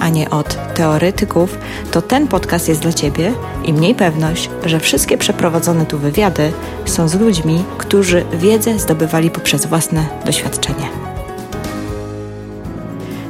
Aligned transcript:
a 0.00 0.08
nie 0.08 0.30
od 0.30 0.74
teoretyków, 0.74 1.58
to 1.90 2.02
ten 2.02 2.28
podcast 2.28 2.68
jest 2.68 2.80
dla 2.80 2.92
Ciebie 2.92 3.32
i 3.64 3.72
mniej 3.72 3.94
pewność, 3.94 4.50
że 4.64 4.80
wszystkie 4.80 5.18
przeprowadzone 5.18 5.86
tu 5.86 5.98
wywiady 5.98 6.52
są 6.84 7.08
z 7.08 7.14
ludźmi, 7.14 7.64
którzy 7.78 8.24
wiedzę 8.32 8.78
zdobywali 8.78 9.30
poprzez 9.30 9.66
własne 9.66 10.06
doświadczenie. 10.24 11.10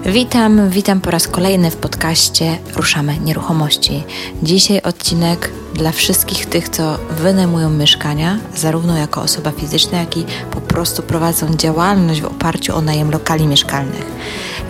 Witam, 0.06 0.70
witam 0.70 1.00
po 1.00 1.10
raz 1.10 1.28
kolejny 1.28 1.70
w 1.70 1.76
podcaście 1.76 2.58
Ruszamy 2.76 3.18
Nieruchomości. 3.18 4.02
Dzisiaj 4.42 4.82
odcinek 4.82 5.50
dla 5.74 5.92
wszystkich 5.92 6.46
tych, 6.46 6.68
co 6.68 6.98
wynajmują 7.10 7.70
mieszkania, 7.70 8.38
zarówno 8.56 8.96
jako 8.96 9.22
osoba 9.22 9.50
fizyczna, 9.50 9.98
jak 9.98 10.16
i 10.16 10.24
po 10.50 10.60
prostu 10.60 11.02
prowadzą 11.02 11.54
działalność 11.54 12.20
w 12.20 12.24
oparciu 12.24 12.76
o 12.76 12.80
najem 12.80 13.10
lokali 13.10 13.46
mieszkalnych. 13.46 14.06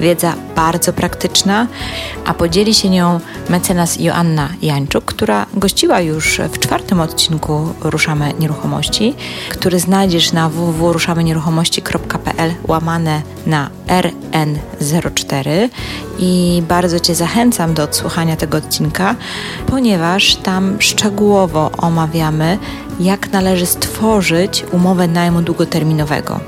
Wiedza 0.01 0.35
bardzo 0.57 0.93
praktyczna, 0.93 1.67
a 2.25 2.35
podzieli 2.35 2.75
się 2.75 2.91
nią 2.91 3.21
mecenas 3.49 4.01
Joanna 4.01 4.49
Jańczuk, 4.63 5.05
która 5.05 5.47
gościła 5.55 6.01
już 6.01 6.41
w 6.53 6.59
czwartym 6.59 7.01
odcinku 7.01 7.69
Ruszamy 7.81 8.33
Nieruchomości, 8.39 9.15
który 9.49 9.81
znajdziesz 9.81 10.33
na 10.33 10.49
www.ruszamynieruchomości.pl 10.49 12.55
łamane 12.69 13.23
na 13.47 13.71
RN04 13.87 15.69
i 16.19 16.63
bardzo 16.69 17.01
Cię 17.01 17.15
zachęcam 17.15 17.75
do 17.75 17.83
odsłuchania 17.83 18.37
tego 18.37 18.59
odcinka, 18.59 19.15
ponieważ 19.67 20.37
tam 20.37 20.77
szczegółowo 20.81 21.71
omawiamy, 21.79 22.59
jak 23.01 23.33
należy 23.33 23.67
stworzyć 23.67 24.65
umowę 24.73 25.09
najmu 25.09 25.43
długoterminowego. 25.43 26.41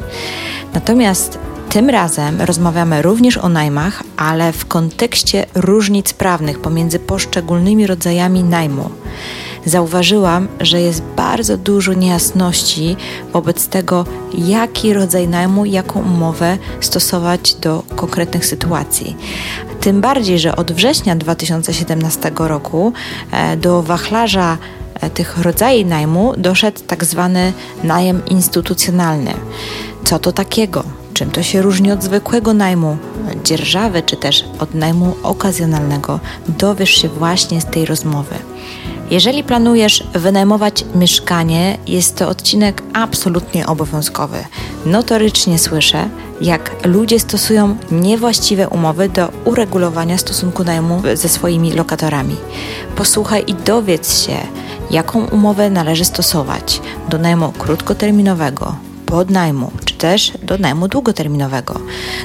Natomiast 0.74 1.38
tym 1.72 1.90
razem 1.90 2.40
rozmawiamy 2.40 3.02
również 3.02 3.38
o 3.38 3.48
najmach, 3.48 4.02
ale 4.16 4.52
w 4.52 4.66
kontekście 4.66 5.46
różnic 5.54 6.12
prawnych 6.12 6.60
pomiędzy 6.60 6.98
poszczególnymi 6.98 7.86
rodzajami 7.86 8.44
najmu. 8.44 8.90
Zauważyłam, 9.64 10.48
że 10.60 10.80
jest 10.80 11.02
bardzo 11.16 11.56
dużo 11.56 11.92
niejasności 11.92 12.96
wobec 13.32 13.68
tego, 13.68 14.04
jaki 14.34 14.92
rodzaj 14.94 15.28
najmu, 15.28 15.64
jaką 15.64 16.00
umowę 16.00 16.58
stosować 16.80 17.54
do 17.54 17.82
konkretnych 17.96 18.46
sytuacji. 18.46 19.16
Tym 19.80 20.00
bardziej, 20.00 20.38
że 20.38 20.56
od 20.56 20.72
września 20.72 21.16
2017 21.16 22.32
roku 22.36 22.92
e, 23.30 23.56
do 23.56 23.82
wachlarza 23.82 24.58
e, 24.94 25.10
tych 25.10 25.38
rodzajów 25.38 25.88
najmu 25.88 26.34
doszedł 26.36 26.80
tak 26.86 27.04
zwany 27.04 27.52
najem 27.84 28.22
instytucjonalny. 28.26 29.34
Co 30.04 30.18
to 30.18 30.32
takiego? 30.32 31.01
Czym 31.22 31.30
to 31.30 31.42
się 31.42 31.62
różni 31.62 31.92
od 31.92 32.02
zwykłego 32.02 32.54
najmu 32.54 32.96
dzierżawy, 33.44 34.02
czy 34.02 34.16
też 34.16 34.44
od 34.58 34.74
najmu 34.74 35.16
okazjonalnego, 35.22 36.20
dowiesz 36.48 36.90
się 36.90 37.08
właśnie 37.08 37.60
z 37.60 37.64
tej 37.64 37.86
rozmowy. 37.86 38.34
Jeżeli 39.10 39.44
planujesz 39.44 40.04
wynajmować 40.14 40.84
mieszkanie, 40.94 41.78
jest 41.86 42.16
to 42.16 42.28
odcinek 42.28 42.82
absolutnie 42.92 43.66
obowiązkowy. 43.66 44.44
Notorycznie 44.86 45.58
słyszę, 45.58 46.08
jak 46.40 46.86
ludzie 46.86 47.20
stosują 47.20 47.76
niewłaściwe 47.90 48.68
umowy 48.68 49.08
do 49.08 49.28
uregulowania 49.44 50.18
stosunku 50.18 50.64
najmu 50.64 51.02
ze 51.14 51.28
swoimi 51.28 51.72
lokatorami. 51.72 52.36
Posłuchaj 52.96 53.44
i 53.46 53.54
dowiedz 53.54 54.26
się, 54.26 54.36
jaką 54.90 55.26
umowę 55.26 55.70
należy 55.70 56.04
stosować 56.04 56.80
do 57.08 57.18
najmu 57.18 57.52
krótkoterminowego, 57.52 58.76
podnajmu 59.12 59.70
czy 59.84 59.94
też 59.94 60.32
do 60.42 60.58
najmu 60.58 60.88
długoterminowego. 60.88 61.80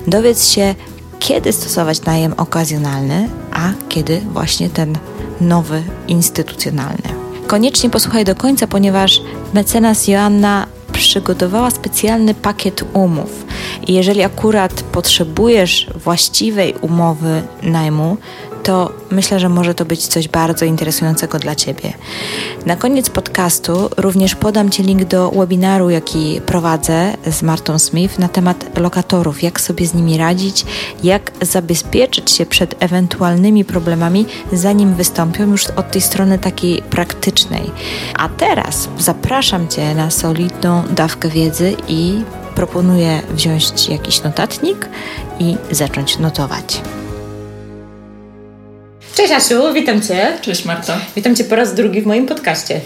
Dowiedz 0.07 0.49
się, 0.49 0.75
kiedy 1.19 1.53
stosować 1.53 2.01
najem 2.01 2.33
okazjonalny, 2.37 3.29
a 3.51 3.71
kiedy 3.89 4.21
właśnie 4.33 4.69
ten 4.69 4.97
nowy, 5.41 5.83
instytucjonalny. 6.07 7.09
Koniecznie 7.47 7.89
posłuchaj 7.89 8.25
do 8.25 8.35
końca, 8.35 8.67
ponieważ 8.67 9.21
mecenas 9.53 10.07
Joanna 10.07 10.67
przygotowała 10.93 11.71
specjalny 11.71 12.33
pakiet 12.33 12.83
umów. 12.93 13.45
Jeżeli 13.87 14.23
akurat 14.23 14.73
potrzebujesz 14.83 15.89
właściwej 16.03 16.73
umowy 16.81 17.41
najmu, 17.63 18.17
to 18.63 18.91
myślę, 19.11 19.39
że 19.39 19.49
może 19.49 19.73
to 19.73 19.85
być 19.85 20.07
coś 20.07 20.27
bardzo 20.27 20.65
interesującego 20.65 21.39
dla 21.39 21.55
Ciebie. 21.55 21.93
Na 22.65 22.75
koniec 22.75 23.09
podcastu 23.09 23.89
również 23.97 24.35
podam 24.35 24.69
Ci 24.69 24.83
link 24.83 25.03
do 25.03 25.31
webinaru, 25.31 25.89
jaki 25.89 26.41
prowadzę 26.45 27.13
z 27.31 27.43
Martą 27.43 27.79
Smith 27.79 28.19
na 28.19 28.27
temat 28.27 28.79
lokatorów, 28.79 29.43
jak 29.43 29.61
sobie 29.61 29.87
z 29.87 29.93
nimi 29.93 30.17
radzić, 30.17 30.65
jak 31.03 31.31
zabezpieczyć 31.41 32.31
się 32.31 32.45
przed 32.45 32.83
ewentualnymi 32.83 33.65
problemami, 33.65 34.25
zanim 34.53 34.93
wystąpią 34.93 35.51
już 35.51 35.67
od 35.67 35.91
tej 35.91 36.01
strony 36.01 36.39
takiej 36.39 36.81
praktycznej. 36.81 37.71
A 38.15 38.29
teraz 38.29 38.89
zapraszam 38.99 39.67
Cię 39.67 39.95
na 39.95 40.11
solidną 40.11 40.83
dawkę 40.91 41.29
wiedzy 41.29 41.75
i 41.87 42.23
proponuję 42.55 43.21
wziąć 43.33 43.89
jakiś 43.89 44.23
notatnik 44.23 44.89
i 45.39 45.57
zacząć 45.71 46.19
notować. 46.19 46.81
Cześć 49.17 49.33
Asiu, 49.33 49.73
witam 49.73 50.01
Cię. 50.01 50.37
Cześć 50.41 50.65
Marta. 50.65 50.99
Witam 51.15 51.35
Cię 51.35 51.43
po 51.43 51.55
raz 51.55 51.75
drugi 51.75 52.01
w 52.01 52.05
moim 52.05 52.25
podcaście. 52.25 52.81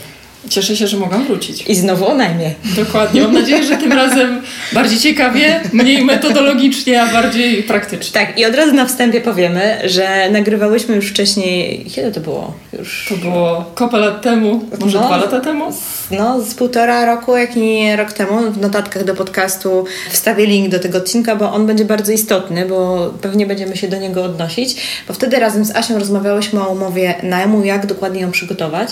Cieszę 0.50 0.75
się, 0.75 0.88
że 0.88 0.97
mogę 0.97 1.19
wrócić. 1.19 1.63
I 1.68 1.75
znowu 1.75 2.07
o 2.07 2.16
najmie. 2.16 2.53
Dokładnie. 2.75 3.22
Mam 3.22 3.34
nadzieję, 3.34 3.63
że 3.63 3.78
tym 3.78 3.91
razem 3.91 4.41
bardziej 4.74 5.00
ciekawie, 5.00 5.62
mniej 5.74 6.06
metodologicznie, 6.06 7.02
a 7.02 7.13
bardziej 7.13 7.63
praktycznie. 7.63 8.25
Tak, 8.25 8.40
i 8.40 8.46
od 8.46 8.56
razu 8.56 8.74
na 8.74 8.85
wstępie 8.85 9.22
powiemy, 9.22 9.81
że 9.85 10.30
nagrywałyśmy 10.31 10.96
już 10.96 11.07
wcześniej. 11.09 11.85
Kiedy 11.96 12.12
to 12.12 12.19
było? 12.19 12.53
Już... 12.80 13.06
To 13.09 13.16
było 13.16 13.72
kopę 13.75 13.97
lat 13.97 14.22
temu, 14.22 14.63
może 14.80 15.00
no, 15.00 15.07
dwa 15.07 15.18
lata 15.18 15.40
temu? 15.40 15.74
No, 16.12 16.41
z 16.41 16.53
półtora 16.53 17.06
roku, 17.06 17.38
jak 17.38 17.56
nie 17.56 17.96
rok 17.96 18.13
temu. 18.13 18.51
W 18.51 18.62
notatkach 18.62 19.03
do 19.03 19.16
podcastu 19.16 19.85
wstawię 20.09 20.46
link 20.46 20.69
do 20.69 20.80
tego 20.80 20.97
odcinka, 20.97 21.35
bo 21.35 21.53
on 21.53 21.68
będzie 21.68 21.85
bardzo 21.85 22.12
istotny, 22.12 22.66
bo 22.66 23.12
pewnie 23.22 23.46
będziemy 23.46 23.78
się 23.78 23.88
do 23.88 23.97
niego 23.97 24.24
odnosić. 24.24 24.75
Bo 25.07 25.13
wtedy 25.13 25.40
razem 25.40 25.66
z 25.66 25.75
Asią 25.75 26.00
rozmawiałyśmy 26.00 26.62
o 26.62 26.69
umowie 26.72 27.16
najmu, 27.24 27.63
jak 27.63 27.85
dokładnie 27.85 28.22
ją 28.22 28.31
przygotować, 28.31 28.90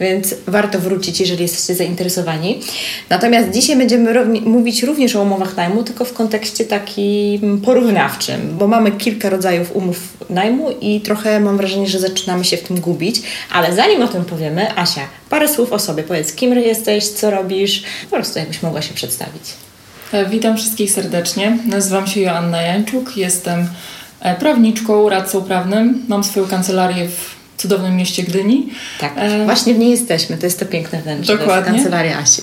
więc 0.00 0.34
warto 0.46 0.78
wrócić 0.78 0.91
wrócić, 0.92 1.20
jeżeli 1.20 1.42
jesteście 1.42 1.74
zainteresowani. 1.74 2.60
Natomiast 3.10 3.50
dzisiaj 3.50 3.76
będziemy 3.76 4.24
mówić 4.40 4.82
również 4.82 5.16
o 5.16 5.22
umowach 5.22 5.56
najmu, 5.56 5.82
tylko 5.82 6.04
w 6.04 6.12
kontekście 6.12 6.64
takim 6.64 7.60
porównawczym, 7.60 8.56
bo 8.58 8.68
mamy 8.68 8.92
kilka 8.92 9.30
rodzajów 9.30 9.76
umów 9.76 9.98
najmu 10.30 10.70
i 10.80 11.00
trochę 11.00 11.40
mam 11.40 11.56
wrażenie, 11.56 11.88
że 11.88 11.98
zaczynamy 11.98 12.44
się 12.44 12.56
w 12.56 12.62
tym 12.62 12.80
gubić. 12.80 13.22
Ale 13.52 13.74
zanim 13.74 14.02
o 14.02 14.08
tym 14.08 14.24
powiemy, 14.24 14.76
Asia, 14.76 15.00
parę 15.30 15.48
słów 15.48 15.72
o 15.72 15.78
sobie. 15.78 16.02
Powiedz, 16.02 16.32
kim 16.32 16.52
jesteś, 16.58 17.08
co 17.08 17.30
robisz, 17.30 17.82
po 18.10 18.16
prostu 18.16 18.38
jakbyś 18.38 18.62
mogła 18.62 18.82
się 18.82 18.94
przedstawić. 18.94 19.42
E, 20.12 20.26
witam 20.26 20.56
wszystkich 20.56 20.90
serdecznie. 20.90 21.58
Nazywam 21.66 22.06
się 22.06 22.20
Joanna 22.20 22.62
Jańczuk, 22.62 23.16
jestem 23.16 23.66
e, 24.20 24.34
prawniczką, 24.36 25.08
radcą 25.08 25.42
prawnym. 25.42 26.04
Mam 26.08 26.24
swoją 26.24 26.46
kancelarię 26.46 27.08
w 27.08 27.41
cudownym 27.62 27.96
mieście 27.96 28.22
Gdyni. 28.22 28.68
Tak, 29.00 29.12
e... 29.16 29.44
właśnie 29.44 29.74
w 29.74 29.78
niej 29.78 29.90
jesteśmy. 29.90 30.38
To 30.38 30.46
jest 30.46 30.58
to 30.60 30.66
piękne 30.66 31.02
wnętrze. 31.02 31.36
Dokładnie. 31.36 31.64
To 31.64 31.70
jest 31.70 31.84
kancelaria 31.84 32.18
Asi. 32.18 32.42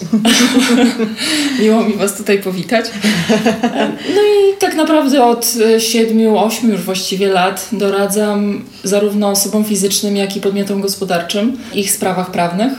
Miło 1.61 1.83
mi 1.83 1.93
Was 1.93 2.17
tutaj 2.17 2.39
powitać. 2.39 2.85
E, 2.85 3.91
no 4.15 4.21
i 4.21 4.57
tak 4.59 4.75
naprawdę 4.75 5.23
od 5.23 5.53
siedmiu, 5.79 6.37
ośmiu 6.37 6.71
już 6.71 6.81
właściwie 6.81 7.27
lat 7.27 7.67
doradzam 7.71 8.65
zarówno 8.83 9.29
osobom 9.29 9.65
fizycznym, 9.65 10.15
jak 10.15 10.35
i 10.35 10.41
podmiotom 10.41 10.81
gospodarczym 10.81 11.57
ich 11.73 11.91
sprawach 11.91 12.31
prawnych. 12.31 12.73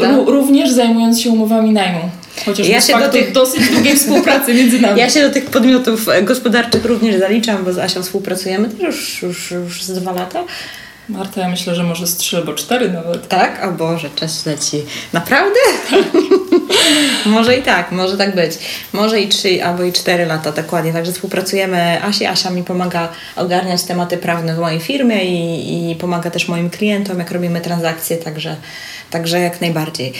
No 0.00 0.24
również 0.24 0.70
zajmując 0.70 1.20
się 1.20 1.30
umowami 1.30 1.72
najmu. 1.72 2.10
Chociaż 2.44 2.68
ja 2.68 2.80
się 2.80 2.98
do 2.98 3.08
tych 3.08 3.32
dosyć 3.32 3.68
długiej 3.68 3.96
współpracy 3.98 4.54
między 4.54 4.80
nami. 4.80 5.00
Ja 5.00 5.10
się 5.10 5.22
do 5.22 5.30
tych 5.30 5.46
podmiotów 5.46 6.06
gospodarczych 6.22 6.84
również 6.84 7.20
zaliczam, 7.20 7.64
bo 7.64 7.72
z 7.72 7.78
Asią 7.78 8.02
współpracujemy 8.02 8.68
też 8.68 8.82
już, 8.84 9.22
już, 9.22 9.50
już 9.50 9.82
z 9.82 9.92
dwa 9.92 10.12
lata. 10.12 10.44
Marta, 11.08 11.40
ja 11.40 11.48
myślę, 11.48 11.74
że 11.74 11.82
może 11.82 12.06
z 12.06 12.16
trzy 12.16 12.36
albo 12.36 12.54
cztery 12.54 12.92
nawet. 12.92 13.28
Tak? 13.28 13.64
O 13.64 13.72
Boże, 13.72 14.10
czas 14.16 14.46
leci. 14.46 14.84
Naprawdę? 15.12 15.60
może 17.26 17.56
i 17.56 17.62
tak, 17.62 17.92
może 17.92 18.16
tak 18.16 18.34
być. 18.34 18.52
Może 18.92 19.20
i 19.20 19.28
trzy 19.28 19.64
albo 19.64 19.82
i 19.82 19.92
cztery 19.92 20.26
lata, 20.26 20.52
dokładnie. 20.52 20.92
Także 20.92 21.12
współpracujemy. 21.12 22.02
Asia, 22.02 22.30
Asia 22.30 22.50
mi 22.50 22.64
pomaga 22.64 23.08
ogarniać 23.36 23.82
tematy 23.82 24.18
prawne 24.18 24.54
w 24.54 24.58
mojej 24.58 24.80
firmie 24.80 25.24
i, 25.24 25.90
i 25.90 25.96
pomaga 25.96 26.30
też 26.30 26.48
moim 26.48 26.70
klientom, 26.70 27.18
jak 27.18 27.30
robimy 27.30 27.60
transakcje, 27.60 28.16
także, 28.16 28.56
także 29.10 29.40
jak 29.40 29.60
najbardziej. 29.60 30.12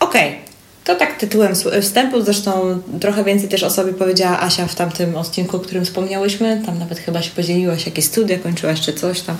Okej. 0.00 0.28
Okay. 0.28 0.53
To 0.84 0.94
tak 0.94 1.18
tytułem 1.18 1.52
wstępu, 1.82 2.22
zresztą 2.22 2.80
trochę 3.00 3.24
więcej 3.24 3.48
też 3.48 3.62
o 3.62 3.70
sobie 3.70 3.92
powiedziała 3.92 4.40
Asia 4.40 4.66
w 4.66 4.74
tamtym 4.74 5.16
odcinku, 5.16 5.56
o 5.56 5.60
którym 5.60 5.84
wspomniałyśmy. 5.84 6.62
Tam 6.66 6.78
nawet 6.78 6.98
chyba 6.98 7.22
się 7.22 7.30
podzieliłaś, 7.30 7.86
jakie 7.86 8.02
studia 8.02 8.38
kończyłaś, 8.38 8.80
czy 8.80 8.92
coś 8.92 9.20
tam 9.20 9.36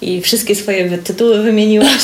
i 0.00 0.22
wszystkie 0.22 0.54
swoje 0.54 0.98
tytuły 0.98 1.42
wymieniłaś. 1.42 2.02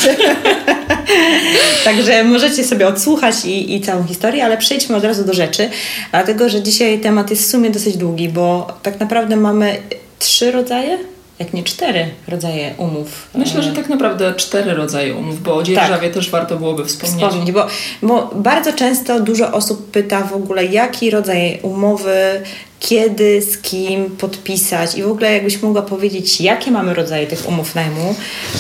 Także 1.85 2.25
możecie 2.25 2.65
sobie 2.65 2.89
odsłuchać 2.89 3.45
i, 3.45 3.75
i 3.75 3.81
całą 3.81 4.07
historię, 4.07 4.45
ale 4.45 4.59
przejdźmy 4.59 4.97
od 4.97 5.05
razu 5.05 5.25
do 5.25 5.35
rzeczy, 5.35 5.69
dlatego 6.11 6.49
że 6.49 6.63
dzisiaj 6.63 7.01
temat 7.01 7.31
jest 7.31 7.43
w 7.43 7.51
sumie 7.51 7.71
dosyć 7.71 7.97
długi, 7.97 8.29
bo 8.29 8.79
tak 8.83 9.01
naprawdę 9.01 9.37
mamy 9.37 9.77
trzy 10.19 10.51
rodzaje 10.51 10.99
jak 11.43 11.53
nie 11.53 11.63
cztery 11.63 12.07
rodzaje 12.29 12.75
umów. 12.79 13.29
Myślę, 13.35 13.63
że 13.63 13.71
e, 13.71 13.73
tak 13.75 13.89
naprawdę 13.89 14.35
cztery 14.35 14.75
rodzaje 14.75 15.15
umów, 15.15 15.43
bo 15.43 15.57
o 15.57 15.63
dzierżawie 15.63 16.09
tak. 16.09 16.15
też 16.15 16.31
warto 16.31 16.57
byłoby 16.57 16.85
wspomnieć. 16.85 17.25
Wspomnieć, 17.25 17.53
bo, 17.53 17.67
bo 18.03 18.31
bardzo 18.35 18.73
często 18.73 19.21
dużo 19.21 19.53
osób 19.53 19.91
pyta 19.91 20.23
w 20.23 20.33
ogóle, 20.33 20.65
jaki 20.65 21.11
rodzaj 21.11 21.59
umowy, 21.63 22.43
kiedy, 22.81 23.43
z 23.43 23.59
kim 23.59 24.11
podpisać 24.11 24.99
i 24.99 25.03
w 25.03 25.09
ogóle 25.09 25.33
jakbyś 25.33 25.63
mogła 25.63 25.83
powiedzieć, 25.83 26.41
jakie 26.41 26.71
mamy 26.71 26.95
rodzaje 26.95 27.27
tych 27.27 27.49
umów 27.49 27.75
najmu, 27.75 28.15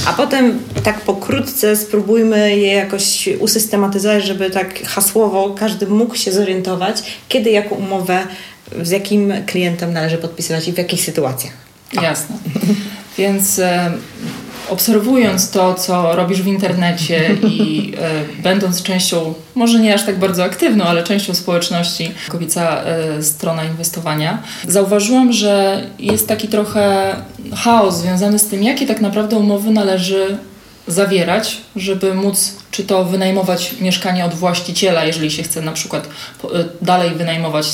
a 0.06 0.12
potem 0.12 0.58
tak 0.85 1.00
pokrótce 1.00 1.76
spróbujmy 1.76 2.56
je 2.56 2.73
jakoś 2.73 3.28
usystematyzować, 3.40 4.25
żeby 4.25 4.50
tak 4.50 4.82
hasłowo 4.82 5.55
każdy 5.58 5.87
mógł 5.87 6.17
się 6.17 6.32
zorientować, 6.32 7.02
kiedy 7.28 7.50
jaką 7.50 7.75
umowę 7.75 8.23
z 8.82 8.90
jakim 8.90 9.32
klientem 9.46 9.93
należy 9.93 10.19
podpisywać 10.19 10.69
i 10.69 10.73
w 10.73 10.78
jakich 10.78 11.05
sytuacjach. 11.05 11.71
Jasne. 11.92 12.36
Więc 13.18 13.58
e, 13.58 13.92
obserwując 14.68 15.50
to, 15.50 15.74
co 15.74 16.16
robisz 16.16 16.42
w 16.42 16.46
internecie 16.46 17.36
i 17.48 17.92
e, 18.38 18.42
będąc 18.42 18.82
częścią, 18.82 19.34
może 19.54 19.78
nie 19.78 19.94
aż 19.94 20.06
tak 20.06 20.18
bardzo 20.18 20.44
aktywną, 20.44 20.84
ale 20.84 21.04
częścią 21.04 21.34
społeczności, 21.34 22.10
kobieca 22.28 22.82
e, 22.82 23.22
strona 23.22 23.64
inwestowania, 23.64 24.42
zauważyłam, 24.68 25.32
że 25.32 25.82
jest 25.98 26.28
taki 26.28 26.48
trochę 26.48 27.16
chaos 27.54 27.96
związany 27.96 28.38
z 28.38 28.46
tym, 28.46 28.62
jakie 28.62 28.86
tak 28.86 29.00
naprawdę 29.00 29.36
umowy 29.36 29.70
należy 29.70 30.38
zawierać, 30.86 31.56
żeby 31.76 32.14
móc 32.14 32.56
czy 32.70 32.84
to 32.84 33.04
wynajmować 33.04 33.74
mieszkanie 33.80 34.24
od 34.24 34.34
właściciela, 34.34 35.04
jeżeli 35.04 35.30
się 35.30 35.42
chce 35.42 35.62
na 35.62 35.72
przykład 35.72 36.08
dalej 36.82 37.10
wynajmować 37.10 37.66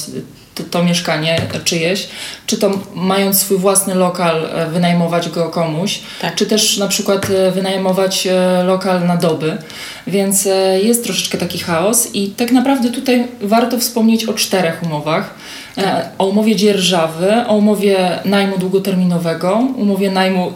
to, 0.59 0.65
to, 0.71 0.85
mieszkanie 0.85 1.41
czyjeś, 1.65 2.09
czy 2.47 2.59
to 2.59 2.71
mając 2.95 3.41
swój 3.41 3.59
własny 3.59 3.95
lokal 3.95 4.45
e, 4.45 4.67
wynajmować 4.71 5.29
go 5.29 5.49
komuś, 5.49 6.01
tak. 6.21 6.35
czy 6.35 6.47
też 6.47 6.77
na 6.77 6.89
przykład 6.89 7.31
e, 7.31 7.51
wynajmować 7.51 8.29
lokal 8.65 9.07
na 9.07 9.17
doby. 9.17 9.59
Więc 10.07 10.49
jest 10.83 11.05
troszeczkę 11.05 11.39
taki 11.39 11.59
chaos 11.59 12.15
i 12.15 12.29
tak 12.31 12.53
naprawdę 12.53 12.91
tutaj 12.91 13.27
warto 13.41 13.79
wspomnieć 13.79 14.25
o 14.25 14.33
czterech 14.33 14.83
umowach. 14.83 15.35
Tak. 15.75 16.09
O 16.19 16.27
umowie 16.27 16.57
dzierżawy, 16.57 17.33
o 17.47 17.57
umowie 17.57 18.19
najmu 18.25 18.59
długoterminowego, 18.59 19.63
umowie 19.77 20.11
najmu 20.11 20.53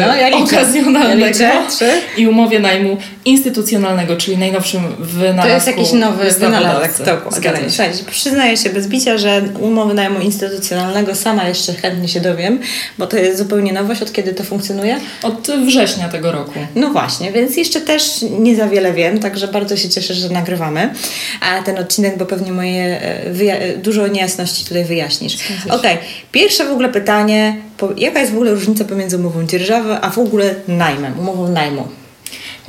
no, 0.00 0.16
ja 0.16 0.36
okazjonalnego 0.36 1.38
ja 1.40 1.62
i 2.16 2.26
umowie 2.26 2.60
najmu 2.60 2.96
instytucjonalnego, 3.24 4.16
czyli 4.16 4.38
najnowszym 4.38 4.82
wynalazku 4.98 5.48
To 5.48 5.54
jest 5.54 5.66
jakiś 5.66 5.92
nowy 5.92 6.30
wynalazek. 6.30 7.06
Dokładnie. 7.06 7.68
Przyznaję 8.10 8.56
się 8.56 8.70
bez 8.70 8.88
bicia, 8.88 9.18
że 9.18 9.42
umowy 9.60 9.94
najmu 9.94 10.20
instytucjonalnego 10.20 11.14
sama 11.14 11.48
jeszcze 11.48 11.72
chętnie 11.74 12.08
się 12.08 12.20
dowiem, 12.20 12.60
bo 12.98 13.06
to 13.06 13.16
jest 13.16 13.38
zupełnie 13.38 13.72
nowość. 13.72 14.02
Od 14.02 14.12
kiedy 14.12 14.34
to 14.34 14.44
funkcjonuje? 14.44 15.00
Od 15.22 15.48
września 15.66 16.08
tego 16.08 16.32
roku. 16.32 16.58
No 16.74 16.90
właśnie, 16.90 17.32
więc 17.32 17.56
jeszcze 17.56 17.80
też 17.80 18.24
nie 18.38 18.56
za 18.56 18.68
wiele 18.68 18.92
wiem, 18.92 19.18
także 19.20 19.48
bardzo 19.48 19.76
się 19.76 19.88
cieszę, 19.88 20.14
że 20.14 20.28
nagrywamy 20.28 20.94
a 21.40 21.62
ten 21.62 21.78
odcinek, 21.78 22.18
bo 22.18 22.26
pewnie 22.26 22.52
moje 22.52 23.00
e, 23.00 23.76
dużo 23.76 24.06
niejasności 24.06 24.64
tutaj 24.64 24.84
wyjaśnisz. 24.84 25.36
Okej, 25.64 25.92
okay. 25.92 25.98
pierwsze 26.32 26.64
w 26.64 26.70
ogóle 26.70 26.88
pytanie, 26.88 27.56
jaka 27.96 28.20
jest 28.20 28.32
w 28.32 28.34
ogóle 28.34 28.50
różnica 28.50 28.84
pomiędzy 28.84 29.16
umową 29.16 29.46
dzierżawy, 29.46 29.96
a 30.00 30.10
w 30.10 30.18
ogóle 30.18 30.54
najmem, 30.68 31.18
umową 31.18 31.48
najmu? 31.48 31.88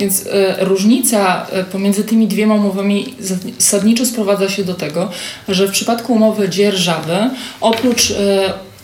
Więc 0.00 0.26
y, 0.26 0.26
różnica 0.58 1.46
e, 1.50 1.64
pomiędzy 1.64 2.04
tymi 2.04 2.28
dwiema 2.28 2.54
umowami 2.54 3.14
zasadniczo 3.58 4.06
sprowadza 4.06 4.48
się 4.48 4.64
do 4.64 4.74
tego, 4.74 5.10
że 5.48 5.68
w 5.68 5.70
przypadku 5.70 6.12
umowy 6.12 6.48
dzierżawy 6.48 7.30
oprócz 7.60 8.10
y, 8.10 8.14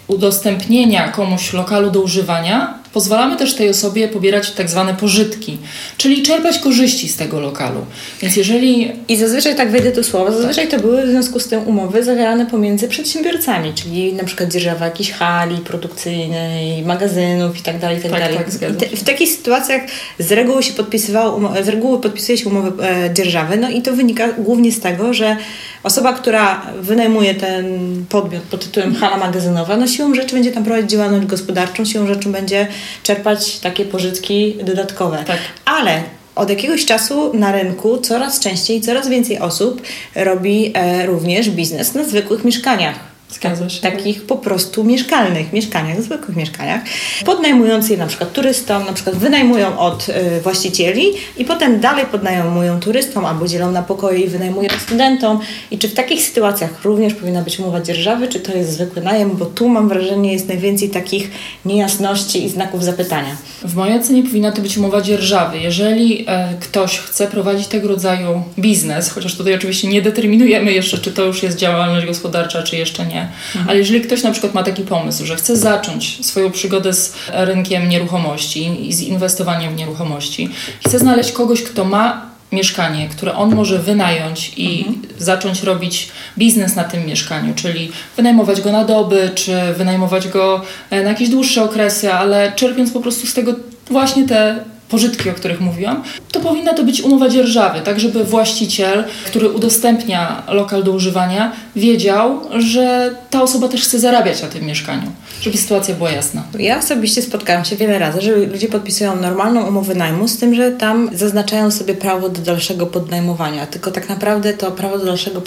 udostępnienia 0.07 1.09
komuś 1.09 1.53
lokalu 1.53 1.91
do 1.91 2.01
używania, 2.01 2.81
pozwalamy 2.93 3.37
też 3.37 3.55
tej 3.55 3.69
osobie 3.69 4.09
pobierać 4.09 4.50
tak 4.50 4.71
zwane 4.71 4.94
pożytki, 4.94 5.59
czyli 5.97 6.23
czerpać 6.23 6.59
korzyści 6.59 7.09
z 7.09 7.17
tego 7.17 7.41
lokalu. 7.41 7.87
Więc 8.23 8.37
jeżeli... 8.37 8.93
I 9.09 9.17
zazwyczaj, 9.17 9.56
tak 9.56 9.71
wejdę 9.71 9.93
do 9.93 10.05
słowa, 10.05 10.33
zazwyczaj 10.33 10.69
to 10.69 10.79
były 10.79 11.06
w 11.06 11.11
związku 11.11 11.41
z 11.41 11.49
tym 11.49 11.69
umowy 11.69 12.05
zawierane 12.05 12.47
pomiędzy 12.47 12.89
przedsiębiorcami, 12.89 13.73
czyli 13.75 14.12
na 14.12 14.25
przykład 14.25 14.53
dzierżawa 14.53 14.85
jakiejś 14.85 15.12
hali 15.12 15.56
produkcyjnej, 15.56 16.83
magazynów 16.83 17.59
i 17.59 17.62
tak 17.62 17.79
dalej, 17.79 17.99
i 17.99 18.03
tak, 18.03 18.11
tak 18.11 18.21
dalej. 18.21 18.39
Tak, 18.61 18.77
te, 18.77 18.97
w 18.97 19.05
takich 19.05 19.29
sytuacjach 19.29 19.83
z 20.19 20.33
reguły 20.33 20.62
się 20.62 20.73
podpisywało, 20.73 21.53
z 21.62 21.69
reguły 21.69 22.00
podpisuje 22.00 22.38
się 22.38 22.49
umowy 22.49 22.85
e, 22.85 23.15
dzierżawy, 23.15 23.56
no 23.56 23.71
i 23.71 23.83
to 23.83 23.93
wynika 23.93 24.33
głównie 24.33 24.73
z 24.73 24.81
tego, 24.81 25.15
że 25.15 25.37
osoba, 25.82 26.12
która 26.12 26.62
wynajmuje 26.81 27.34
ten 27.34 27.64
podmiot 28.08 28.43
pod 28.43 28.64
tytułem 28.64 28.94
hala 28.94 29.17
magazynowa, 29.17 29.76
no 29.76 29.87
siłą 29.87 30.14
rzeczy 30.14 30.34
będzie 30.34 30.52
tam 30.52 30.64
prowadzić 30.64 30.90
działalność 30.90 31.26
gospodarczą, 31.26 31.84
siłą 31.84 32.06
rzeczy 32.06 32.29
będzie 32.29 32.67
czerpać 33.02 33.58
takie 33.58 33.84
pożytki 33.84 34.56
dodatkowe. 34.64 35.25
Tak. 35.26 35.38
Ale 35.64 36.02
od 36.34 36.50
jakiegoś 36.50 36.84
czasu 36.84 37.34
na 37.34 37.52
rynku 37.52 37.99
coraz 37.99 38.40
częściej, 38.40 38.81
coraz 38.81 39.08
więcej 39.08 39.38
osób 39.38 39.82
robi 40.14 40.73
e, 40.75 41.06
również 41.06 41.50
biznes 41.50 41.94
na 41.94 42.05
zwykłych 42.05 42.44
mieszkaniach 42.44 43.12
Zgadza 43.32 43.69
się. 43.69 43.82
Takich 43.82 44.23
po 44.23 44.37
prostu 44.37 44.84
mieszkalnych 44.84 45.52
mieszkaniach, 45.52 46.02
zwykłych 46.02 46.37
mieszkaniach. 46.37 46.81
Podnajmujący 47.25 47.93
je 47.93 47.99
na 47.99 48.06
przykład 48.06 48.32
turystom, 48.32 48.84
na 48.87 48.93
przykład 48.93 49.17
wynajmują 49.17 49.79
od 49.79 50.08
y, 50.08 50.40
właścicieli 50.40 51.06
i 51.37 51.44
potem 51.44 51.81
dalej 51.81 52.06
podnajmują 52.06 52.81
turystom 52.81 53.25
albo 53.25 53.49
dzielą 53.49 53.73
na 53.73 53.82
pokoje 53.82 54.20
i 54.20 54.29
wynajmują 54.29 54.69
studentom. 54.87 55.40
I 55.70 55.79
czy 55.79 55.88
w 55.88 55.94
takich 55.94 56.23
sytuacjach 56.23 56.84
również 56.84 57.14
powinna 57.14 57.43
być 57.43 57.58
umowa 57.58 57.81
dzierżawy, 57.81 58.29
czy 58.29 58.40
to 58.40 58.56
jest 58.56 58.73
zwykły 58.73 59.02
najem? 59.02 59.37
Bo 59.37 59.46
tu 59.46 59.69
mam 59.69 59.88
wrażenie 59.88 60.32
jest 60.32 60.49
najwięcej 60.49 60.90
takich 60.90 61.31
niejasności 61.64 62.44
i 62.44 62.49
znaków 62.49 62.85
zapytania. 62.85 63.37
W 63.64 63.75
mojej 63.75 63.99
ocenie 63.99 64.23
powinna 64.23 64.52
to 64.52 64.62
być 64.62 64.78
umowa 64.78 65.00
dzierżawy. 65.00 65.58
Jeżeli 65.58 66.25
e, 66.28 66.55
ktoś 66.61 66.99
chce 66.99 67.26
prowadzić 67.26 67.67
tego 67.67 67.88
rodzaju 67.88 68.43
biznes, 68.58 69.11
chociaż 69.11 69.37
tutaj 69.37 69.55
oczywiście 69.55 69.88
nie 69.88 70.02
determinujemy 70.02 70.73
jeszcze, 70.73 70.99
czy 70.99 71.12
to 71.12 71.25
już 71.25 71.42
jest 71.42 71.59
działalność 71.59 72.07
gospodarcza, 72.07 72.62
czy 72.62 72.76
jeszcze 72.76 73.07
nie, 73.07 73.22
Mhm. 73.23 73.69
Ale 73.69 73.79
jeżeli 73.79 74.00
ktoś 74.00 74.23
na 74.23 74.31
przykład 74.31 74.55
ma 74.55 74.62
taki 74.62 74.83
pomysł, 74.83 75.26
że 75.26 75.37
chce 75.37 75.57
zacząć 75.57 76.26
swoją 76.26 76.50
przygodę 76.50 76.93
z 76.93 77.14
rynkiem 77.33 77.88
nieruchomości 77.88 78.88
i 78.88 78.93
z 78.93 79.00
inwestowaniem 79.00 79.75
w 79.75 79.76
nieruchomości, 79.76 80.50
chce 80.87 80.99
znaleźć 80.99 81.33
kogoś, 81.33 81.62
kto 81.62 81.85
ma 81.85 82.33
mieszkanie, 82.52 83.09
które 83.09 83.35
on 83.35 83.55
może 83.55 83.79
wynająć 83.79 84.52
i 84.57 84.79
mhm. 84.79 85.02
zacząć 85.19 85.62
robić 85.62 86.09
biznes 86.38 86.76
na 86.76 86.85
tym 86.85 87.07
mieszkaniu, 87.07 87.55
czyli 87.55 87.93
wynajmować 88.17 88.61
go 88.61 88.73
na 88.73 88.85
doby, 88.85 89.31
czy 89.35 89.57
wynajmować 89.76 90.29
go 90.29 90.62
e, 90.91 91.02
na 91.02 91.09
jakieś 91.09 91.29
dłuższe 91.29 91.64
okresy, 91.64 92.12
ale 92.12 92.52
czerpiąc 92.57 92.91
po 92.91 93.00
prostu 93.00 93.26
z 93.26 93.35
tego 93.35 93.55
właśnie 93.91 94.29
te 94.29 94.64
pożytki, 94.92 95.30
o 95.30 95.34
których 95.34 95.61
mówiłam, 95.61 96.02
to 96.32 96.40
powinna 96.40 96.75
to 96.75 96.84
być 96.84 97.00
umowa 97.00 97.28
dzierżawy, 97.28 97.80
tak 97.80 98.00
żeby 98.00 98.25
właściciel, 98.25 99.04
który 99.26 99.49
udostępnia 99.49 100.42
lokal 100.49 100.84
do 100.84 100.92
używania, 100.92 101.52
wiedział, 101.76 102.40
że 102.58 103.14
ta 103.30 103.42
osoba 103.42 103.68
też 103.68 103.82
chce 103.82 103.99
zarabiać 103.99 104.42
na 104.42 104.49
tym 104.49 104.64
mieszkaniu, 104.64 105.12
żeby 105.40 105.56
sytuacja 105.58 105.94
była 105.94 106.11
jasna. 106.11 106.42
Ja 106.58 106.78
osobiście 106.78 107.22
spotkałam 107.22 107.64
się 107.64 107.76
wiele 107.76 107.99
razy, 107.99 108.20
że 108.20 108.37
ludzie 108.37 108.68
podpisują 108.68 109.16
normalną 109.16 109.66
umowę 109.68 109.94
najmu, 109.94 110.28
z 110.28 110.38
tym, 110.38 110.54
że 110.54 110.70
tam 110.70 111.11
zaznaczają 111.12 111.70
sobie 111.70 111.94
prawo 111.94 112.28
do 112.28 112.40
dalszego 112.40 112.87
podnajmowania, 112.87 113.66
tylko 113.66 113.90
tak 113.90 114.08
naprawdę 114.08 114.52
to 114.52 114.70
prawo 114.70 114.99
do 114.99 115.04
dalszego 115.04 115.40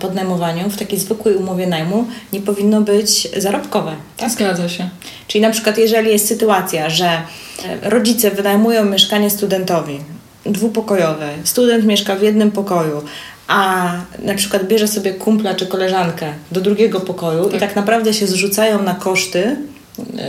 podnajmowania 0.00 0.68
w 0.68 0.76
takiej 0.76 0.98
zwykłej 0.98 1.36
umowie 1.36 1.66
najmu 1.66 2.06
nie 2.32 2.40
powinno 2.40 2.80
być 2.80 3.28
zarobkowe. 3.36 3.92
Tak? 4.16 4.30
Zgadza 4.30 4.68
się. 4.68 4.88
Czyli 5.28 5.42
na 5.42 5.50
przykład 5.50 5.78
jeżeli 5.78 6.10
jest 6.10 6.28
sytuacja, 6.28 6.90
że 6.90 7.22
rodzice 7.82 8.30
wynajmują 8.30 8.84
mieszkanie 8.84 9.30
studentowi, 9.30 10.00
dwupokojowe, 10.46 11.28
student 11.44 11.84
mieszka 11.84 12.16
w 12.16 12.22
jednym 12.22 12.50
pokoju, 12.50 13.02
a 13.48 13.92
na 14.18 14.34
przykład 14.34 14.68
bierze 14.68 14.88
sobie 14.88 15.12
kumpla 15.12 15.54
czy 15.54 15.66
koleżankę 15.66 16.32
do 16.52 16.60
drugiego 16.60 17.00
pokoju 17.00 17.44
tak. 17.44 17.54
i 17.54 17.58
tak 17.58 17.76
naprawdę 17.76 18.14
się 18.14 18.26
zrzucają 18.26 18.82
na 18.82 18.94
koszty, 18.94 19.56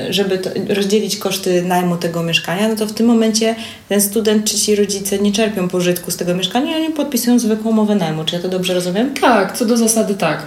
żeby 0.10 0.38
to, 0.38 0.50
rozdzielić 0.70 1.18
koszty 1.18 1.62
najmu 1.62 1.98
tego 1.98 2.24
mieszkania, 2.24 2.68
no 2.68 2.76
to 2.76 2.86
w 2.86 2.94
tym 2.94 3.08
momencie 3.08 3.56
ten 3.90 4.02
student 4.02 4.46
czy 4.46 4.58
ci 4.58 4.76
rodzice 4.76 5.20
nie 5.20 5.32
czerpią 5.32 5.68
pożytku 5.68 6.12
z 6.12 6.18
tego 6.18 6.36
mieszkania 6.36 6.78
i 6.78 6.84
oni 6.84 6.94
podpisują 6.94 7.40
zwykłą 7.40 7.72
umowę 7.72 7.96
najmu. 7.96 8.24
Czy 8.24 8.36
ja 8.36 8.42
to 8.42 8.50
dobrze 8.50 8.74
rozumiem? 8.74 9.14
Tak, 9.14 9.58
co 9.58 9.66
do 9.66 9.78
zasady 9.78 10.16
tak. 10.16 10.44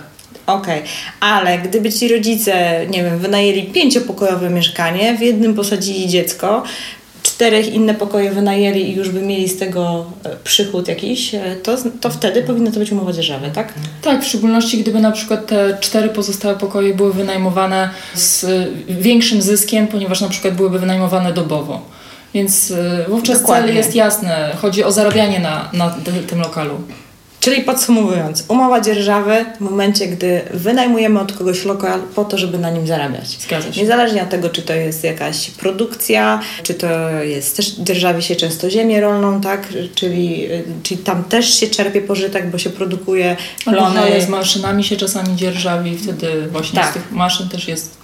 Okej, 0.48 0.78
okay. 0.78 0.88
ale 1.20 1.58
gdyby 1.58 1.92
ci 1.92 2.08
rodzice, 2.08 2.80
nie 2.90 3.04
wiem, 3.04 3.18
wynajęli 3.18 3.62
pięciopokojowe 3.62 4.50
mieszkanie, 4.50 5.16
w 5.16 5.20
jednym 5.20 5.54
posadzili 5.54 6.08
dziecko, 6.08 6.62
czterech 7.22 7.74
inne 7.74 7.94
pokoje 7.94 8.30
wynajęli 8.30 8.80
i 8.80 8.94
już 8.94 9.08
by 9.08 9.22
mieli 9.22 9.48
z 9.48 9.58
tego 9.58 10.06
e, 10.24 10.36
przychód 10.44 10.88
jakiś, 10.88 11.34
e, 11.34 11.56
to, 11.62 11.76
to 12.00 12.10
wtedy 12.10 12.42
powinno 12.42 12.70
to 12.70 12.78
być 12.78 12.92
umowa 12.92 13.12
dzierżawy, 13.12 13.50
tak? 13.54 13.74
Tak, 14.02 14.22
w 14.22 14.26
szczególności 14.26 14.78
gdyby 14.78 15.00
na 15.00 15.12
przykład 15.12 15.46
te 15.46 15.78
cztery 15.80 16.08
pozostałe 16.08 16.56
pokoje 16.56 16.94
były 16.94 17.12
wynajmowane 17.12 17.90
z 18.14 18.46
większym 18.88 19.42
zyskiem, 19.42 19.86
ponieważ 19.86 20.20
na 20.20 20.28
przykład 20.28 20.54
byłyby 20.54 20.78
wynajmowane 20.78 21.32
dobowo. 21.32 21.80
Więc 22.34 22.72
wówczas 23.08 23.40
Dokładnie. 23.40 23.68
cel 23.68 23.76
jest 23.76 23.94
jasny. 23.94 24.30
Chodzi 24.62 24.84
o 24.84 24.92
zarabianie 24.92 25.40
na, 25.40 25.70
na 25.72 25.90
tym 26.26 26.40
lokalu. 26.40 26.74
Czyli 27.48 27.62
podsumowując, 27.62 28.44
umowa 28.48 28.80
dzierżawy 28.80 29.44
w 29.56 29.60
momencie, 29.60 30.06
gdy 30.06 30.40
wynajmujemy 30.54 31.20
od 31.20 31.32
kogoś 31.32 31.64
lokal 31.64 32.00
po 32.14 32.24
to, 32.24 32.38
żeby 32.38 32.58
na 32.58 32.70
nim 32.70 32.86
zarabiać. 32.86 33.28
Zgadza 33.28 33.72
się. 33.72 33.80
Niezależnie 33.80 34.22
od 34.22 34.28
tego, 34.28 34.50
czy 34.50 34.62
to 34.62 34.72
jest 34.72 35.04
jakaś 35.04 35.50
produkcja, 35.50 36.40
czy 36.62 36.74
to 36.74 37.10
jest 37.22 37.56
też 37.56 37.70
dzierżawi 37.70 38.22
się 38.22 38.36
często 38.36 38.70
ziemię 38.70 39.00
rolną, 39.00 39.40
tak? 39.40 39.68
Czyli, 39.94 40.48
czyli 40.82 41.00
tam 41.00 41.24
też 41.24 41.60
się 41.60 41.66
czerpie 41.66 42.00
pożytek, 42.00 42.50
bo 42.50 42.58
się 42.58 42.70
produkuje 42.70 43.36
plony. 43.64 44.22
Z 44.22 44.28
maszynami 44.28 44.84
się 44.84 44.96
czasami 44.96 45.36
dzierżawi, 45.36 45.98
wtedy 45.98 46.46
właśnie 46.52 46.80
tak. 46.80 46.90
z 46.90 46.94
tych 46.94 47.12
maszyn 47.12 47.48
też 47.48 47.68
jest 47.68 47.97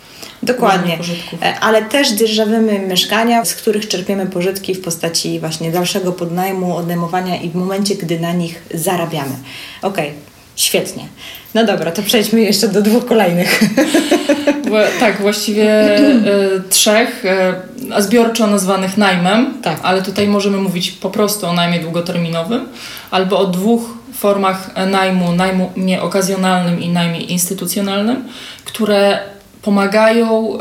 Dokładnie. 0.44 0.98
E, 1.42 1.60
ale 1.60 1.82
też 1.82 2.10
dzierżawimy 2.12 2.78
mieszkania, 2.78 3.44
z 3.44 3.54
których 3.54 3.88
czerpiemy 3.88 4.26
pożytki 4.26 4.74
w 4.74 4.80
postaci 4.80 5.40
właśnie 5.40 5.72
dalszego 5.72 6.12
podnajmu, 6.12 6.76
odnajmowania 6.76 7.36
i 7.36 7.50
w 7.50 7.54
momencie, 7.54 7.94
gdy 7.94 8.20
na 8.20 8.32
nich 8.32 8.62
zarabiamy. 8.74 9.34
Okej, 9.82 10.08
okay. 10.08 10.34
Świetnie. 10.56 11.08
No 11.54 11.64
dobra, 11.64 11.90
to 11.90 12.02
przejdźmy 12.02 12.40
jeszcze 12.40 12.68
do 12.68 12.82
dwóch 12.82 13.06
kolejnych. 13.06 13.60
tak, 15.00 15.20
właściwie 15.20 15.98
y, 15.98 16.62
trzech, 16.70 17.24
y, 17.98 18.02
zbiorczo 18.02 18.46
nazwanych 18.46 18.96
najmem, 18.96 19.62
tak. 19.62 19.80
ale 19.82 20.02
tutaj 20.02 20.28
możemy 20.28 20.58
mówić 20.58 20.90
po 20.90 21.10
prostu 21.10 21.46
o 21.46 21.52
najmie 21.52 21.80
długoterminowym, 21.80 22.68
albo 23.10 23.38
o 23.38 23.46
dwóch 23.46 23.82
formach 24.12 24.70
najmu, 24.90 25.32
najmu 25.32 25.72
nieokazjonalnym 25.76 26.80
i 26.80 26.88
najmie 26.88 27.20
instytucjonalnym, 27.20 28.24
które 28.64 29.18
pomagają 29.64 30.58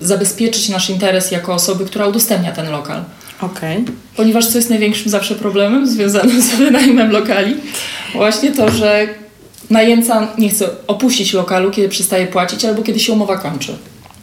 zabezpieczyć 0.00 0.68
nasz 0.68 0.90
interes 0.90 1.30
jako 1.30 1.54
osoby, 1.54 1.84
która 1.84 2.06
udostępnia 2.06 2.52
ten 2.52 2.70
lokal. 2.70 3.04
Okay. 3.40 3.84
Ponieważ 4.16 4.46
co 4.46 4.58
jest 4.58 4.70
największym 4.70 5.10
zawsze 5.10 5.34
problemem 5.34 5.86
związanym 5.86 6.42
z 6.42 6.54
wynajmem 6.54 7.10
lokali? 7.10 7.56
Właśnie 8.14 8.52
to, 8.52 8.70
że 8.70 9.06
najemca 9.70 10.28
nie 10.38 10.48
chce 10.48 10.68
opuścić 10.86 11.32
lokalu, 11.32 11.70
kiedy 11.70 11.88
przestaje 11.88 12.26
płacić 12.26 12.64
albo 12.64 12.82
kiedy 12.82 13.00
się 13.00 13.12
umowa 13.12 13.36
kończy. 13.36 13.76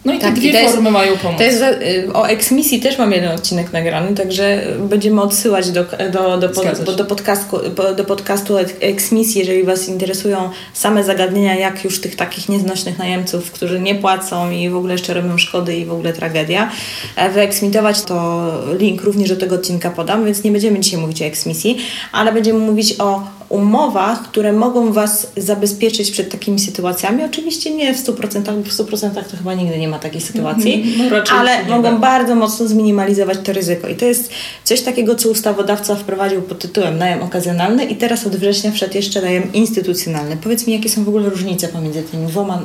No 0.05 0.13
i 0.13 0.19
tak, 0.19 0.33
te 0.33 0.39
dwie 0.39 0.63
i 0.63 0.67
formy 0.67 0.91
mają 0.91 1.17
pomóc. 1.17 1.38
To 1.38 1.43
jest, 1.43 1.62
y, 1.62 2.13
o 2.13 2.27
eksmisji 2.27 2.79
też 2.79 2.98
mam 2.98 3.12
jeden 3.12 3.31
odcinek 3.31 3.74
nagrany, 3.74 4.15
także 4.15 4.62
będziemy 4.79 5.22
odsyłać 5.22 5.72
do, 5.72 5.86
do, 6.12 6.38
do, 6.38 6.50
do, 6.86 6.95
do, 6.95 7.05
podcastu, 7.05 7.57
do 7.98 8.03
podcastu 8.03 8.53
eksmisji, 8.79 9.39
jeżeli 9.39 9.63
Was 9.63 9.88
interesują 9.88 10.50
same 10.74 11.03
zagadnienia, 11.03 11.55
jak 11.55 11.83
już 11.83 12.01
tych 12.01 12.15
takich 12.15 12.50
nieznośnych 12.50 12.98
najemców, 12.98 13.51
którzy 13.51 13.79
nie 13.79 13.95
płacą 13.95 14.51
i 14.51 14.69
w 14.69 14.75
ogóle 14.75 14.93
jeszcze 14.93 15.13
robią 15.13 15.38
szkody 15.38 15.77
i 15.77 15.86
w 15.86 15.93
ogóle 15.93 16.13
tragedia, 16.13 16.72
e, 17.15 17.29
wyeksmitować, 17.29 18.01
to 18.01 18.43
link 18.79 19.03
również 19.03 19.29
do 19.29 19.36
tego 19.36 19.55
odcinka 19.55 19.91
podam, 19.91 20.25
więc 20.25 20.43
nie 20.43 20.51
będziemy 20.51 20.79
dzisiaj 20.79 21.00
mówić 21.00 21.22
o 21.22 21.25
eksmisji, 21.25 21.77
ale 22.12 22.31
będziemy 22.31 22.60
mówić 22.60 22.95
o 23.00 23.24
umowach, 23.53 24.24
które 24.24 24.53
mogą 24.53 24.93
Was 24.93 25.31
zabezpieczyć 25.38 26.12
przed 26.12 26.31
takimi 26.31 26.60
sytuacjami. 26.60 27.24
Oczywiście 27.24 27.72
nie 27.72 27.93
w 27.93 27.98
100%, 27.98 28.63
bo 28.63 28.63
w 28.63 28.74
100% 28.74 29.24
to 29.31 29.38
chyba 29.38 29.53
nigdy 29.53 29.77
nie 29.77 29.88
ma 29.88 29.93
takiej 30.00 30.22
sytuacji, 30.22 30.74
mhm. 30.74 31.10
no, 31.10 31.38
ale 31.38 31.64
mogą 31.64 31.90
tak. 31.90 32.00
bardzo 32.00 32.36
mocno 32.36 32.68
zminimalizować 32.68 33.38
to 33.44 33.54
ryzyko. 33.54 33.88
I 33.88 33.96
to 33.96 34.06
jest 34.06 34.30
coś 34.64 34.82
takiego, 34.82 35.16
co 35.16 35.30
ustawodawca 35.30 35.96
wprowadził 35.96 36.42
pod 36.42 36.60
tytułem 36.60 36.98
najem 36.98 37.24
okazjonalny 37.24 37.86
i 37.86 37.96
teraz 37.96 38.28
od 38.28 38.36
września 38.36 38.72
wszedł 38.72 38.96
jeszcze 38.96 39.22
najem 39.22 39.54
instytucjonalny. 39.54 40.38
Powiedz 40.38 40.68
mi, 40.68 40.74
jakie 40.74 40.90
są 40.90 41.04
w 41.04 41.10
ogóle 41.10 41.30
różnice 41.30 41.68
pomiędzy 41.68 42.04
tymi 42.04 42.28
dwoma 42.28 42.62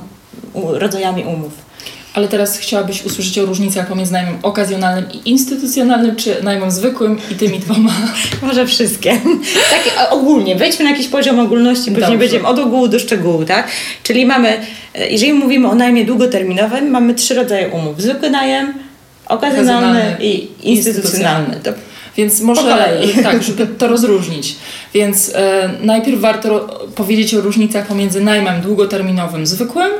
rodzajami 0.54 1.24
umów? 1.24 1.52
Ale 2.14 2.28
teraz 2.28 2.58
chciałabyś 2.58 3.04
usłyszeć 3.04 3.38
o 3.38 3.46
różnicach 3.46 3.86
pomiędzy 3.86 4.12
najmem 4.12 4.38
okazjonalnym 4.42 5.04
i 5.12 5.30
instytucjonalnym, 5.30 6.16
czy 6.16 6.42
najmem 6.42 6.70
zwykłym 6.70 7.18
i 7.30 7.34
tymi 7.34 7.58
dwoma? 7.58 7.92
Może 8.42 8.66
wszystkie. 8.66 9.10
tak 9.70 10.10
ogólnie, 10.10 10.56
wejdźmy 10.56 10.84
na 10.84 10.90
jakiś 10.90 11.08
poziom 11.08 11.40
ogólności, 11.40 11.84
później 11.84 12.00
Dobrze. 12.00 12.18
będziemy 12.18 12.46
od 12.46 12.58
ogółu 12.58 12.88
do 12.88 12.98
szczegółu, 12.98 13.44
tak? 13.44 13.68
Czyli 14.02 14.26
mamy, 14.26 14.60
e, 14.94 15.08
jeżeli 15.10 15.32
mówimy 15.32 15.68
o 15.68 15.74
najmie 15.74 16.04
długoterminowym, 16.04 16.90
mamy 16.90 17.14
trzy 17.14 17.34
rodzaje 17.34 17.68
umów. 17.68 18.02
Zwykły 18.02 18.30
najem, 18.30 18.74
okazjonalny, 19.26 19.88
okazjonalny 19.88 20.24
i 20.24 20.48
instytucjonalny. 20.62 21.60
To 21.62 21.72
więc 22.18 22.40
może 22.40 22.62
tak, 23.22 23.42
żeby 23.48 23.66
to 23.66 23.88
rozróżnić. 23.88 24.56
Więc 24.94 25.32
e, 25.34 25.70
najpierw 25.82 26.20
warto 26.20 26.78
powiedzieć 26.94 27.34
o 27.34 27.40
różnicach 27.40 27.86
pomiędzy 27.86 28.20
najmem 28.20 28.60
długoterminowym 28.60 29.46
zwykłym 29.46 29.90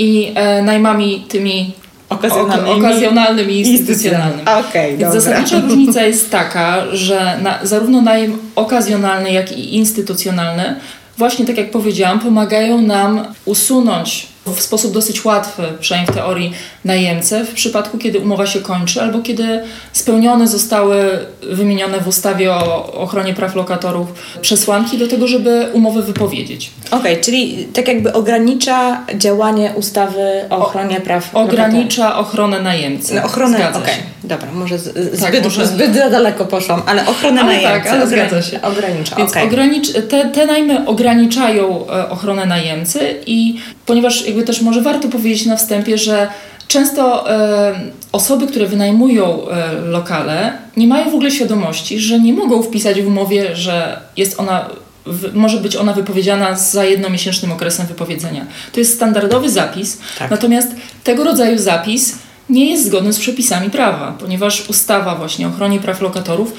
i 0.00 0.32
e, 0.34 0.62
najmami 0.62 1.24
tymi 1.28 1.72
okazjonalnymi, 2.08 2.80
okazjonalnymi 2.80 3.52
i 3.54 3.68
instytucjonalnymi. 3.70 4.42
Okay, 4.42 4.96
Więc 4.96 5.14
zasadnicza 5.14 5.60
różnica 5.60 6.02
jest 6.02 6.30
taka, 6.30 6.84
że 6.92 7.38
na, 7.42 7.58
zarówno 7.62 8.02
najem 8.02 8.38
okazjonalny, 8.56 9.32
jak 9.32 9.52
i 9.52 9.76
instytucjonalny 9.76 10.76
właśnie 11.20 11.46
tak 11.46 11.56
jak 11.56 11.70
powiedziałam, 11.70 12.20
pomagają 12.20 12.80
nam 12.82 13.24
usunąć 13.44 14.26
w 14.50 14.62
sposób 14.62 14.92
dosyć 14.92 15.24
łatwy, 15.24 15.62
przynajmniej 15.80 16.12
w 16.12 16.16
teorii, 16.16 16.52
najemcę 16.84 17.44
w 17.44 17.54
przypadku, 17.54 17.98
kiedy 17.98 18.18
umowa 18.18 18.46
się 18.46 18.60
kończy 18.60 19.02
albo 19.02 19.18
kiedy 19.18 19.62
spełnione 19.92 20.48
zostały 20.48 21.18
wymienione 21.42 22.00
w 22.00 22.08
ustawie 22.08 22.52
o 22.52 22.92
ochronie 22.92 23.34
praw 23.34 23.54
lokatorów 23.54 24.08
przesłanki 24.40 24.98
do 24.98 25.08
tego, 25.08 25.26
żeby 25.26 25.68
umowę 25.72 26.02
wypowiedzieć. 26.02 26.70
Okej, 26.86 27.00
okay, 27.00 27.16
czyli 27.16 27.64
tak 27.64 27.88
jakby 27.88 28.12
ogranicza 28.12 29.06
działanie 29.14 29.72
ustawy 29.76 30.44
o 30.50 30.56
ochronie 30.56 30.98
o, 30.98 31.00
praw 31.00 31.34
Ogranicza 31.34 32.02
lokatorów. 32.02 32.28
ochronę 32.28 32.62
najemcy. 32.62 33.14
No, 33.14 33.24
ochronę, 33.24 33.56
okej, 33.56 33.82
okay. 33.82 33.94
dobra, 34.24 34.48
może 34.52 34.78
z, 34.78 35.20
tak, 35.20 35.30
zbyt, 35.30 35.44
może... 35.44 35.66
zbyt 35.66 35.94
za 35.94 36.10
daleko 36.10 36.44
poszłam, 36.44 36.82
ale 36.86 37.06
ochronę 37.06 37.40
ale 37.40 37.52
najemcy. 37.52 37.84
Tak, 37.84 37.92
ale 37.92 38.06
zgadza 38.06 38.42
się. 38.42 38.62
Ogranicza, 38.62 39.16
Więc 39.16 39.30
okay. 39.30 39.42
ogranicz, 39.42 39.92
te, 39.92 40.24
te 40.24 40.46
najmy 40.46 40.86
ograniczają 40.86 41.86
e, 41.86 42.08
ochronę 42.08 42.46
najemcy 42.46 43.16
i 43.26 43.60
ponieważ 43.90 44.26
jakby 44.26 44.42
też 44.42 44.60
może 44.60 44.82
warto 44.82 45.08
powiedzieć 45.08 45.46
na 45.46 45.56
wstępie, 45.56 45.98
że 45.98 46.28
często 46.68 47.30
e, 47.30 47.80
osoby, 48.12 48.46
które 48.46 48.66
wynajmują 48.66 49.48
e, 49.48 49.72
lokale, 49.72 50.52
nie 50.76 50.86
mają 50.86 51.10
w 51.10 51.14
ogóle 51.14 51.30
świadomości, 51.30 51.98
że 52.00 52.20
nie 52.20 52.32
mogą 52.32 52.62
wpisać 52.62 53.02
w 53.02 53.06
umowie, 53.06 53.56
że 53.56 54.00
jest 54.16 54.40
ona 54.40 54.68
w, 55.06 55.34
może 55.34 55.56
być 55.56 55.76
ona 55.76 55.92
wypowiedziana 55.92 56.54
za 56.54 56.84
jednomiesięcznym 56.84 57.52
okresem 57.52 57.86
wypowiedzenia. 57.86 58.46
To 58.72 58.80
jest 58.80 58.94
standardowy 58.94 59.50
zapis, 59.50 59.98
tak. 60.18 60.30
natomiast 60.30 60.68
tego 61.04 61.24
rodzaju 61.24 61.58
zapis 61.58 62.18
nie 62.50 62.70
jest 62.70 62.86
zgodny 62.86 63.12
z 63.12 63.18
przepisami 63.18 63.70
prawa, 63.70 64.16
ponieważ 64.20 64.68
ustawa 64.68 65.14
właśnie 65.14 65.46
o 65.46 65.50
ochronie 65.50 65.80
praw 65.80 66.00
lokatorów 66.00 66.52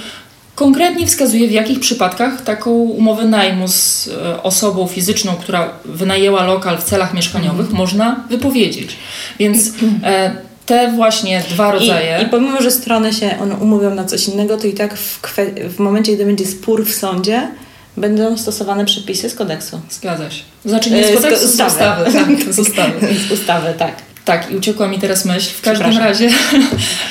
konkretnie 0.62 1.08
wskazuje, 1.08 1.48
w 1.48 1.52
jakich 1.52 1.80
przypadkach 1.80 2.42
taką 2.42 2.72
umowę 2.72 3.26
najmu 3.26 3.68
z 3.68 4.08
e, 4.08 4.44
osobą 4.44 4.88
fizyczną, 4.88 5.36
która 5.36 5.70
wynajęła 5.86 6.44
lokal 6.44 6.78
w 6.78 6.84
celach 6.84 7.14
mieszkaniowych, 7.14 7.60
mhm. 7.60 7.78
można 7.78 8.24
wypowiedzieć. 8.30 8.98
Więc 9.40 9.72
e, 10.04 10.32
te 10.66 10.92
właśnie 10.92 11.44
dwa 11.50 11.72
rodzaje. 11.72 12.20
I, 12.22 12.24
I 12.24 12.30
pomimo, 12.30 12.62
że 12.62 12.72
strony 12.72 13.14
się 13.14 13.40
one 13.40 13.56
umówią 13.56 13.96
na 13.96 14.04
coś 14.04 14.28
innego, 14.28 14.58
to 14.58 14.68
i 14.68 14.74
tak 14.74 14.98
w, 14.98 15.22
w 15.70 15.80
momencie, 15.80 16.16
gdy 16.16 16.26
będzie 16.26 16.46
spór 16.46 16.86
w 16.86 16.94
sądzie, 16.94 17.48
będą 17.98 18.38
stosowane 18.38 18.86
przepisy 18.86 19.30
z 19.30 19.36
kodeksu. 19.36 19.82
Zgadza 19.90 20.32
się. 20.32 20.44
Znaczy 20.66 20.92
nie 20.92 21.04
z 21.08 21.10
e, 21.10 21.14
kodeksu, 21.14 21.48
z, 21.48 21.52
z 21.52 21.62
ustawy. 21.62 22.12
Tak, 22.14 22.54
z 22.54 22.60
ustawy. 22.66 23.08
z 23.28 23.32
ustawy, 23.32 23.74
tak. 23.78 24.11
Tak, 24.26 24.52
i 24.52 24.56
uciekła 24.56 24.88
mi 24.88 25.00
teraz 25.00 25.26
myśl. 25.26 25.50
W 25.50 25.62
każdym 25.62 25.98
razie. 25.98 26.30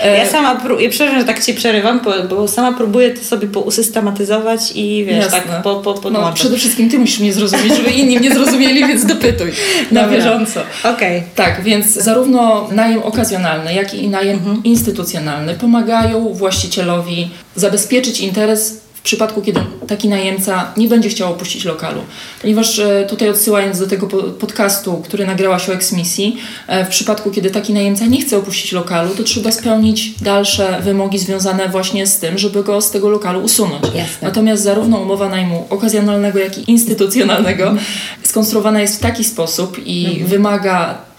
Ja 0.04 0.26
sama 0.26 0.54
próbuję, 0.54 0.90
przepraszam, 0.90 1.20
że 1.20 1.24
tak 1.26 1.44
ci 1.44 1.54
przerywam, 1.54 2.00
bo, 2.28 2.48
sama 2.48 2.72
próbuję 2.72 3.10
to 3.10 3.24
sobie 3.24 3.48
pousystematyzować 3.48 4.72
i 4.74 5.04
wiesz, 5.04 5.16
Jasne. 5.16 5.40
tak 5.40 5.62
po, 5.62 5.76
po, 5.76 5.94
po 5.94 6.10
No, 6.10 6.32
przede 6.32 6.56
wszystkim 6.56 6.90
ty 6.90 6.98
musisz 6.98 7.20
mnie 7.20 7.32
zrozumieć, 7.32 7.76
żeby 7.76 7.90
inni 7.90 8.18
mnie 8.18 8.34
zrozumieli, 8.34 8.86
więc 8.86 9.06
dopytuj 9.06 9.52
na 9.90 10.02
Dobra. 10.02 10.16
bieżąco. 10.16 10.60
Okej. 10.84 11.18
Okay. 11.18 11.22
Tak, 11.34 11.62
więc 11.62 11.86
zarówno 11.86 12.68
najem 12.72 13.02
okazjonalny, 13.02 13.74
jak 13.74 13.94
i 13.94 14.08
najem 14.08 14.38
mhm. 14.38 14.64
instytucjonalny 14.64 15.54
pomagają 15.54 16.34
właścicielowi 16.34 17.30
zabezpieczyć 17.56 18.20
interes 18.20 18.80
w 19.00 19.02
przypadku, 19.02 19.42
kiedy 19.42 19.60
taki 19.86 20.08
najemca 20.08 20.72
nie 20.76 20.88
będzie 20.88 21.08
chciał 21.08 21.32
opuścić 21.32 21.64
lokalu. 21.64 22.00
Ponieważ 22.40 22.78
e, 22.78 23.06
tutaj 23.08 23.28
odsyłając 23.28 23.78
do 23.78 23.86
tego 23.86 24.06
podcastu, 24.32 25.02
który 25.04 25.26
nagrałaś 25.26 25.68
o 25.68 25.72
eksmisji, 25.72 26.36
e, 26.66 26.84
w 26.84 26.88
przypadku, 26.88 27.30
kiedy 27.30 27.50
taki 27.50 27.72
najemca 27.72 28.06
nie 28.06 28.20
chce 28.20 28.38
opuścić 28.38 28.72
lokalu, 28.72 29.14
to 29.14 29.22
trzeba 29.22 29.52
spełnić 29.52 30.10
dalsze 30.22 30.80
wymogi 30.82 31.18
związane 31.18 31.68
właśnie 31.68 32.06
z 32.06 32.18
tym, 32.18 32.38
żeby 32.38 32.64
go 32.64 32.80
z 32.80 32.90
tego 32.90 33.08
lokalu 33.08 33.40
usunąć. 33.40 33.84
Jasne. 33.84 34.04
Natomiast 34.22 34.62
zarówno 34.62 34.98
umowa 34.98 35.28
najmu 35.28 35.66
okazjonalnego, 35.70 36.38
jak 36.38 36.58
i 36.58 36.70
instytucjonalnego 36.70 37.74
skonstruowana 38.22 38.80
jest 38.80 38.96
w 38.96 39.00
taki 39.00 39.24
sposób 39.24 39.76
i 39.86 40.06
mhm. 40.06 40.26
wymaga 40.26 41.09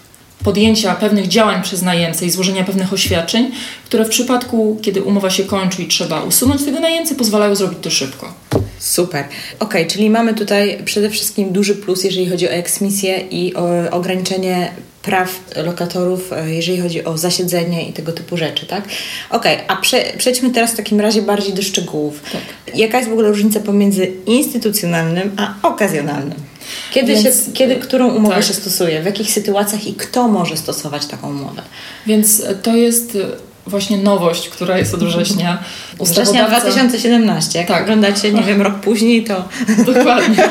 podjęcia 0.44 0.94
pewnych 0.94 1.28
działań 1.28 1.62
przez 1.62 1.82
najemcę 1.82 2.26
i 2.26 2.30
złożenia 2.30 2.64
pewnych 2.64 2.92
oświadczeń, 2.92 3.50
które 3.84 4.04
w 4.04 4.08
przypadku, 4.08 4.78
kiedy 4.82 5.02
umowa 5.02 5.30
się 5.30 5.44
kończy 5.44 5.82
i 5.82 5.88
trzeba 5.88 6.22
usunąć 6.22 6.64
tego 6.64 6.80
najemcę, 6.80 7.14
pozwalają 7.14 7.54
zrobić 7.54 7.78
to 7.82 7.90
szybko. 7.90 8.34
Super. 8.78 9.24
Ok, 9.58 9.74
czyli 9.88 10.10
mamy 10.10 10.34
tutaj 10.34 10.78
przede 10.84 11.10
wszystkim 11.10 11.52
duży 11.52 11.74
plus, 11.74 12.04
jeżeli 12.04 12.30
chodzi 12.30 12.48
o 12.48 12.50
eksmisję 12.50 13.18
i 13.30 13.54
o 13.54 13.90
ograniczenie 13.90 14.72
praw 15.02 15.40
lokatorów, 15.56 16.32
e, 16.32 16.54
jeżeli 16.54 16.80
chodzi 16.80 17.04
o 17.04 17.18
zasiedzenie 17.18 17.88
i 17.88 17.92
tego 17.92 18.12
typu 18.12 18.36
rzeczy, 18.36 18.66
tak? 18.66 18.84
Ok, 19.30 19.44
a 19.68 19.76
prze, 19.76 20.04
przejdźmy 20.18 20.50
teraz 20.50 20.72
w 20.72 20.76
takim 20.76 21.00
razie 21.00 21.22
bardziej 21.22 21.54
do 21.54 21.62
szczegółów. 21.62 22.20
Tak. 22.32 22.76
Jaka 22.76 22.98
jest 22.98 23.10
w 23.10 23.12
ogóle 23.12 23.28
różnica 23.28 23.60
pomiędzy 23.60 24.12
instytucjonalnym 24.26 25.30
a 25.36 25.68
okazjonalnym? 25.68 26.51
Kiedy, 26.90 27.14
Więc, 27.14 27.46
się, 27.46 27.52
kiedy 27.52 27.76
którą 27.76 28.08
umowę 28.14 28.34
tak. 28.34 28.44
się 28.44 28.54
stosuje? 28.54 29.02
W 29.02 29.06
jakich 29.06 29.32
sytuacjach 29.32 29.86
i 29.86 29.94
kto 29.94 30.28
może 30.28 30.56
stosować 30.56 31.06
taką 31.06 31.30
umowę? 31.30 31.62
Więc 32.06 32.42
to 32.62 32.76
jest 32.76 33.18
właśnie 33.66 33.98
nowość, 33.98 34.48
która 34.48 34.78
jest 34.78 34.94
od 34.94 35.04
września. 35.04 35.58
Września 36.00 36.48
2017. 36.48 37.58
Jak 37.58 37.68
tak. 37.68 37.82
oglądacie, 37.82 38.32
nie 38.32 38.42
wiem, 38.42 38.62
rok 38.62 38.74
później, 38.80 39.24
to... 39.24 39.48
Dokładnie. 39.94 40.44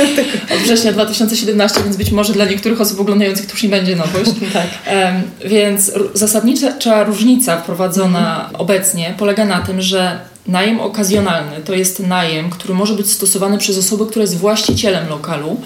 Od 0.54 0.58
września 0.58 0.92
2017, 0.92 1.80
więc 1.84 1.96
być 1.96 2.10
może 2.10 2.32
dla 2.32 2.44
niektórych 2.44 2.80
osób 2.80 3.00
oglądających 3.00 3.46
to 3.46 3.52
już 3.52 3.62
nie 3.62 3.68
będzie 3.68 3.96
nowość. 3.96 4.30
tak. 4.52 4.66
Um, 4.96 5.22
więc 5.44 5.92
zasadnicza 6.14 7.04
różnica 7.04 7.56
wprowadzona 7.56 8.36
mhm. 8.36 8.56
obecnie 8.56 9.14
polega 9.18 9.44
na 9.44 9.60
tym, 9.60 9.82
że 9.82 10.20
Najem 10.48 10.80
okazjonalny 10.80 11.60
to 11.64 11.74
jest 11.74 12.00
najem, 12.00 12.50
który 12.50 12.74
może 12.74 12.94
być 12.94 13.10
stosowany 13.10 13.58
przez 13.58 13.78
osobę, 13.78 14.06
która 14.06 14.22
jest 14.22 14.38
właścicielem 14.38 15.08
lokalu, 15.08 15.60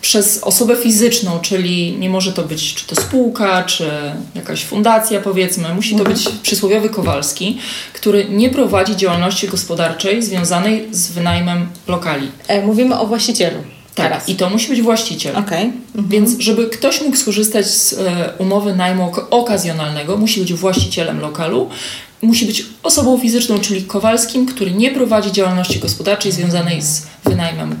przez 0.00 0.38
osobę 0.42 0.76
fizyczną, 0.76 1.40
czyli 1.40 1.96
nie 1.98 2.10
może 2.10 2.32
to 2.32 2.42
być 2.42 2.74
czy 2.74 2.86
to 2.86 2.96
spółka, 2.96 3.62
czy 3.62 3.90
jakaś 4.34 4.64
fundacja, 4.64 5.20
powiedzmy, 5.20 5.74
musi 5.74 5.96
to 5.96 6.04
być 6.04 6.28
przysłowiowy 6.42 6.88
Kowalski, 6.88 7.58
który 7.92 8.28
nie 8.28 8.50
prowadzi 8.50 8.96
działalności 8.96 9.48
gospodarczej 9.48 10.22
związanej 10.22 10.88
z 10.90 11.12
wynajmem 11.12 11.66
lokali. 11.88 12.28
E, 12.48 12.66
mówimy 12.66 12.98
o 12.98 13.06
właścicielu. 13.06 13.58
Tak, 13.94 14.08
teraz. 14.08 14.28
i 14.28 14.34
to 14.34 14.50
musi 14.50 14.68
być 14.68 14.82
właściciel. 14.82 15.36
Okay. 15.36 15.58
Mhm. 15.60 16.08
Więc 16.08 16.38
żeby 16.38 16.66
ktoś 16.66 17.00
mógł 17.00 17.16
skorzystać 17.16 17.66
z 17.66 17.92
e, 17.92 18.32
umowy 18.38 18.76
najmu 18.76 19.12
okazjonalnego, 19.30 20.16
musi 20.16 20.40
być 20.40 20.54
właścicielem 20.54 21.20
lokalu, 21.20 21.68
musi 22.22 22.46
być 22.46 22.66
osobą 22.82 23.18
fizyczną, 23.18 23.60
czyli 23.60 23.82
Kowalskim, 23.82 24.46
który 24.46 24.70
nie 24.70 24.90
prowadzi 24.90 25.32
działalności 25.32 25.78
gospodarczej 25.78 26.32
związanej 26.32 26.82
z 26.82 27.06
wynajmem 27.24 27.76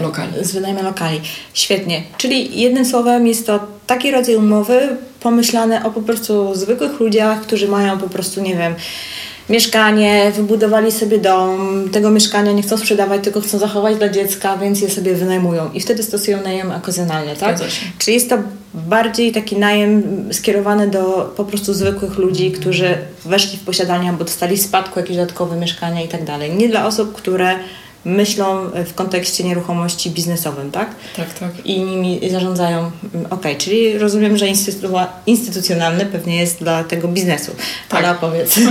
lokali. 0.00 0.32
Z 0.40 0.52
wynajmem 0.52 0.84
lokali. 0.84 1.20
Świetnie. 1.54 2.02
Czyli 2.18 2.60
jednym 2.60 2.84
słowem 2.84 3.26
jest 3.26 3.46
to 3.46 3.60
taki 3.86 4.10
rodzaj 4.10 4.36
umowy 4.36 4.96
pomyślane 5.20 5.84
o 5.84 5.90
po 5.90 6.02
prostu 6.02 6.54
zwykłych 6.54 7.00
ludziach, 7.00 7.40
którzy 7.40 7.68
mają 7.68 7.98
po 7.98 8.08
prostu, 8.08 8.42
nie 8.42 8.56
wiem, 8.56 8.74
mieszkanie, 9.50 10.32
wybudowali 10.36 10.92
sobie 10.92 11.18
dom, 11.18 11.88
tego 11.92 12.10
mieszkania 12.10 12.52
nie 12.52 12.62
chcą 12.62 12.76
sprzedawać, 12.76 13.24
tylko 13.24 13.40
chcą 13.40 13.58
zachować 13.58 13.96
dla 13.96 14.08
dziecka, 14.08 14.56
więc 14.56 14.80
je 14.80 14.90
sobie 14.90 15.14
wynajmują 15.14 15.70
i 15.74 15.80
wtedy 15.80 16.02
stosują 16.02 16.42
najem 16.42 16.70
okazjonalny, 16.70 17.36
tak? 17.36 17.56
Czyli 17.98 18.14
jest 18.14 18.30
to 18.30 18.38
bardziej 18.74 19.32
taki 19.32 19.56
najem 19.56 20.02
skierowany 20.32 20.88
do 20.90 21.32
po 21.36 21.44
prostu 21.44 21.74
zwykłych 21.74 22.18
ludzi, 22.18 22.52
którzy 22.52 22.98
weszli 23.24 23.58
w 23.58 23.62
posiadanie 23.62 24.08
albo 24.08 24.24
dostali 24.24 24.56
w 24.56 24.62
spadku 24.62 25.00
jakieś 25.00 25.16
dodatkowe 25.16 25.56
mieszkania 25.56 26.02
i 26.02 26.08
tak 26.08 26.24
dalej. 26.24 26.50
Nie 26.50 26.68
dla 26.68 26.86
osób, 26.86 27.12
które 27.12 27.54
myślą 28.04 28.70
w 28.86 28.94
kontekście 28.94 29.44
nieruchomości 29.44 30.10
biznesowym, 30.10 30.70
tak? 30.70 30.90
Tak, 31.16 31.38
tak. 31.38 31.50
I 31.66 31.80
nimi 31.80 32.30
zarządzają. 32.30 32.90
Ok, 33.30 33.42
czyli 33.58 33.98
rozumiem, 33.98 34.36
że 34.36 34.48
instytu 34.48 34.88
instytucjonalny 35.26 36.06
pewnie 36.06 36.36
jest 36.36 36.58
dla 36.58 36.84
tego 36.84 37.08
biznesu. 37.08 37.52
Tak. 37.88 37.98
Ale 37.98 38.10
opowiedz. 38.10 38.58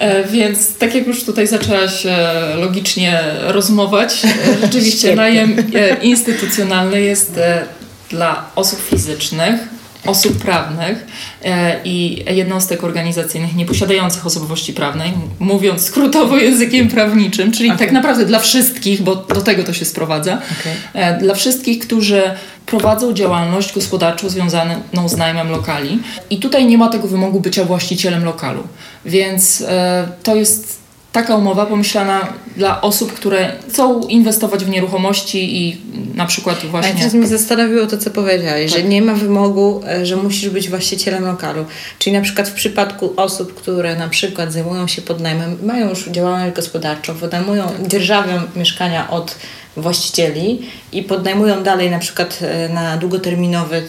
E, 0.00 0.24
więc 0.24 0.76
tak 0.76 0.94
jak 0.94 1.06
już 1.06 1.24
tutaj 1.24 1.46
zaczęłaś 1.46 2.06
e, 2.06 2.54
logicznie 2.56 3.20
rozmować, 3.40 4.22
e, 4.24 4.60
rzeczywiście 4.60 5.14
najem 5.16 5.56
instytucjonalny 6.02 7.00
jest 7.00 7.40
dla 8.10 8.46
osób 8.56 8.80
fizycznych, 8.80 9.60
osób 10.06 10.38
prawnych 10.38 11.06
e, 11.44 11.80
i 11.84 12.24
jednostek 12.36 12.84
organizacyjnych 12.84 13.56
nieposiadających 13.56 14.26
osobowości 14.26 14.72
prawnej, 14.72 15.12
mówiąc 15.38 15.82
skrótowo 15.82 16.36
językiem 16.36 16.88
prawniczym, 16.88 17.52
czyli 17.52 17.68
okay. 17.68 17.78
tak 17.78 17.92
naprawdę 17.92 18.26
dla 18.26 18.38
wszystkich, 18.38 19.02
bo 19.02 19.16
do 19.16 19.40
tego 19.40 19.64
to 19.64 19.72
się 19.72 19.84
sprowadza, 19.84 20.32
okay. 20.60 21.02
E, 21.02 21.18
dla 21.18 21.34
wszystkich, 21.34 21.78
którzy 21.78 22.22
prowadzą 22.66 23.12
działalność 23.12 23.74
gospodarczą 23.74 24.28
związaną 24.28 25.08
z 25.08 25.16
najmem 25.16 25.50
lokali. 25.50 25.98
I 26.30 26.38
tutaj 26.38 26.66
nie 26.66 26.78
ma 26.78 26.88
tego 26.88 27.08
wymogu 27.08 27.40
bycia 27.40 27.64
właścicielem 27.64 28.24
lokalu, 28.24 28.62
więc 29.04 29.60
e, 29.68 30.08
to 30.22 30.36
jest 30.36 30.79
taka 31.12 31.36
umowa 31.36 31.66
pomyślana 31.66 32.32
dla 32.56 32.80
osób, 32.80 33.12
które 33.12 33.52
chcą 33.68 34.00
inwestować 34.00 34.64
w 34.64 34.68
nieruchomości 34.68 35.62
i 35.62 35.80
na 36.14 36.26
przykład 36.26 36.66
właśnie... 36.66 36.94
teraz 36.94 37.14
mnie 37.14 37.26
zastanowiło 37.26 37.86
to, 37.86 37.98
co 37.98 38.10
powiedziałeś, 38.10 38.72
tak. 38.72 38.80
że 38.80 38.88
nie 38.88 39.02
ma 39.02 39.14
wymogu, 39.14 39.82
e, 39.88 40.06
że 40.06 40.16
musisz 40.16 40.50
być 40.50 40.68
właścicielem 40.68 41.24
lokalu. 41.24 41.64
Czyli 41.98 42.16
na 42.16 42.22
przykład 42.22 42.48
w 42.48 42.52
przypadku 42.52 43.12
osób, 43.16 43.54
które 43.54 43.96
na 43.96 44.08
przykład 44.08 44.52
zajmują 44.52 44.88
się 44.88 45.02
podnajmem, 45.02 45.58
mają 45.62 45.88
już 45.88 46.08
działalność 46.08 46.56
gospodarczą, 46.56 47.14
wynajmują, 47.14 47.64
dzierżawią 47.86 48.40
mieszkania 48.56 49.10
od 49.10 49.36
właścicieli 49.76 50.62
i 50.92 51.02
podnajmują 51.02 51.62
dalej 51.62 51.90
na 51.90 51.98
przykład 51.98 52.38
e, 52.42 52.68
na 52.68 52.96
długoterminowy 52.96 53.82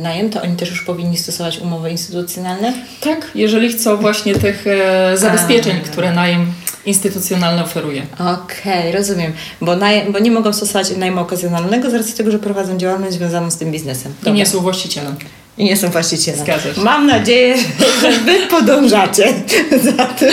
najem, 0.00 0.30
to 0.30 0.42
oni 0.42 0.56
też 0.56 0.70
już 0.70 0.82
powinni 0.82 1.16
stosować 1.16 1.58
umowy 1.58 1.90
instytucjonalne? 1.90 2.72
Tak, 3.00 3.30
jeżeli 3.34 3.72
chcą 3.72 3.96
właśnie 3.96 4.34
tych 4.34 4.66
e, 4.66 5.16
zabezpieczeń, 5.16 5.80
A. 5.84 5.88
które 5.88 6.12
najem 6.12 6.52
instytucjonalny 6.86 7.62
oferuje. 7.62 8.06
Okej, 8.14 8.80
okay, 8.80 8.92
rozumiem. 8.92 9.32
Bo, 9.60 9.76
naj, 9.76 10.12
bo 10.12 10.18
nie 10.18 10.30
mogą 10.30 10.52
stosować 10.52 10.96
najmu 10.96 11.20
okazjonalnego 11.20 11.90
z 11.90 11.94
racji 11.94 12.14
tego, 12.14 12.30
że 12.30 12.38
prowadzą 12.38 12.78
działalność 12.78 13.12
związaną 13.12 13.50
z 13.50 13.56
tym 13.56 13.72
biznesem. 13.72 14.12
Dobra. 14.18 14.32
I 14.32 14.36
nie 14.36 14.46
są 14.46 14.60
właścicielem. 14.60 15.16
I 15.58 15.64
nie 15.64 15.76
są 15.76 15.88
właścicielem. 15.88 16.40
Zgadza 16.40 16.74
się. 16.74 16.80
Mam 16.80 17.06
nadzieję, 17.06 17.56
że 18.00 18.12
wy 18.12 18.46
podążacie 18.50 19.34
za 19.96 20.04
tym. 20.04 20.30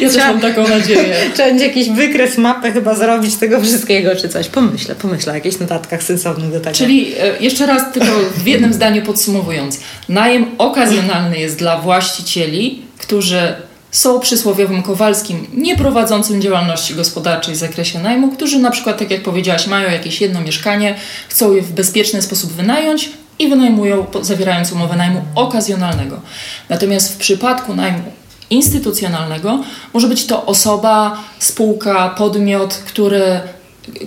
Ja 0.00 0.08
też 0.08 0.18
mam 0.18 0.40
taką 0.40 0.68
nadzieję. 0.68 1.16
Trzeba 1.34 1.48
będzie 1.48 1.66
jakiś 1.66 1.88
wykres, 1.90 2.38
mapę 2.38 2.72
chyba 2.72 2.94
zrobić 2.94 3.36
tego 3.36 3.60
wszystkiego, 3.60 4.16
czy 4.16 4.28
coś. 4.28 4.48
Pomyślę, 4.48 4.94
pomyślę 4.94 5.32
o 5.32 5.34
jakichś 5.34 5.58
notatkach 5.58 6.02
sensownych 6.02 6.50
do 6.50 6.60
tego. 6.60 6.76
Czyli 6.76 7.14
e, 7.18 7.38
jeszcze 7.40 7.66
raz 7.66 7.92
tylko 7.92 8.12
w 8.36 8.46
jednym 8.46 8.72
zdaniu 8.72 9.02
podsumowując. 9.02 9.80
Najem 10.08 10.46
okazjonalny 10.58 11.38
jest 11.38 11.58
dla 11.58 11.78
właścicieli, 11.78 12.82
którzy 12.98 13.54
są 13.90 14.20
przysłowiowym 14.20 14.82
Kowalskim, 14.82 15.46
nie 15.54 15.76
prowadzącym 15.76 16.42
działalności 16.42 16.94
gospodarczej 16.94 17.54
w 17.54 17.58
zakresie 17.58 17.98
najmu, 17.98 18.32
którzy 18.32 18.58
na 18.58 18.70
przykład, 18.70 18.98
tak 18.98 19.10
jak 19.10 19.22
powiedziałaś, 19.22 19.66
mają 19.66 19.90
jakieś 19.90 20.20
jedno 20.20 20.40
mieszkanie, 20.40 20.94
chcą 21.28 21.54
je 21.54 21.62
w 21.62 21.72
bezpieczny 21.72 22.22
sposób 22.22 22.52
wynająć 22.52 23.10
i 23.38 23.48
wynajmują, 23.48 24.06
zawierając 24.22 24.72
umowę 24.72 24.96
najmu 24.96 25.22
okazjonalnego. 25.34 26.20
Natomiast 26.68 27.14
w 27.14 27.16
przypadku 27.16 27.74
najmu 27.74 28.02
instytucjonalnego 28.50 29.62
może 29.94 30.08
być 30.08 30.26
to 30.26 30.46
osoba, 30.46 31.24
spółka, 31.38 32.08
podmiot, 32.08 32.74
który, 32.74 33.40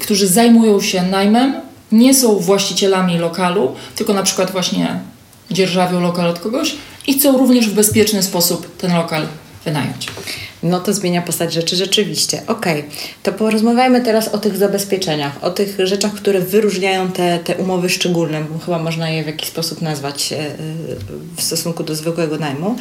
którzy 0.01 0.27
zajmują 0.27 0.81
się 0.81 1.03
najmem, 1.03 1.55
nie 1.91 2.13
są 2.13 2.39
właścicielami 2.39 3.17
lokalu, 3.17 3.75
tylko 3.95 4.13
na 4.13 4.23
przykład 4.23 4.51
właśnie 4.51 4.99
dzierżawią 5.51 5.99
lokal 5.99 6.27
od 6.27 6.39
kogoś 6.39 6.75
i 7.07 7.13
chcą 7.13 7.37
również 7.37 7.69
w 7.69 7.73
bezpieczny 7.73 8.23
sposób 8.23 8.77
ten 8.77 8.95
lokal 8.95 9.27
wynająć. 9.65 10.07
No 10.63 10.79
to 10.79 10.93
zmienia 10.93 11.21
postać 11.21 11.53
rzeczy 11.53 11.75
rzeczywiście. 11.75 12.41
Okej, 12.47 12.79
okay. 12.79 12.91
to 13.23 13.33
porozmawiajmy 13.33 14.01
teraz 14.01 14.27
o 14.27 14.37
tych 14.37 14.57
zabezpieczeniach, 14.57 15.43
o 15.43 15.51
tych 15.51 15.75
rzeczach, 15.83 16.13
które 16.13 16.39
wyróżniają 16.39 17.11
te, 17.11 17.39
te 17.39 17.55
umowy 17.55 17.89
szczególne, 17.89 18.41
bo 18.41 18.59
chyba 18.59 18.79
można 18.79 19.09
je 19.09 19.23
w 19.23 19.27
jakiś 19.27 19.49
sposób 19.49 19.81
nazwać 19.81 20.33
e, 20.33 20.37
e, 20.37 20.47
w 21.37 21.41
stosunku 21.41 21.83
do 21.83 21.95
zwykłego 21.95 22.37
najmu. 22.37 22.75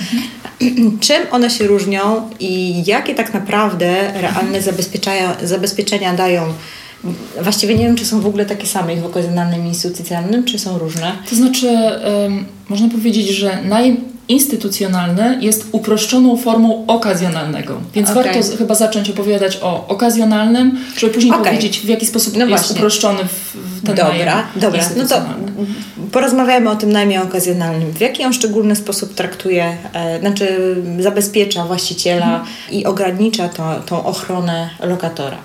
Mhm. 0.61 0.99
Czym 1.07 1.23
one 1.31 1.51
się 1.51 1.67
różnią 1.67 2.31
i 2.41 2.83
jakie 2.87 3.15
tak 3.15 3.35
naprawdę 3.35 4.13
realne 4.15 4.63
zabezpieczenia, 4.63 5.37
zabezpieczenia 5.43 6.15
dają 6.15 6.53
Właściwie 7.43 7.75
nie 7.75 7.85
wiem, 7.85 7.97
czy 7.97 8.07
są 8.07 8.21
w 8.21 8.27
ogóle 8.27 8.47
takie 8.47 8.67
same 8.67 8.97
w 8.97 9.07
okazjonalnym 9.07 9.65
i 9.65 9.69
instytucjonalnym, 9.69 10.45
czy 10.45 10.59
są 10.59 10.79
różne? 10.79 11.17
To 11.31 11.37
znaczy, 11.37 11.67
um, 11.69 12.45
można 12.69 12.89
powiedzieć, 12.89 13.29
że 13.29 13.63
najem 13.63 13.97
instytucjonalny 14.31 15.39
jest 15.41 15.67
uproszczoną 15.73 16.37
formą 16.37 16.85
okazjonalnego. 16.87 17.81
Więc 17.95 18.11
okay. 18.11 18.25
warto 18.25 18.57
chyba 18.59 18.75
zacząć 18.75 19.11
opowiadać 19.11 19.59
o 19.63 19.87
okazjonalnym, 19.89 20.79
żeby 20.97 21.15
później 21.15 21.33
okay. 21.33 21.45
powiedzieć, 21.45 21.81
w 21.81 21.89
jaki 21.89 22.07
sposób 22.07 22.35
no 22.35 22.41
jest 22.41 22.51
właśnie. 22.51 22.77
uproszczony 22.77 23.25
w, 23.25 23.57
w 23.57 23.87
ten 23.87 23.97
Dobra, 23.97 24.47
dobra. 24.57 24.83
No 24.97 25.07
to 25.07 25.23
porozmawiamy 26.13 26.71
o 26.71 26.77
tym 26.77 26.93
najmie 26.93 27.23
okazjonalnym. 27.23 27.93
W 27.93 28.01
jaki 28.01 28.25
on 28.25 28.33
szczególny 28.33 28.77
sposób 28.77 29.15
traktuje, 29.15 29.77
e, 29.93 30.21
znaczy 30.21 30.77
zabezpiecza 30.99 31.65
właściciela 31.65 32.27
mhm. 32.27 32.47
i 32.71 32.85
ogranicza 32.85 33.49
to, 33.49 33.81
tą 33.87 34.05
ochronę 34.05 34.71
lokatora? 34.81 35.37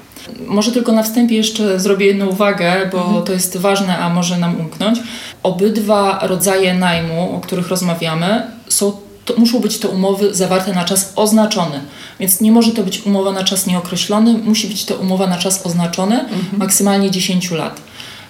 Może 0.48 0.72
tylko 0.72 0.92
na 0.92 1.04
wstępie 1.04 1.36
jeszcze 1.36 1.80
zrobię 1.80 2.06
jedną 2.06 2.28
uwagę, 2.28 2.90
bo 2.92 3.06
mhm. 3.06 3.24
to 3.24 3.34
jest 3.34 3.58
ważne, 3.58 3.98
a 3.98 4.10
może 4.10 4.38
nam 4.38 4.60
umknąć. 4.60 5.00
obydwa 5.44 6.20
rodzaje 6.22 6.74
najmu, 6.74 7.36
o 7.36 7.40
których 7.40 7.68
rozmawiamy, 7.68 8.55
są, 8.70 8.92
to, 9.26 9.34
muszą 9.38 9.60
być 9.60 9.80
to 9.80 9.90
umowy 9.90 10.36
zawarte 10.36 10.74
na 10.74 10.86
czas 10.86 11.14
oznaczony. 11.16 11.82
Więc 12.20 12.42
nie 12.42 12.52
może 12.52 12.72
to 12.72 12.84
być 12.84 13.06
umowa 13.06 13.32
na 13.32 13.44
czas 13.44 13.68
nieokreślony, 13.68 14.34
musi 14.34 14.68
być 14.68 14.86
to 14.86 14.96
umowa 14.96 15.28
na 15.28 15.38
czas 15.38 15.66
oznaczony, 15.66 16.20
mhm. 16.20 16.58
maksymalnie 16.58 17.12
10 17.12 17.52
lat 17.52 17.82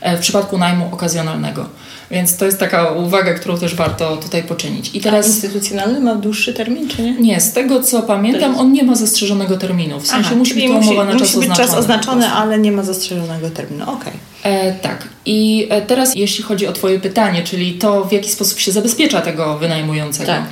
e, 0.02 0.18
w 0.18 0.20
przypadku 0.20 0.58
najmu 0.58 0.90
okazjonalnego. 0.92 1.70
Więc 2.12 2.38
to 2.38 2.46
jest 2.46 2.60
taka 2.60 2.92
uwaga, 2.92 3.34
którą 3.34 3.58
też 3.58 3.76
warto 3.76 4.18
tutaj 4.18 4.44
poczynić. 4.44 4.92
I 4.94 5.02
teraz... 5.02 5.26
A 5.26 5.30
instytucjonalny 5.30 6.00
ma 6.00 6.16
dłuższy 6.16 6.54
termin, 6.54 6.90
czy 6.90 7.02
nie? 7.02 7.14
Nie, 7.14 7.42
z 7.42 7.54
tego 7.54 7.84
co 7.84 8.02
pamiętam, 8.02 8.60
on 8.60 8.72
nie 8.72 8.84
ma 8.84 8.96
zastrzeżonego 8.96 9.58
terminu. 9.58 10.00
W 10.00 10.08
sensie 10.08 10.28
Aha, 10.28 10.36
musi 10.36 10.54
być 10.54 10.68
to 10.68 10.72
umowa 10.72 11.06
na 11.06 11.20
czas 11.20 11.36
musi 11.36 11.48
być 11.48 11.58
czas 11.58 11.74
oznaczony, 11.74 12.28
ale 12.28 12.60
nie 12.60 12.72
ma 12.72 12.84
zastrzeżonego 12.84 13.50
terminu. 13.50 13.84
Okej. 13.84 14.14
Okay. 14.42 14.52
E, 14.52 14.74
tak. 14.74 15.08
I 15.26 15.68
e, 15.70 15.82
teraz 15.82 16.16
jeśli 16.16 16.44
chodzi 16.44 16.68
o 16.68 16.74
Twoje 16.74 17.00
pytanie, 17.00 17.44
czyli 17.44 17.74
to 17.74 18.06
w 18.06 18.12
jaki 18.12 18.30
sposób 18.30 18.60
się 18.60 18.72
zabezpiecza 18.72 19.22
tego 19.22 19.58
wynajmującego. 19.58 20.32
Tak. 20.32 20.44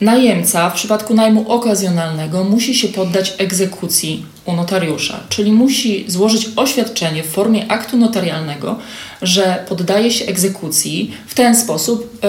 Najemca 0.00 0.70
w 0.70 0.74
przypadku 0.74 1.14
najmu 1.14 1.52
okazjonalnego 1.52 2.44
musi 2.44 2.74
się 2.74 2.88
poddać 2.88 3.34
egzekucji 3.38 4.26
u 4.44 4.52
notariusza, 4.52 5.20
czyli 5.28 5.52
musi 5.52 6.04
złożyć 6.08 6.48
oświadczenie 6.56 7.22
w 7.22 7.26
formie 7.26 7.72
aktu 7.72 7.96
notarialnego, 7.96 8.78
że 9.22 9.64
poddaje 9.68 10.10
się 10.10 10.24
egzekucji 10.26 11.14
w 11.26 11.34
ten 11.34 11.56
sposób, 11.56 12.20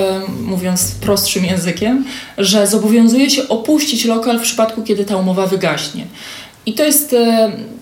mówiąc 0.41 0.91
prostszym 1.01 1.45
językiem, 1.45 2.05
że 2.37 2.67
zobowiązuje 2.67 3.29
się 3.29 3.47
opuścić 3.47 4.05
lokal 4.05 4.39
w 4.39 4.43
przypadku, 4.43 4.81
kiedy 4.81 5.05
ta 5.05 5.17
umowa 5.17 5.47
wygaśnie. 5.47 6.07
I 6.65 6.73
to 6.73 6.83
jest 6.83 7.15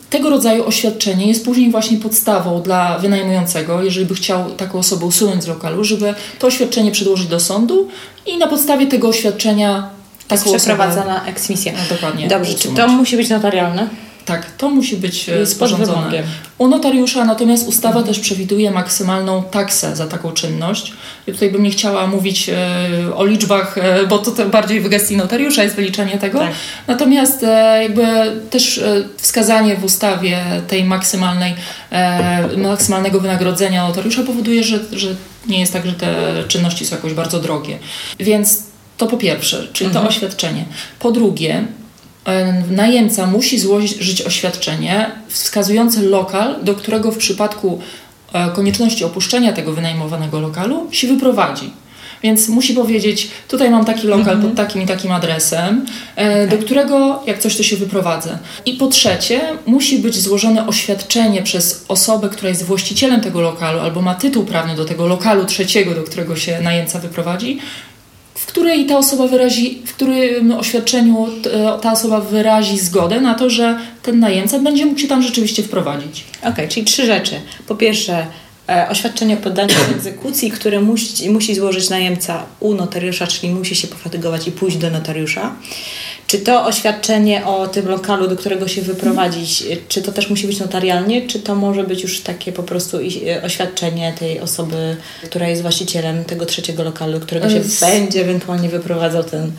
tego 0.09 0.29
rodzaju 0.29 0.65
oświadczenie 0.65 1.27
jest 1.27 1.45
później 1.45 1.71
właśnie 1.71 1.97
podstawą 1.97 2.61
dla 2.61 2.99
wynajmującego, 2.99 3.83
jeżeli 3.83 4.05
by 4.05 4.15
chciał 4.15 4.51
taką 4.51 4.79
osobę 4.79 5.05
usunąć 5.05 5.43
z 5.43 5.47
lokalu, 5.47 5.83
żeby 5.83 6.13
to 6.39 6.47
oświadczenie 6.47 6.91
przedłożyć 6.91 7.27
do 7.27 7.39
sądu 7.39 7.87
i 8.25 8.37
na 8.37 8.47
podstawie 8.47 8.87
tego 8.87 9.07
oświadczenia 9.07 9.89
taką 10.27 10.53
przeprowadzana 10.57 11.25
eksmisja. 11.25 11.73
No, 11.73 11.95
dokładnie. 11.95 12.27
Dobrze, 12.27 12.53
czy 12.53 12.67
to 12.67 12.87
musi 12.87 13.17
być 13.17 13.29
notarialne? 13.29 13.87
Tak, 14.27 14.51
to 14.57 14.69
musi 14.69 14.97
być 14.97 15.29
e, 15.29 15.45
sporządzone. 15.45 16.23
U 16.57 16.67
notariusza 16.67 17.25
natomiast 17.25 17.67
ustawa 17.67 17.99
mhm. 17.99 18.07
też 18.07 18.19
przewiduje 18.19 18.71
maksymalną 18.71 19.43
taksę 19.43 19.95
za 19.95 20.07
taką 20.07 20.31
czynność. 20.31 20.93
Ja 21.27 21.33
tutaj 21.33 21.51
bym 21.51 21.63
nie 21.63 21.69
chciała 21.69 22.07
mówić 22.07 22.49
e, 22.49 22.55
o 23.15 23.25
liczbach, 23.25 23.77
e, 23.77 24.07
bo 24.07 24.17
to 24.19 24.45
bardziej 24.45 24.81
w 24.81 24.89
gestii 24.89 25.17
notariusza 25.17 25.63
jest 25.63 25.75
wyliczenie 25.75 26.17
tego. 26.17 26.39
Tak. 26.39 26.51
Natomiast 26.87 27.45
jakby 27.81 28.05
też 28.49 28.83
wskazanie 29.17 29.75
w 29.75 29.83
ustawie 29.83 30.43
tej 30.67 30.83
maksymalnej, 30.83 31.55
maksymalnego 32.57 33.19
wynagrodzenia 33.19 33.87
notariusza 33.87 34.23
powoduje, 34.23 34.63
że, 34.63 34.79
że 34.91 35.15
nie 35.47 35.59
jest 35.59 35.73
tak, 35.73 35.85
że 35.85 35.93
te 35.93 36.15
czynności 36.47 36.85
są 36.85 36.95
jakoś 36.95 37.13
bardzo 37.13 37.39
drogie. 37.39 37.79
Więc 38.19 38.63
to 38.97 39.07
po 39.07 39.17
pierwsze, 39.17 39.67
czyli 39.73 39.87
mhm. 39.87 40.05
to 40.05 40.09
oświadczenie. 40.09 40.65
Po 40.99 41.11
drugie, 41.11 41.65
najemca 42.69 43.27
musi 43.27 43.59
złożyć 43.59 44.21
oświadczenie 44.21 45.11
wskazujące 45.27 46.01
lokal, 46.01 46.55
do 46.63 46.75
którego 46.75 47.11
w 47.11 47.17
przypadku 47.17 47.81
e, 48.33 48.49
konieczności 48.49 49.03
opuszczenia 49.03 49.53
tego 49.53 49.73
wynajmowanego 49.73 50.39
lokalu 50.39 50.87
się 50.91 51.07
wyprowadzi. 51.07 51.71
Więc 52.23 52.49
musi 52.49 52.73
powiedzieć, 52.73 53.29
tutaj 53.47 53.69
mam 53.69 53.85
taki 53.85 54.07
lokal 54.07 54.33
mm 54.33 54.39
-hmm. 54.39 54.47
pod 54.47 54.57
takim 54.57 54.81
i 54.81 54.85
takim 54.85 55.11
adresem, 55.11 55.85
e, 56.17 56.31
okay. 56.31 56.47
do 56.47 56.57
którego 56.57 57.23
jak 57.25 57.39
coś 57.39 57.57
to 57.57 57.63
się 57.63 57.77
wyprowadzę. 57.77 58.37
I 58.65 58.73
po 58.73 58.87
trzecie, 58.87 59.41
musi 59.65 59.99
być 59.99 60.19
złożone 60.19 60.67
oświadczenie 60.67 61.43
przez 61.43 61.85
osobę, 61.87 62.29
która 62.29 62.49
jest 62.49 62.63
właścicielem 62.63 63.21
tego 63.21 63.41
lokalu 63.41 63.79
albo 63.79 64.01
ma 64.01 64.15
tytuł 64.15 64.45
prawny 64.45 64.75
do 64.75 64.85
tego 64.85 65.07
lokalu 65.07 65.45
trzeciego, 65.45 65.95
do 65.95 66.03
którego 66.03 66.35
się 66.35 66.61
najemca 66.61 66.99
wyprowadzi, 66.99 67.59
w 68.37 68.45
której 68.45 68.85
ta 68.85 68.97
osoba 68.97 69.27
wyrazi, 69.27 69.81
w 69.85 69.93
którym 69.93 70.51
oświadczeniu 70.51 71.27
ta 71.81 71.91
osoba 71.91 72.21
wyrazi 72.21 72.79
zgodę 72.79 73.21
na 73.21 73.33
to, 73.33 73.49
że 73.49 73.79
ten 74.03 74.19
najemca 74.19 74.59
będzie 74.59 74.85
mógł 74.85 74.99
się 74.99 75.07
tam 75.07 75.21
rzeczywiście 75.21 75.63
wprowadzić. 75.63 76.23
Okej, 76.39 76.51
okay, 76.53 76.67
czyli 76.67 76.85
trzy 76.85 77.05
rzeczy. 77.05 77.35
Po 77.67 77.75
pierwsze, 77.75 78.13
e, 78.13 78.27
oświadczenie 78.89 79.33
o 79.33 79.37
poddaniu 79.37 79.75
egzekucji, 79.91 80.51
które 80.51 80.81
musi, 80.81 81.29
musi 81.29 81.55
złożyć 81.55 81.89
najemca 81.89 82.45
u 82.59 82.73
notariusza, 82.73 83.27
czyli 83.27 83.53
musi 83.53 83.75
się 83.75 83.87
pofatygować 83.87 84.47
i 84.47 84.51
pójść 84.51 84.77
do 84.77 84.89
notariusza. 84.89 85.55
Czy 86.27 86.39
to 86.39 86.65
oświadczenie 86.65 87.45
o 87.45 87.67
tym 87.67 87.87
lokalu, 87.87 88.27
do 88.27 88.35
którego 88.35 88.67
się 88.67 88.81
wyprowadzić, 88.81 89.63
czy 89.87 90.01
to 90.01 90.11
też 90.11 90.29
musi 90.29 90.47
być 90.47 90.59
notarialnie, 90.59 91.27
czy 91.27 91.39
to 91.39 91.55
może 91.55 91.83
być 91.83 92.03
już 92.03 92.21
takie 92.21 92.51
po 92.51 92.63
prostu 92.63 92.97
e, 93.27 93.43
oświadczenie 93.43 94.13
tej 94.19 94.39
osoby, 94.39 94.97
która 95.23 95.47
jest 95.47 95.61
właścicielem 95.61 96.25
tego 96.25 96.45
trzeciego 96.45 96.83
lokalu, 96.83 97.13
do 97.13 97.19
którego 97.19 97.49
się 97.49 97.61
będzie 97.81 98.21
ewentualnie 98.21 98.69
wyprowadzał 98.69 99.23
ten 99.23 99.51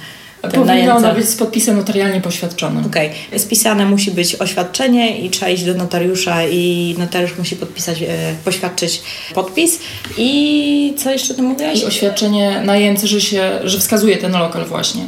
Powinno 0.42 0.96
ona 0.96 1.14
być 1.14 1.28
z 1.28 1.36
podpisem 1.36 1.76
notarialnie 1.76 2.20
poświadczonym. 2.20 2.86
Okej. 2.86 3.10
Okay. 3.28 3.38
Spisane 3.38 3.86
musi 3.86 4.10
być 4.10 4.34
oświadczenie 4.36 5.18
i 5.18 5.30
trzeba 5.30 5.50
iść 5.50 5.64
do 5.64 5.74
notariusza 5.74 6.44
i 6.44 6.94
notariusz 6.98 7.38
musi 7.38 7.56
podpisać, 7.56 8.02
e, 8.02 8.06
poświadczyć 8.44 9.02
podpis. 9.34 9.78
I 10.18 10.94
co 10.96 11.10
jeszcze 11.10 11.34
ty 11.34 11.42
mówiłaś? 11.42 11.82
I 11.82 11.84
oświadczenie 11.84 12.62
najemcy, 12.64 13.06
że, 13.06 13.20
się, 13.20 13.58
że 13.64 13.78
wskazuje 13.78 14.16
ten 14.16 14.32
lokal 14.32 14.64
właśnie. 14.64 15.02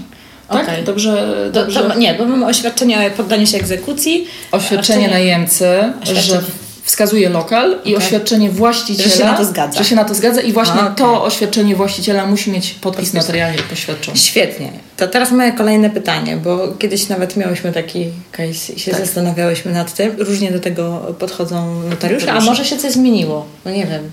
Tak? 0.49 0.63
Okay. 0.63 0.83
Dobrze, 0.83 1.51
dobrze. 1.53 1.81
To, 1.81 1.89
to, 1.89 1.99
nie, 1.99 2.15
bo 2.15 2.25
mamy 2.25 2.47
oświadczenie 2.47 3.07
o 3.07 3.17
poddaniu 3.17 3.47
się 3.47 3.57
egzekucji. 3.57 4.27
Oświadczenie 4.53 5.09
najemcy, 5.09 5.67
oświadczenie. 6.03 6.23
że 6.23 6.43
wskazuje 6.83 7.29
lokal 7.29 7.79
i 7.85 7.95
okay. 7.95 8.07
oświadczenie 8.07 8.51
właściciela, 8.51 9.09
że 9.09 9.17
się 9.17 9.25
na 9.25 9.37
to 9.37 9.45
zgadza. 9.45 9.79
Że 9.79 9.85
się 9.85 9.97
na 9.97 10.05
to 10.05 10.15
zgadza 10.15 10.41
i 10.41 10.53
właśnie 10.53 10.81
okay. 10.81 10.95
to 10.95 11.25
oświadczenie 11.25 11.77
właściciela 11.77 12.27
musi 12.27 12.51
mieć 12.51 12.75
podpis 12.75 13.13
notarialnie 13.13 13.63
poświadczony. 13.63 14.19
Świetnie. 14.19 14.73
To 14.97 15.09
teraz 15.09 15.31
moje 15.31 15.53
kolejne 15.53 15.91
pytanie, 15.91 16.37
bo 16.37 16.69
kiedyś 16.69 17.09
nawet 17.09 17.37
miałyśmy 17.37 17.73
taki 17.73 18.07
case 18.33 18.73
i 18.73 18.79
się 18.79 18.91
tak. 18.91 19.01
zastanawiałyśmy 19.01 19.73
nad 19.73 19.95
tym. 19.95 20.17
Różnie 20.19 20.53
do 20.53 20.61
tego 20.61 21.15
podchodzą 21.19 21.83
notariusze, 21.83 22.33
a 22.33 22.41
może 22.41 22.65
się 22.65 22.77
coś 22.77 22.93
zmieniło? 22.93 23.47
No 23.65 23.71
nie 23.71 23.87
wiem, 23.87 24.11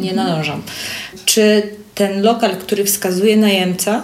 nie 0.00 0.12
nadążam. 0.12 0.62
Czy 1.24 1.62
ten 1.94 2.22
lokal, 2.22 2.56
który 2.56 2.84
wskazuje 2.84 3.36
najemca, 3.36 4.02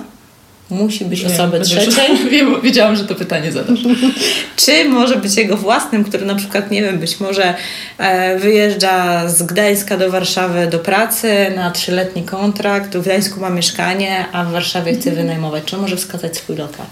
musi 0.71 1.05
być 1.05 1.25
osobą 1.25 1.61
trzecią. 1.61 1.91
Wiem, 2.31 2.61
wiedziałam, 2.63 2.97
że 2.97 3.05
to 3.05 3.15
pytanie 3.15 3.53
zadasz. 3.53 3.79
Czy 4.57 4.85
może 4.85 5.17
być 5.17 5.37
jego 5.37 5.57
własnym, 5.57 6.05
który 6.05 6.27
na 6.27 6.35
przykład, 6.35 6.71
nie 6.71 6.83
wiem, 6.83 6.99
być 6.99 7.21
może 7.21 7.55
e, 7.99 8.39
wyjeżdża 8.39 9.29
z 9.29 9.43
Gdańska 9.43 9.97
do 9.97 10.11
Warszawy 10.11 10.67
do 10.67 10.79
pracy 10.79 11.53
na 11.57 11.71
trzyletni 11.71 12.23
kontrakt, 12.23 12.97
w 12.97 13.03
Gdańsku 13.03 13.41
ma 13.41 13.51
mieszkanie, 13.51 14.25
a 14.33 14.45
w 14.45 14.53
Warszawie 14.53 14.93
chce 14.93 15.11
mhm. 15.11 15.27
wynajmować. 15.27 15.65
Czy 15.65 15.77
może 15.77 15.97
wskazać 15.97 16.37
swój 16.37 16.57
lokal? 16.57 16.87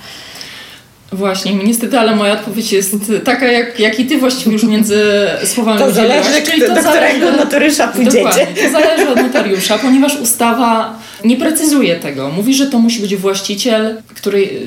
Właśnie, 1.12 1.54
niestety, 1.54 1.98
ale 1.98 2.16
moja 2.16 2.32
odpowiedź 2.32 2.72
jest 2.72 2.96
taka, 3.24 3.46
jak, 3.46 3.80
jak 3.80 4.00
i 4.00 4.06
ty 4.06 4.18
właściwie 4.18 4.52
już 4.52 4.64
między 4.64 5.04
słowami 5.54 5.78
To 5.78 5.92
zależy, 5.92 6.42
czyli 6.42 6.60
to 6.60 6.74
do 6.74 6.82
zależy, 6.82 7.16
którego 7.16 7.36
notariusza 7.36 7.88
pójdziecie. 7.88 8.46
To 8.62 8.70
zależy 8.72 9.08
od 9.08 9.16
notariusza, 9.16 9.78
ponieważ 9.78 10.16
ustawa 10.20 10.98
nie 11.24 11.36
precyzuje 11.36 11.96
tego. 11.96 12.28
Mówi, 12.28 12.54
że 12.54 12.66
to 12.66 12.78
musi 12.78 13.00
być 13.00 13.16
właściciel, 13.16 14.02
który 14.14 14.60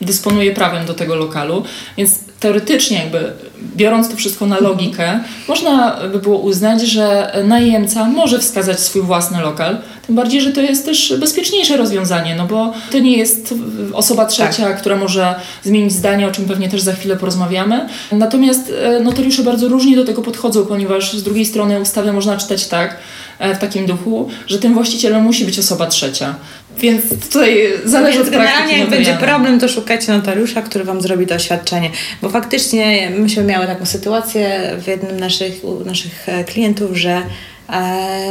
dysponuje 0.00 0.54
prawem 0.54 0.86
do 0.86 0.94
tego 0.94 1.14
lokalu, 1.14 1.64
więc 1.96 2.18
teoretycznie 2.42 2.98
jakby 2.98 3.32
biorąc 3.76 4.08
to 4.08 4.16
wszystko 4.16 4.46
na 4.46 4.60
logikę, 4.60 5.20
można 5.48 6.00
by 6.12 6.18
było 6.18 6.38
uznać, 6.38 6.82
że 6.82 7.32
najemca 7.44 8.04
może 8.04 8.38
wskazać 8.38 8.80
swój 8.80 9.02
własny 9.02 9.40
lokal, 9.40 9.78
tym 10.06 10.16
bardziej, 10.16 10.40
że 10.40 10.52
to 10.52 10.60
jest 10.60 10.84
też 10.84 11.14
bezpieczniejsze 11.18 11.76
rozwiązanie, 11.76 12.34
no 12.34 12.46
bo 12.46 12.72
to 12.90 12.98
nie 12.98 13.16
jest 13.16 13.54
osoba 13.92 14.26
trzecia, 14.26 14.62
tak. 14.62 14.80
która 14.80 14.96
może 14.96 15.34
zmienić 15.62 15.92
zdanie, 15.92 16.26
o 16.26 16.30
czym 16.30 16.44
pewnie 16.44 16.68
też 16.68 16.80
za 16.80 16.92
chwilę 16.92 17.16
porozmawiamy. 17.16 17.88
Natomiast 18.12 18.72
e, 18.82 19.00
notariusze 19.00 19.42
bardzo 19.42 19.68
różnie 19.68 19.96
do 19.96 20.04
tego 20.04 20.22
podchodzą, 20.22 20.66
ponieważ 20.66 21.12
z 21.12 21.22
drugiej 21.22 21.44
strony 21.44 21.80
ustawę 21.80 22.12
można 22.12 22.36
czytać 22.36 22.66
tak, 22.66 22.96
e, 23.38 23.54
w 23.54 23.58
takim 23.58 23.86
duchu, 23.86 24.28
że 24.46 24.58
tym 24.58 24.74
właścicielem 24.74 25.22
musi 25.22 25.44
być 25.44 25.58
osoba 25.58 25.86
trzecia. 25.86 26.34
Więc 26.78 27.28
tutaj 27.28 27.66
zależy 27.84 28.18
Więc 28.18 28.28
od 28.28 28.34
Generalnie 28.34 28.78
jak 28.78 28.90
będzie 28.90 29.14
problem, 29.14 29.60
to 29.60 29.68
szukajcie 29.68 30.12
notariusza, 30.12 30.62
który 30.62 30.84
Wam 30.84 31.00
zrobi 31.00 31.26
to 31.26 31.34
oświadczenie. 31.34 31.90
Bo 32.22 32.30
faktycznie 32.32 33.10
myśmy 33.10 33.44
miały 33.44 33.66
taką 33.66 33.86
sytuację 33.86 34.76
w 34.80 34.86
jednym 34.86 35.20
naszych, 35.20 35.62
naszych 35.84 36.28
e, 36.28 36.44
klientów, 36.44 36.96
że 36.96 37.22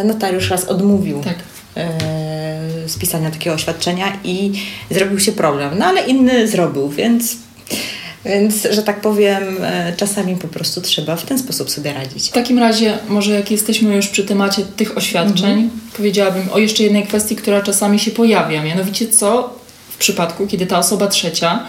notariusz 0.04 0.50
raz 0.50 0.66
odmówił 0.66 1.22
tak. 1.22 1.36
E, 1.78 1.90
spisania 2.88 3.32
takiego 3.32 3.56
oświadczenia 3.56 4.20
i 4.24 4.52
zrobił 4.92 5.20
się 5.20 5.32
problem. 5.32 5.70
No 5.80 5.86
ale 5.86 6.06
inny 6.06 6.48
zrobił, 6.48 6.90
więc 6.90 7.36
więc, 8.26 8.68
że 8.72 8.84
tak 8.84 9.02
powiem, 9.02 9.44
e, 9.62 9.94
czasami 9.98 10.36
po 10.36 10.48
prostu 10.48 10.82
trzeba 10.82 11.16
w 11.16 11.26
ten 11.26 11.40
sposób 11.40 11.72
sobie 11.72 11.94
radzić. 11.94 12.30
W 12.30 12.32
takim 12.32 12.60
razie, 12.60 12.98
może 13.10 13.32
jak 13.32 13.52
jesteśmy 13.52 13.96
już 13.96 14.08
przy 14.08 14.24
temacie 14.24 14.64
tych 14.78 14.98
oświadczeń, 14.98 15.52
mhm. 15.52 15.70
powiedziałabym 15.98 16.50
o 16.52 16.60
jeszcze 16.60 16.84
jednej 16.84 17.08
kwestii, 17.08 17.36
która 17.36 17.62
czasami 17.62 18.00
się 18.00 18.12
pojawia. 18.12 18.64
Mianowicie, 18.64 19.08
co 19.08 19.54
w 19.90 19.98
przypadku, 19.98 20.48
kiedy 20.48 20.66
ta 20.66 20.80
osoba 20.80 21.08
trzecia 21.08 21.66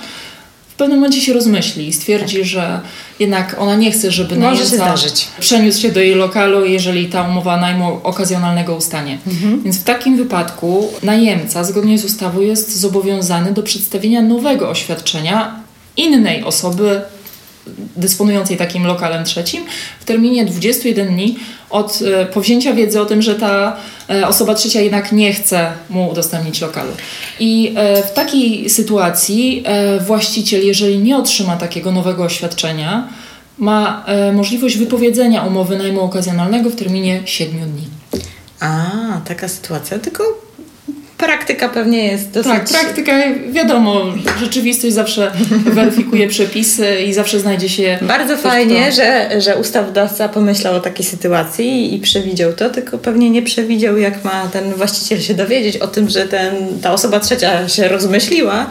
pewnym 0.83 0.99
momencie 0.99 1.21
się 1.21 1.33
rozmyśli 1.33 1.89
i 1.89 1.93
stwierdzi, 1.93 2.37
tak. 2.37 2.47
że 2.47 2.81
jednak 3.19 3.57
ona 3.59 3.75
nie 3.75 3.93
chce, 3.93 4.11
żeby 4.11 4.37
najemca 4.37 4.95
przeniósł 5.41 5.81
się 5.81 5.93
do 5.93 6.01
jej 6.01 6.15
lokalu, 6.15 6.65
jeżeli 6.65 7.07
ta 7.07 7.23
umowa 7.23 7.57
najmu 7.57 8.01
okazjonalnego 8.03 8.75
ustanie. 8.75 9.19
Mhm. 9.27 9.63
Więc 9.63 9.79
w 9.81 9.85
takim 9.85 10.17
wypadku 10.17 10.89
najemca, 11.03 11.65
zgodnie 11.65 11.99
z 11.99 12.05
ustawą, 12.05 12.41
jest 12.41 12.77
zobowiązany 12.77 13.53
do 13.53 13.63
przedstawienia 13.63 14.23
nowego 14.23 14.71
oświadczenia 14.71 15.61
innej 15.97 16.45
osoby 16.45 17.01
dysponującej 17.97 18.57
takim 18.57 18.87
lokalem 18.87 19.25
trzecim 19.25 19.65
w 20.01 20.05
terminie 20.05 20.45
21 20.45 21.09
dni 21.09 21.37
od 21.71 21.99
e, 22.03 22.27
powzięcia 22.27 22.75
wiedzy 22.75 23.01
o 23.01 23.05
tym, 23.05 23.23
że 23.23 23.35
ta 23.35 23.77
e, 24.11 24.29
osoba 24.29 24.55
trzecia 24.55 24.81
jednak 24.81 25.13
nie 25.13 25.33
chce 25.33 25.73
mu 25.91 26.09
udostępnić 26.09 26.61
lokalu. 26.61 26.93
I 27.41 27.75
e, 27.77 28.03
w 28.03 28.13
takiej 28.13 28.71
sytuacji 28.71 29.65
właściciel, 30.07 30.67
jeżeli 30.67 30.99
nie 30.99 31.17
otrzyma 31.17 31.57
takiego 31.57 31.93
nowego 31.93 32.25
oświadczenia, 32.25 33.09
ma 33.59 34.05
możliwość 34.33 34.77
wypowiedzenia 34.77 35.43
umowy 35.43 35.77
najmu 35.77 36.01
okazjonalnego 36.01 36.71
w 36.71 36.77
terminie 36.77 37.23
7 37.25 37.71
dni. 37.71 37.87
A, 38.61 38.87
taka 39.25 39.49
sytuacja. 39.49 39.99
Tylko 39.99 40.25
praktyka 41.23 41.69
pewnie 41.69 42.07
jest 42.07 42.31
dosyć... 42.31 42.53
Tak, 42.53 42.69
praktyka, 42.69 43.13
wiadomo, 43.53 44.05
rzeczywistość 44.41 44.95
zawsze 44.95 45.33
weryfikuje 45.79 46.29
przepisy 46.29 47.01
i 47.07 47.15
zawsze 47.15 47.41
znajdzie 47.41 47.69
się... 47.69 47.99
Bardzo 48.03 48.37
fajnie, 48.37 48.87
kto... 48.87 48.97
że, 48.97 49.41
że 49.41 49.57
ustawodawca 49.57 50.29
pomyślał 50.29 50.75
o 50.75 50.81
takiej 50.81 51.07
sytuacji 51.07 51.95
i 51.95 52.01
przewidział 52.01 52.53
to, 52.53 52.71
tylko 52.71 52.99
pewnie 52.99 53.31
nie 53.31 53.43
przewidział, 53.43 53.99
jak 53.99 54.25
ma 54.25 54.49
ten 54.53 54.75
właściciel 54.75 55.21
się 55.21 55.35
dowiedzieć 55.35 55.77
o 55.77 55.89
tym, 55.89 56.09
że 56.09 56.27
ten, 56.27 56.81
ta 56.83 56.93
osoba 56.93 57.21
trzecia 57.21 57.69
się 57.69 57.89
rozmyśliła, 57.89 58.71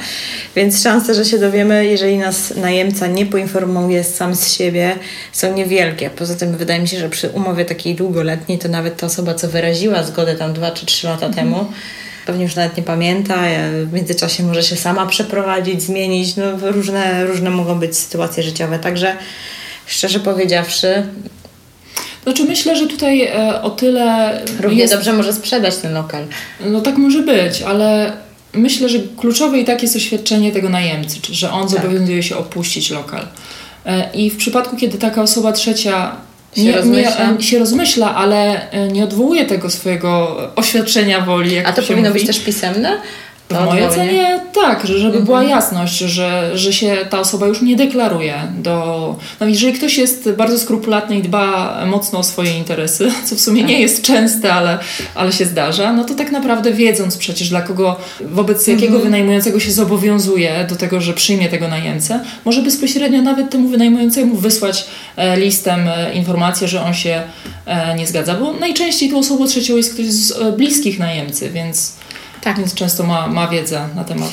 więc 0.56 0.84
szanse, 0.84 1.14
że 1.14 1.26
się 1.26 1.40
dowiemy, 1.40 1.86
jeżeli 1.86 2.18
nas 2.18 2.56
najemca 2.56 3.08
nie 3.08 3.26
poinformuje 3.26 4.04
sam 4.04 4.36
z 4.36 4.54
siebie, 4.54 4.96
są 5.34 5.54
niewielkie. 5.54 6.10
Poza 6.10 6.36
tym 6.36 6.58
wydaje 6.58 6.80
mi 6.80 6.88
się, 6.88 7.00
że 7.00 7.10
przy 7.10 7.30
umowie 7.30 7.66
takiej 7.66 7.96
długoletniej, 7.96 8.60
to 8.60 8.68
nawet 8.68 8.98
ta 8.98 9.06
osoba, 9.08 9.34
co 9.34 9.48
wyraziła 9.48 10.04
zgodę 10.04 10.36
tam 10.36 10.54
dwa 10.54 10.72
czy 10.72 10.86
trzy 10.86 11.08
lata 11.08 11.26
mhm. 11.26 11.34
temu, 11.34 11.66
pewnie 12.26 12.44
już 12.44 12.56
nawet 12.56 12.78
nie 12.78 12.84
pamięta, 12.84 13.36
w 13.86 13.94
międzyczasie 13.94 14.44
może 14.44 14.64
się 14.64 14.76
sama 14.76 15.06
przeprowadzić, 15.06 15.82
zmienić, 15.82 16.36
no 16.36 16.72
różne, 16.72 17.26
różne 17.26 17.50
mogą 17.50 17.80
być 17.80 17.98
sytuacje 17.98 18.44
życiowe, 18.44 18.80
także 18.80 19.16
szczerze 19.86 20.20
powiedziawszy... 20.20 21.04
Znaczy 22.24 22.44
myślę, 22.44 22.76
że 22.76 22.88
tutaj 22.88 23.22
e, 23.22 23.62
o 23.62 23.70
tyle... 23.70 24.42
Równie 24.60 24.82
jest... 24.82 24.94
dobrze 24.94 25.14
może 25.14 25.34
sprzedać 25.34 25.78
ten 25.78 25.94
lokal. 25.94 26.26
No 26.66 26.82
tak 26.82 26.98
może 26.98 27.22
być, 27.22 27.62
ale 27.62 28.14
myślę, 28.54 28.90
że 28.90 29.00
kluczowe 29.18 29.60
i 29.60 29.66
tak 29.66 29.82
jest 29.82 29.96
oświadczenie 29.96 30.52
tego 30.52 30.70
najemcy, 30.70 31.18
że 31.32 31.52
on 31.52 31.62
tak. 31.62 31.70
zobowiązuje 31.70 32.24
się 32.24 32.38
opuścić 32.38 32.90
lokal. 32.90 33.28
E, 33.86 34.10
I 34.14 34.30
w 34.30 34.38
przypadku, 34.38 34.78
kiedy 34.78 34.98
taka 34.98 35.22
osoba 35.22 35.52
trzecia 35.52 36.16
się, 36.56 36.64
nie, 36.64 36.72
rozmyśla. 36.72 37.32
Nie, 37.32 37.44
się 37.44 37.60
rozmyśla, 37.60 38.16
ale 38.16 38.72
e, 38.72 38.88
nie 38.88 39.04
odwołuje 39.04 39.46
tego 39.46 39.70
swojego 39.70 40.38
oświadczenia 40.56 41.22
woli. 41.22 41.60
A 41.60 41.74
to 41.74 41.82
powinno 41.82 42.10
mówi. 42.10 42.20
być 42.20 42.28
też 42.28 42.40
pisemne? 42.40 43.02
W 43.58 43.66
mojej 43.66 43.86
ocenie 43.86 44.40
tak, 44.54 44.88
że, 44.88 44.94
żeby 44.94 45.18
mhm. 45.18 45.26
była 45.26 45.44
jasność, 45.44 45.98
że, 45.98 46.52
że 46.58 46.74
się 46.74 46.98
ta 47.10 47.20
osoba 47.20 47.48
już 47.48 47.62
nie 47.62 47.76
deklaruje 47.76 48.34
do... 48.58 49.16
No 49.40 49.48
jeżeli 49.48 49.74
ktoś 49.74 49.98
jest 49.98 50.32
bardzo 50.32 50.60
skrupulatny 50.60 51.18
i 51.18 51.22
dba 51.22 51.78
mocno 51.86 52.20
o 52.20 52.24
swoje 52.24 52.58
interesy, 52.58 53.12
co 53.26 53.36
w 53.36 53.40
sumie 53.40 53.64
nie 53.64 53.74
tak. 53.74 53.82
jest 53.82 54.02
częste, 54.02 54.54
ale, 54.54 54.80
ale 55.16 55.32
się 55.32 55.46
zdarza, 55.46 55.94
no 55.94 56.04
to 56.04 56.14
tak 56.14 56.32
naprawdę 56.32 56.74
wiedząc 56.74 57.18
przecież 57.18 57.50
dla 57.50 57.62
kogo, 57.62 58.00
wobec 58.22 58.68
jakiego 58.68 58.96
mhm. 58.96 59.04
wynajmującego 59.04 59.60
się 59.60 59.72
zobowiązuje 59.72 60.66
do 60.70 60.76
tego, 60.76 61.02
że 61.02 61.14
przyjmie 61.14 61.50
tego 61.50 61.68
najemcę, 61.68 62.20
może 62.46 62.62
bezpośrednio 62.62 63.22
nawet 63.22 63.50
temu 63.50 63.68
wynajmującemu 63.68 64.36
wysłać 64.36 64.86
e, 65.16 65.40
listem 65.40 65.88
e, 65.88 66.14
informację, 66.14 66.68
że 66.68 66.84
on 66.84 66.94
się 66.94 67.22
e, 67.66 67.96
nie 67.96 68.08
zgadza, 68.08 68.36
bo 68.36 68.54
najczęściej 68.54 69.10
tą 69.10 69.18
osobą 69.18 69.48
trzecią 69.48 69.78
jest 69.78 69.94
ktoś 69.94 70.06
z 70.06 70.56
bliskich 70.56 71.00
najemcy, 71.00 71.50
więc 71.50 71.94
tak. 72.42 72.58
Więc 72.58 72.74
często 72.74 73.04
ma, 73.04 73.28
ma 73.28 73.48
wiedzę 73.48 73.88
na 73.96 74.04
temat 74.04 74.32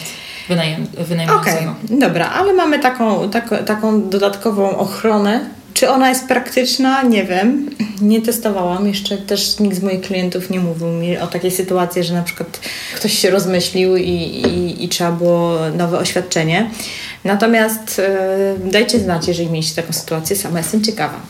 wynajem, 0.49 0.87
wynajmującego. 0.99 1.61
Okej, 1.61 1.69
okay. 1.87 1.99
dobra, 1.99 2.27
ale 2.27 2.53
mamy 2.53 2.79
taką, 2.79 3.31
taką, 3.31 3.57
taką 3.57 4.09
dodatkową 4.09 4.77
ochronę. 4.79 5.58
Czy 5.75 5.91
ona 5.91 6.09
jest 6.09 6.29
praktyczna? 6.29 7.03
Nie 7.03 7.25
wiem. 7.25 7.71
Nie 8.01 8.23
testowałam. 8.23 8.89
Jeszcze 8.89 9.17
też 9.17 9.59
nikt 9.59 9.77
z 9.77 9.83
moich 9.83 10.01
klientów 10.01 10.51
nie 10.51 10.61
mówił 10.61 10.89
mi 10.89 11.19
o 11.19 11.27
takiej 11.27 11.51
sytuacji, 11.51 12.05
że 12.05 12.15
na 12.15 12.23
przykład 12.23 12.61
ktoś 12.97 13.19
się 13.19 13.31
rozmyślił 13.31 13.97
i, 13.97 14.11
i, 14.11 14.85
i 14.85 14.89
trzeba 14.89 15.13
było 15.13 15.59
nowe 15.77 15.99
oświadczenie. 15.99 16.71
Natomiast 17.25 18.03
yy, 18.65 18.71
dajcie 18.71 18.99
znać, 18.99 19.29
jeżeli 19.29 19.51
mieliście 19.51 19.83
taką 19.83 19.93
sytuację, 19.93 20.37
sama 20.37 20.59
jestem 20.59 20.85
ciekawa. 20.85 21.21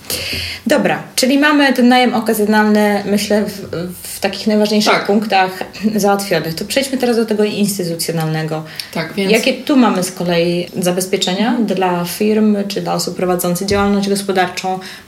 Dobra, 0.66 1.02
czyli 1.16 1.38
mamy 1.38 1.72
ten 1.72 1.88
najem 1.88 2.14
okazjonalny, 2.14 3.02
myślę, 3.06 3.44
w, 3.44 3.86
w 4.02 4.20
takich 4.20 4.46
najważniejszych 4.46 4.92
tak. 4.92 5.06
punktach 5.06 5.64
załatwionych. 5.96 6.54
To 6.54 6.64
przejdźmy 6.64 6.98
teraz 6.98 7.16
do 7.16 7.26
tego 7.26 7.44
instytucjonalnego. 7.44 8.64
Tak, 8.94 9.14
więc... 9.14 9.32
Jakie 9.32 9.54
tu 9.54 9.76
mamy 9.76 10.02
z 10.02 10.12
kolei 10.12 10.68
zabezpieczenia 10.80 11.56
dla 11.60 12.04
firm 12.04 12.56
czy 12.68 12.80
dla 12.80 12.94
osób 12.94 13.16
prowadzących 13.16 13.66
działalność 13.66 14.08
gospodarczą, 14.08 14.27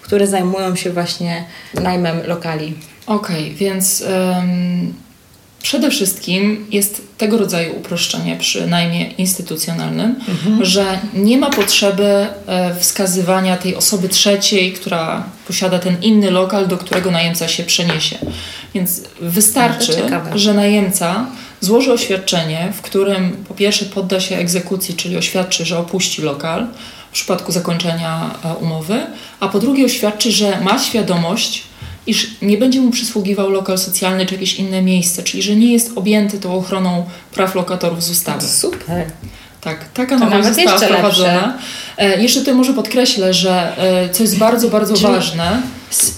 które 0.02 0.26
zajmują 0.26 0.76
się 0.76 0.92
właśnie 0.92 1.44
najmem 1.74 2.26
lokali? 2.26 2.74
Okej, 3.06 3.44
okay, 3.44 3.54
więc... 3.54 4.04
Przede 5.62 5.90
wszystkim 5.90 6.66
jest 6.70 7.02
tego 7.18 7.38
rodzaju 7.38 7.76
uproszczenie 7.76 8.37
przy 8.37 8.66
najmie 8.66 9.11
instytucjonalnym, 9.11 10.14
mhm. 10.28 10.64
że 10.64 10.98
nie 11.14 11.38
ma 11.38 11.50
potrzeby 11.50 12.26
e, 12.46 12.74
wskazywania 12.74 13.56
tej 13.56 13.76
osoby 13.76 14.09
trzeciej, 14.09 14.72
która 14.72 15.24
posiada 15.46 15.78
ten 15.78 16.02
inny 16.02 16.30
lokal, 16.30 16.68
do 16.68 16.78
którego 16.78 17.11
najemca 17.11 17.48
się 17.48 17.64
przeniesie. 17.64 18.18
Więc 18.74 19.02
wystarczy, 19.20 19.92
że 20.35 20.54
najemca 20.54 21.26
złoży 21.61 21.92
oświadczenie, 21.92 22.72
w 22.76 22.80
którym 22.80 23.44
po 23.48 23.54
pierwsze 23.54 23.85
podda 23.85 24.20
się 24.20 24.37
egzekucji, 24.37 24.94
czyli 24.94 25.16
oświadczy, 25.16 25.64
że 25.64 25.78
opuści 25.78 26.22
lokal 26.22 26.66
w 27.11 27.12
przypadku 27.12 27.53
zakończenia 27.53 28.38
e, 28.44 28.55
umowy, 28.55 29.07
a 29.40 29.49
po 29.49 29.59
drugie 29.59 29.85
oświadczy, 29.85 30.33
że 30.33 30.61
ma 30.61 30.79
świadomość, 30.79 31.62
iż 32.07 32.31
nie 32.42 32.59
będzie 32.59 32.81
mu 32.81 32.90
przysługiwał 32.90 33.51
lokal 33.51 33.79
socjalny 33.79 34.27
czy 34.27 34.35
jakieś 34.35 34.55
inne 34.55 34.83
miejsce, 34.83 35.23
czyli 35.23 35.42
że 35.42 35.57
nie 35.57 35.73
jest 35.73 35.99
objęty 35.99 36.38
tą 36.38 36.55
ochroną 36.55 37.07
praw 37.33 37.55
lokatorów 37.55 38.05
z 38.05 38.11
ustawy. 38.11 38.46
Super. 38.46 39.11
Tak, 39.61 39.88
taka 39.94 40.16
nowość 40.16 40.44
została 40.44 40.79
wprowadzona. 40.79 41.59
E, 41.99 42.23
jeszcze 42.23 42.40
tutaj 42.40 42.55
może 42.55 42.73
podkreślę, 42.73 43.35
że 43.35 43.79
e, 43.79 44.09
co 44.09 44.23
jest 44.23 44.38
bardzo, 44.38 44.68
bardzo 44.68 44.94
Czyli 44.94 45.07
ważne. 45.07 45.62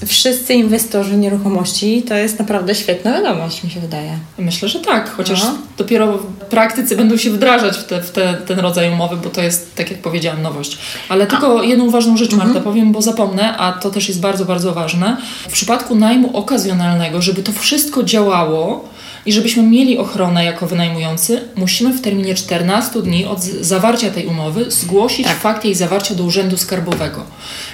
Wszyscy 0.07 0.55
inwestorzy 0.55 1.17
nieruchomości 1.17 2.03
to 2.03 2.15
jest 2.15 2.39
naprawdę 2.39 2.75
świetna 2.75 3.13
wiadomość, 3.13 3.65
mi 3.65 3.71
się 3.71 3.81
wydaje. 3.81 4.19
Myślę, 4.39 4.69
że 4.69 4.81
tak, 4.81 5.11
chociaż 5.11 5.43
no. 5.43 5.55
dopiero 5.79 6.19
w 6.19 6.25
praktyce 6.27 6.97
będą 6.97 7.17
się 7.17 7.31
wdrażać 7.31 7.77
w, 7.79 7.85
te, 7.85 8.03
w 8.03 8.11
te, 8.11 8.35
ten 8.35 8.59
rodzaj 8.59 8.93
umowy, 8.93 9.17
bo 9.17 9.31
to 9.31 9.43
jest, 9.43 9.75
tak 9.75 9.91
jak 9.91 10.01
powiedziałam, 10.01 10.43
nowość. 10.43 10.79
Ale 11.09 11.27
tylko 11.27 11.61
a. 11.61 11.65
jedną 11.65 11.91
ważną 11.91 12.17
rzecz, 12.17 12.31
Marta, 12.33 12.47
mhm. 12.47 12.65
powiem, 12.65 12.93
bo 12.93 13.03
zapomnę, 13.03 13.57
a 13.57 13.73
to 13.73 13.91
też 13.91 14.09
jest 14.09 14.21
bardzo, 14.21 14.45
bardzo 14.45 14.73
ważne. 14.73 15.17
W 15.49 15.53
przypadku 15.53 15.95
najmu 15.95 16.37
okazjonalnego, 16.37 17.23
żeby 17.23 17.43
to 17.43 17.53
wszystko 17.53 18.03
działało, 18.03 18.89
i 19.27 19.33
żebyśmy 19.33 19.63
mieli 19.63 19.99
ochronę 19.99 20.45
jako 20.45 20.67
wynajmujący, 20.67 21.41
musimy 21.57 21.93
w 21.93 22.01
terminie 22.01 22.35
14 22.35 23.03
dni 23.03 23.25
od 23.25 23.43
zawarcia 23.43 24.11
tej 24.11 24.27
umowy 24.27 24.71
zgłosić 24.71 25.27
tak. 25.27 25.41
fakt 25.41 25.65
jej 25.65 25.75
zawarcia 25.75 26.15
do 26.15 26.25
Urzędu 26.25 26.57
Skarbowego. 26.57 27.25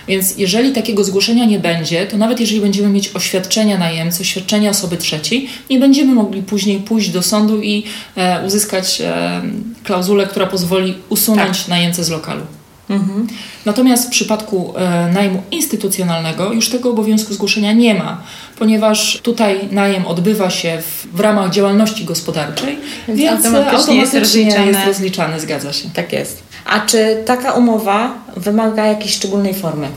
Więc 0.08 0.38
jeżeli 0.38 0.72
takiego 0.72 1.04
zgłoszenia 1.04 1.44
nie 1.44 1.58
będzie, 1.58 2.06
to 2.06 2.16
nawet 2.16 2.40
jeżeli 2.40 2.60
będziemy 2.60 2.88
mieć 2.88 3.10
oświadczenia 3.14 3.78
najemcy, 3.78 4.22
oświadczenia 4.22 4.70
osoby 4.70 4.96
trzeciej, 4.96 5.48
nie 5.70 5.78
będziemy 5.78 6.14
mogli 6.14 6.42
później 6.42 6.80
pójść 6.80 7.10
do 7.10 7.22
sądu 7.22 7.62
i 7.62 7.84
e, 8.16 8.46
uzyskać 8.46 9.00
e, 9.00 9.42
klauzulę, 9.84 10.26
która 10.26 10.46
pozwoli 10.46 10.94
usunąć 11.08 11.58
tak. 11.58 11.68
najemcę 11.68 12.04
z 12.04 12.10
lokalu. 12.10 12.57
Mhm. 12.90 13.26
Natomiast 13.64 14.06
w 14.06 14.10
przypadku 14.10 14.74
e, 14.76 15.12
najmu 15.12 15.42
instytucjonalnego 15.50 16.52
już 16.52 16.68
tego 16.68 16.90
obowiązku 16.90 17.34
zgłoszenia 17.34 17.72
nie 17.72 17.94
ma, 17.94 18.22
ponieważ 18.58 19.20
tutaj 19.22 19.68
najem 19.70 20.06
odbywa 20.06 20.50
się 20.50 20.82
w, 20.82 21.16
w 21.16 21.20
ramach 21.20 21.50
działalności 21.50 22.04
gospodarczej, 22.04 22.78
więc, 23.08 23.20
więc 23.20 23.30
automatycznie, 23.32 23.76
automatycznie 23.78 23.96
jest, 23.96 24.14
rozliczane. 24.14 24.66
jest 24.66 24.86
rozliczany, 24.86 25.40
zgadza 25.40 25.72
się. 25.72 25.90
Tak 25.94 26.12
jest. 26.12 26.42
A 26.66 26.80
czy 26.80 27.22
taka 27.26 27.52
umowa 27.52 28.14
wymaga 28.36 28.86
jakiejś 28.86 29.14
szczególnej 29.14 29.54
formy? 29.54 29.88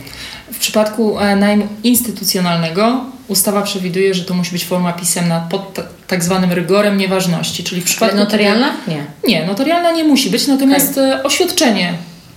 W 0.54 0.60
przypadku 0.60 1.20
e, 1.20 1.36
najmu 1.36 1.68
instytucjonalnego 1.84 3.06
ustawa 3.28 3.62
przewiduje, 3.62 4.14
że 4.14 4.24
to 4.24 4.34
musi 4.34 4.52
być 4.52 4.66
forma 4.66 4.94
pisemna 4.94 5.48
pod 5.50 5.80
tak 6.08 6.24
zwanym 6.24 6.52
rygorem 6.52 6.98
nieważności, 6.98 7.64
czyli 7.64 7.82
w 7.82 7.86
przypadku... 7.86 8.16
Ale 8.16 8.24
notarialna? 8.24 8.74
Nie. 8.88 9.06
Nie, 9.28 9.46
notarialna 9.46 9.92
nie 9.92 10.04
musi 10.04 10.30
być, 10.30 10.48
natomiast 10.48 10.92
okay. 10.92 11.24
oświadczenie 11.24 11.94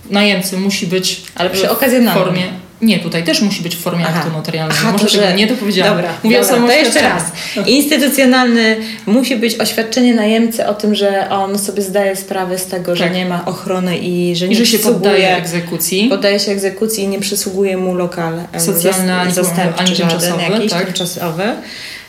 najemcy 0.09 0.57
musi 0.57 0.87
być 0.87 1.21
Ale 1.35 1.49
przy 1.49 1.69
okazjonalnym. 1.69 2.23
formie. 2.23 2.65
Nie, 2.81 2.99
tutaj 2.99 3.23
też 3.23 3.41
musi 3.41 3.63
być 3.63 3.75
w 3.75 3.81
formie 3.81 4.05
Aha. 4.07 4.19
aktu 4.19 4.31
notarialnego. 4.31 4.79
Aha, 4.81 4.91
Może 4.91 5.05
to, 5.05 5.11
że... 5.11 5.33
nie 5.33 5.47
to 5.47 5.55
powiedziałam. 5.55 5.95
Dobra, 5.95 6.13
Mówię 6.23 6.41
dobra, 6.41 6.63
o 6.63 6.67
to 6.67 6.73
jeszcze 6.73 7.01
raz. 7.01 7.23
Instytucjonalny 7.67 8.77
musi 9.05 9.35
być 9.35 9.59
oświadczenie 9.59 10.15
najemcy 10.15 10.67
o 10.67 10.73
tym, 10.73 10.95
że 10.95 11.29
on 11.29 11.59
sobie 11.59 11.81
zdaje 11.81 12.15
sprawę 12.15 12.57
z 12.57 12.65
tego, 12.65 12.95
że 12.95 13.03
tak. 13.03 13.13
nie 13.13 13.25
ma 13.25 13.45
ochrony 13.45 13.97
i 13.97 14.35
że 14.35 14.47
nie 14.47 14.53
I 14.53 14.57
że 14.57 14.65
się 14.65 14.79
poddaje 14.79 15.37
egzekucji. 15.37 16.07
Poddaje 16.09 16.39
się 16.39 16.51
egzekucji 16.51 17.03
i 17.03 17.07
nie 17.07 17.19
przysługuje 17.19 17.77
mu 17.77 17.95
lokal 17.95 18.39
socjalny 18.57 19.15
ani, 19.15 19.33
zastępczy 19.33 19.83
ani 19.83 19.95
tymczasowy, 19.95 20.43
jakiś 20.43 20.71
tak? 20.71 20.85
tymczasowy. 20.85 21.43
E, 21.43 21.55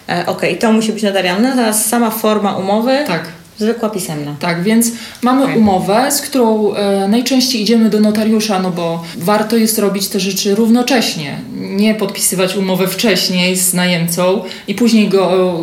Okej, 0.08 0.26
okay, 0.26 0.56
to 0.56 0.72
musi 0.72 0.92
być 0.92 1.02
notarialne. 1.02 1.52
Teraz 1.52 1.86
sama 1.86 2.10
forma 2.10 2.56
umowy. 2.56 3.04
Tak 3.06 3.24
Zwykła 3.58 3.90
pisemna. 3.90 4.36
Tak, 4.40 4.62
więc 4.62 4.90
mamy 5.22 5.44
okay. 5.44 5.58
umowę, 5.58 6.12
z 6.12 6.20
którą 6.20 6.74
e, 6.74 7.08
najczęściej 7.08 7.62
idziemy 7.62 7.90
do 7.90 8.00
notariusza, 8.00 8.62
no 8.62 8.70
bo 8.70 9.04
warto 9.16 9.56
jest 9.56 9.78
robić 9.78 10.08
te 10.08 10.20
rzeczy 10.20 10.54
równocześnie. 10.54 11.38
Nie 11.56 11.94
podpisywać 11.94 12.56
umowy 12.56 12.88
wcześniej 12.88 13.56
z 13.56 13.74
najemcą 13.74 14.42
i 14.68 14.74
później 14.74 15.08
go 15.08 15.54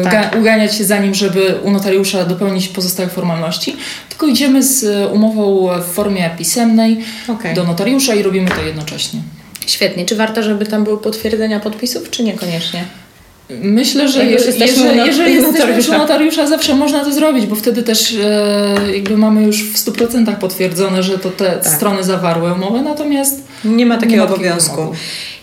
e, 0.00 0.02
tak. 0.02 0.36
uganiać 0.40 0.74
się 0.74 0.84
za 0.84 0.98
nim, 0.98 1.14
żeby 1.14 1.54
u 1.64 1.70
notariusza 1.70 2.24
dopełnić 2.24 2.68
pozostałe 2.68 3.08
formalności, 3.08 3.76
tylko 4.08 4.26
idziemy 4.26 4.62
z 4.62 5.12
umową 5.12 5.68
w 5.80 5.84
formie 5.84 6.30
pisemnej 6.38 6.98
okay. 7.28 7.54
do 7.54 7.64
notariusza 7.64 8.14
i 8.14 8.22
robimy 8.22 8.50
to 8.50 8.62
jednocześnie. 8.62 9.20
Świetnie. 9.66 10.04
Czy 10.06 10.16
warto, 10.16 10.42
żeby 10.42 10.66
tam 10.66 10.84
były 10.84 10.98
potwierdzenia 10.98 11.60
podpisów, 11.60 12.10
czy 12.10 12.22
niekoniecznie? 12.22 12.84
Myślę, 13.50 14.08
że 14.08 14.24
je, 14.24 14.30
jeżeli, 14.30 14.60
jeżeli 15.06 15.34
jesteśmy 15.34 15.76
już 15.76 15.88
notariusza, 15.88 16.46
zawsze 16.46 16.74
można 16.74 17.04
to 17.04 17.12
zrobić, 17.12 17.46
bo 17.46 17.56
wtedy 17.56 17.82
też 17.82 18.14
e, 18.24 18.96
jakby 18.96 19.16
mamy 19.16 19.42
już 19.42 19.62
w 19.62 19.76
100% 19.76 20.36
potwierdzone, 20.36 21.02
że 21.02 21.18
to 21.18 21.30
te 21.30 21.50
tak. 21.50 21.66
strony 21.66 22.04
zawarły 22.04 22.52
umowę, 22.52 22.82
natomiast 22.82 23.42
nie 23.64 23.86
ma 23.86 23.96
takiego 23.96 24.22
nie 24.22 24.28
ma 24.28 24.34
obowiązku. 24.34 24.92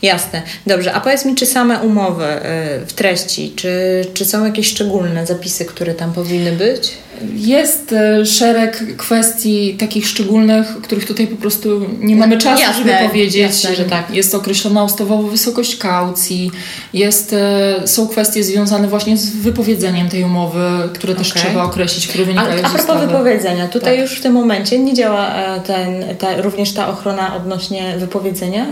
Jasne. 0.02 0.42
Dobrze, 0.68 0.94
a 0.94 1.00
powiedz 1.00 1.26
mi, 1.26 1.36
czy 1.36 1.46
same 1.46 1.80
umowy 1.80 2.26
e, 2.26 2.86
w 2.86 2.94
treści, 2.94 3.54
czy, 3.56 4.06
czy 4.14 4.26
są 4.26 4.46
jakieś 4.46 4.68
szczególne 4.68 5.26
zapisy, 5.26 5.66
które 5.66 5.94
tam 5.94 6.14
powinny 6.14 6.52
być? 6.52 6.92
Jest 7.36 7.94
e, 7.94 8.26
szereg 8.26 8.98
kwestii 8.98 9.76
takich 9.80 10.08
szczególnych, 10.08 10.68
których 10.82 11.06
tutaj 11.06 11.28
po 11.28 11.36
prostu 11.36 11.86
nie 12.00 12.16
mamy 12.16 12.38
czasu, 12.38 12.62
jasne, 12.62 12.84
żeby 12.84 13.08
powiedzieć. 13.08 13.36
Jasne, 13.36 13.76
że 13.76 13.86
tak. 13.86 14.12
Jest 14.12 14.36
określona 14.36 14.84
ustawowo 14.84 15.24
wysokość 15.24 15.78
kaucji, 15.78 16.52
jest, 16.94 17.36
są 17.86 18.08
kwestie 18.08 18.44
związane 18.44 18.88
właśnie 18.88 19.18
z 19.18 19.30
wypowiedzeniem 19.30 20.10
tej 20.10 20.24
umowy, 20.24 20.90
które 20.94 21.16
też 21.16 21.32
okay. 21.32 21.44
trzeba 21.44 21.64
określić, 21.64 22.08
które 22.08 22.26
wynikają 22.26 22.64
a, 22.64 22.66
a 22.66 22.70
z 22.70 22.76
ustawy. 22.76 22.80
A 22.80 22.86
propos 22.86 23.02
wypowiedzenia, 23.02 23.68
tutaj 23.68 23.94
tak. 23.94 24.02
już 24.02 24.20
w 24.20 24.22
tym 24.22 24.34
momencie 24.34 24.80
nie 24.80 24.94
działa 24.94 25.36
e, 25.36 25.62
ten, 25.62 26.04
ta, 26.18 26.42
również 26.42 26.74
ta 26.74 26.88
ochrona 26.88 27.36
odnośnie 27.36 27.96
wypowiedzenia, 27.98 28.09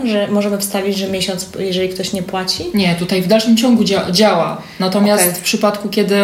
że 0.05 0.27
możemy 0.27 0.57
wstawić, 0.57 0.97
że 0.97 1.07
miesiąc, 1.07 1.49
jeżeli 1.59 1.89
ktoś 1.89 2.13
nie 2.13 2.23
płaci? 2.23 2.65
Nie, 2.73 2.95
tutaj 2.95 3.21
w 3.21 3.27
dalszym 3.27 3.57
ciągu 3.57 3.83
dzia 3.83 4.11
działa. 4.11 4.61
Natomiast 4.79 5.23
okay. 5.23 5.35
w 5.35 5.41
przypadku, 5.41 5.89
kiedy 5.89 6.15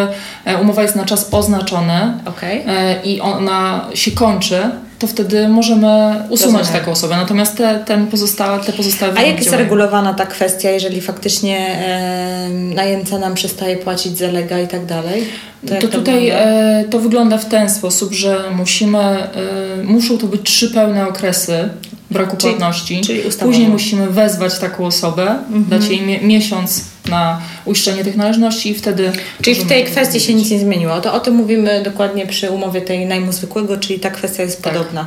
umowa 0.62 0.82
jest 0.82 0.96
na 0.96 1.04
czas 1.04 1.28
oznaczony, 1.34 2.20
okay. 2.26 2.64
i 3.04 3.20
ona 3.20 3.88
się 3.94 4.10
kończy, 4.10 4.70
to 4.98 5.06
wtedy 5.06 5.48
możemy 5.48 6.14
usunąć 6.30 6.58
Rozumiem. 6.58 6.80
taką 6.80 6.92
osobę. 6.92 7.16
Natomiast 7.16 7.56
te, 7.56 7.84
ten 7.86 8.06
pozostałe, 8.06 8.64
te 8.64 8.72
pozostałe 8.72 9.12
A 9.16 9.22
jak 9.22 9.38
jest 9.38 9.52
regulowana 9.52 10.14
ta 10.14 10.26
kwestia, 10.26 10.70
jeżeli 10.70 11.00
faktycznie 11.00 11.58
e, 11.58 12.48
najemca 12.50 13.18
nam 13.18 13.34
przestaje 13.34 13.76
płacić 13.76 14.18
za 14.18 14.30
lega 14.30 14.60
i 14.60 14.68
tak 14.68 14.86
dalej? 14.86 15.24
To, 15.68 15.74
to 15.74 15.88
tutaj 15.88 16.28
e, 16.28 16.84
to 16.90 16.98
wygląda 16.98 17.38
w 17.38 17.48
ten 17.48 17.70
sposób, 17.70 18.12
że 18.12 18.44
musimy, 18.56 18.98
e, 18.98 19.28
muszą 19.84 20.18
to 20.18 20.26
być 20.26 20.42
trzy 20.42 20.70
pełne 20.70 21.08
okresy 21.08 21.68
braku 22.14 22.36
czyli, 22.36 22.52
płatności. 22.52 23.00
Czyli 23.00 23.22
Później 23.40 23.68
musimy 23.68 24.10
wezwać 24.10 24.58
taką 24.58 24.86
osobę, 24.86 25.22
mhm. 25.30 25.64
dać 25.68 25.88
jej 25.88 26.02
mi 26.02 26.20
miesiąc 26.22 26.93
na 27.08 27.40
uiszczenie 27.64 28.04
tych 28.04 28.16
należności 28.16 28.70
i 28.70 28.74
wtedy... 28.74 29.12
Czyli 29.42 29.56
w 29.56 29.68
tej 29.68 29.84
kwestii 29.84 30.20
się 30.20 30.34
nic 30.34 30.50
nie 30.50 30.58
zmieniło. 30.58 31.00
To 31.00 31.14
o 31.14 31.20
tym 31.20 31.34
mówimy 31.34 31.82
dokładnie 31.84 32.26
przy 32.26 32.50
umowie 32.50 32.80
tej 32.80 33.06
najmu 33.06 33.32
zwykłego, 33.32 33.76
czyli 33.76 34.00
ta 34.00 34.10
kwestia 34.10 34.42
jest 34.42 34.62
tak. 34.62 34.72
podobna. 34.72 35.06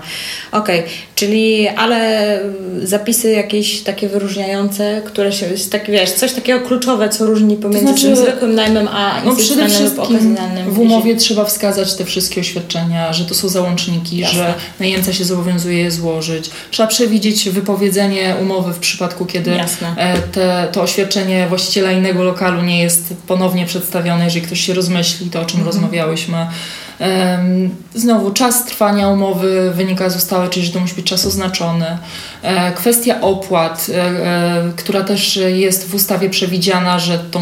Okej, 0.52 0.80
okay. 0.80 0.92
czyli 1.16 1.68
ale 1.68 2.40
zapisy 2.84 3.32
jakieś 3.32 3.82
takie 3.82 4.10
wyróżniające, 4.10 5.02
które 5.06 5.32
się, 5.32 5.46
tak, 5.72 5.92
wiesz, 5.92 6.12
coś 6.12 6.34
takiego 6.34 6.68
kluczowe, 6.68 7.10
co 7.10 7.26
różni 7.26 7.56
pomiędzy 7.56 7.86
to 7.86 7.98
znaczy, 7.98 8.16
zwykłym 8.16 8.56
najmem 8.56 8.88
a 8.88 9.22
no 9.26 9.36
przede 9.36 9.70
wszystkim 9.70 10.36
w 10.68 10.80
umowie 10.80 11.16
trzeba 11.16 11.46
wskazać 11.46 11.96
te 11.96 12.06
wszystkie 12.06 12.42
oświadczenia, 12.42 13.14
że 13.14 13.26
to 13.26 13.36
są 13.36 13.50
załączniki, 13.50 14.18
Jasne. 14.18 14.38
że 14.38 14.54
najemca 14.80 15.14
się 15.14 15.26
zobowiązuje 15.26 15.78
je 15.78 15.92
złożyć. 15.92 16.50
Trzeba 16.72 16.88
przewidzieć 16.88 17.50
wypowiedzenie 17.50 18.36
umowy 18.42 18.74
w 18.74 18.80
przypadku, 18.80 19.26
kiedy 19.26 19.52
e, 19.98 20.18
te, 20.32 20.68
to 20.72 20.82
oświadczenie 20.82 21.48
właściciela 21.48 21.87
innego 21.91 22.23
lokalu 22.23 22.62
nie 22.62 22.82
jest 22.82 23.13
ponownie 23.28 23.65
przedstawione, 23.65 24.23
jeżeli 24.26 24.45
ktoś 24.45 24.62
się 24.62 24.73
rozmyśli, 24.73 25.30
to 25.30 25.41
o 25.41 25.45
czym 25.45 25.60
mhm. 25.60 25.65
rozmawiałyśmy. 25.65 26.47
Znowu 27.95 28.32
czas 28.32 28.65
trwania 28.65 29.10
umowy 29.10 29.71
wynika 29.71 30.10
z 30.10 30.15
ustawy, 30.15 30.50
czyli 30.50 30.65
że 30.65 30.71
to 30.71 30.80
musi 30.80 30.95
być 30.95 31.06
czas 31.06 31.26
oznaczony. 31.26 31.97
E, 32.41 32.71
kwestia 32.71 33.21
opłat, 33.21 33.88
e, 33.93 34.71
która 34.76 35.04
też 35.04 35.39
jest 35.47 35.89
w 35.89 35.95
ustawie 35.95 36.30
przewidziana, 36.30 37.00
że 37.00 37.19
to 37.19 37.41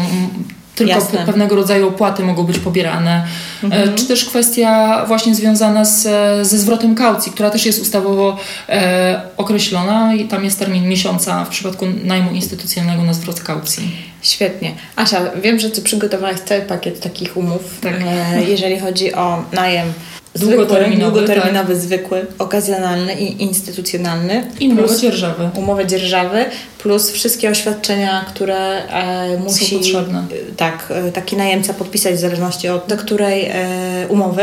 tylko 0.76 0.92
Jasne. 0.92 1.26
pewnego 1.26 1.56
rodzaju 1.56 1.88
opłaty 1.88 2.22
mogą 2.22 2.42
być 2.42 2.58
pobierane. 2.58 3.26
Mhm. 3.62 3.94
Czy 3.94 4.06
też 4.06 4.24
kwestia 4.24 5.04
właśnie 5.06 5.34
związana 5.34 5.84
z, 5.84 6.02
ze 6.46 6.58
zwrotem 6.58 6.94
kaucji, 6.94 7.32
która 7.32 7.50
też 7.50 7.66
jest 7.66 7.82
ustawowo 7.82 8.36
e, 8.68 9.20
określona 9.36 10.14
i 10.14 10.24
tam 10.24 10.44
jest 10.44 10.58
termin 10.58 10.88
miesiąca 10.88 11.44
w 11.44 11.48
przypadku 11.48 11.86
najmu 12.04 12.30
instytucjonalnego 12.30 13.02
na 13.02 13.14
zwrot 13.14 13.40
kaucji. 13.40 13.96
Świetnie. 14.22 14.74
Asia, 14.96 15.20
wiem, 15.42 15.58
że 15.58 15.70
Ty 15.70 15.82
przygotowałaś 15.82 16.36
cały 16.40 16.60
pakiet 16.60 17.00
takich 17.00 17.36
umów, 17.36 17.78
tak. 17.80 17.94
e, 18.34 18.42
jeżeli 18.48 18.80
chodzi 18.80 19.14
o 19.14 19.44
najem 19.52 19.92
długoterminowy, 20.40 21.12
długoterminowy 21.12 21.72
tak. 21.72 21.82
zwykły, 21.82 22.26
okazjonalny 22.38 23.14
i 23.14 23.42
instytucjonalny. 23.42 24.44
I 24.60 24.68
umowę 24.68 24.96
dzierżawy. 24.96 25.50
Umowę 25.54 25.86
dzierżawy 25.86 26.44
plus 26.78 27.10
wszystkie 27.10 27.50
oświadczenia, 27.50 28.24
które 28.28 28.88
e, 28.88 29.38
musi 29.38 29.66
Są 29.66 29.76
potrzebne. 29.76 30.24
tak, 30.56 30.88
e, 30.90 31.12
taki 31.12 31.36
najemca 31.36 31.74
podpisać 31.74 32.14
w 32.14 32.18
zależności 32.18 32.68
od 32.68 32.86
do 32.88 32.96
której 32.96 33.44
e, 33.44 34.06
umowy. 34.08 34.42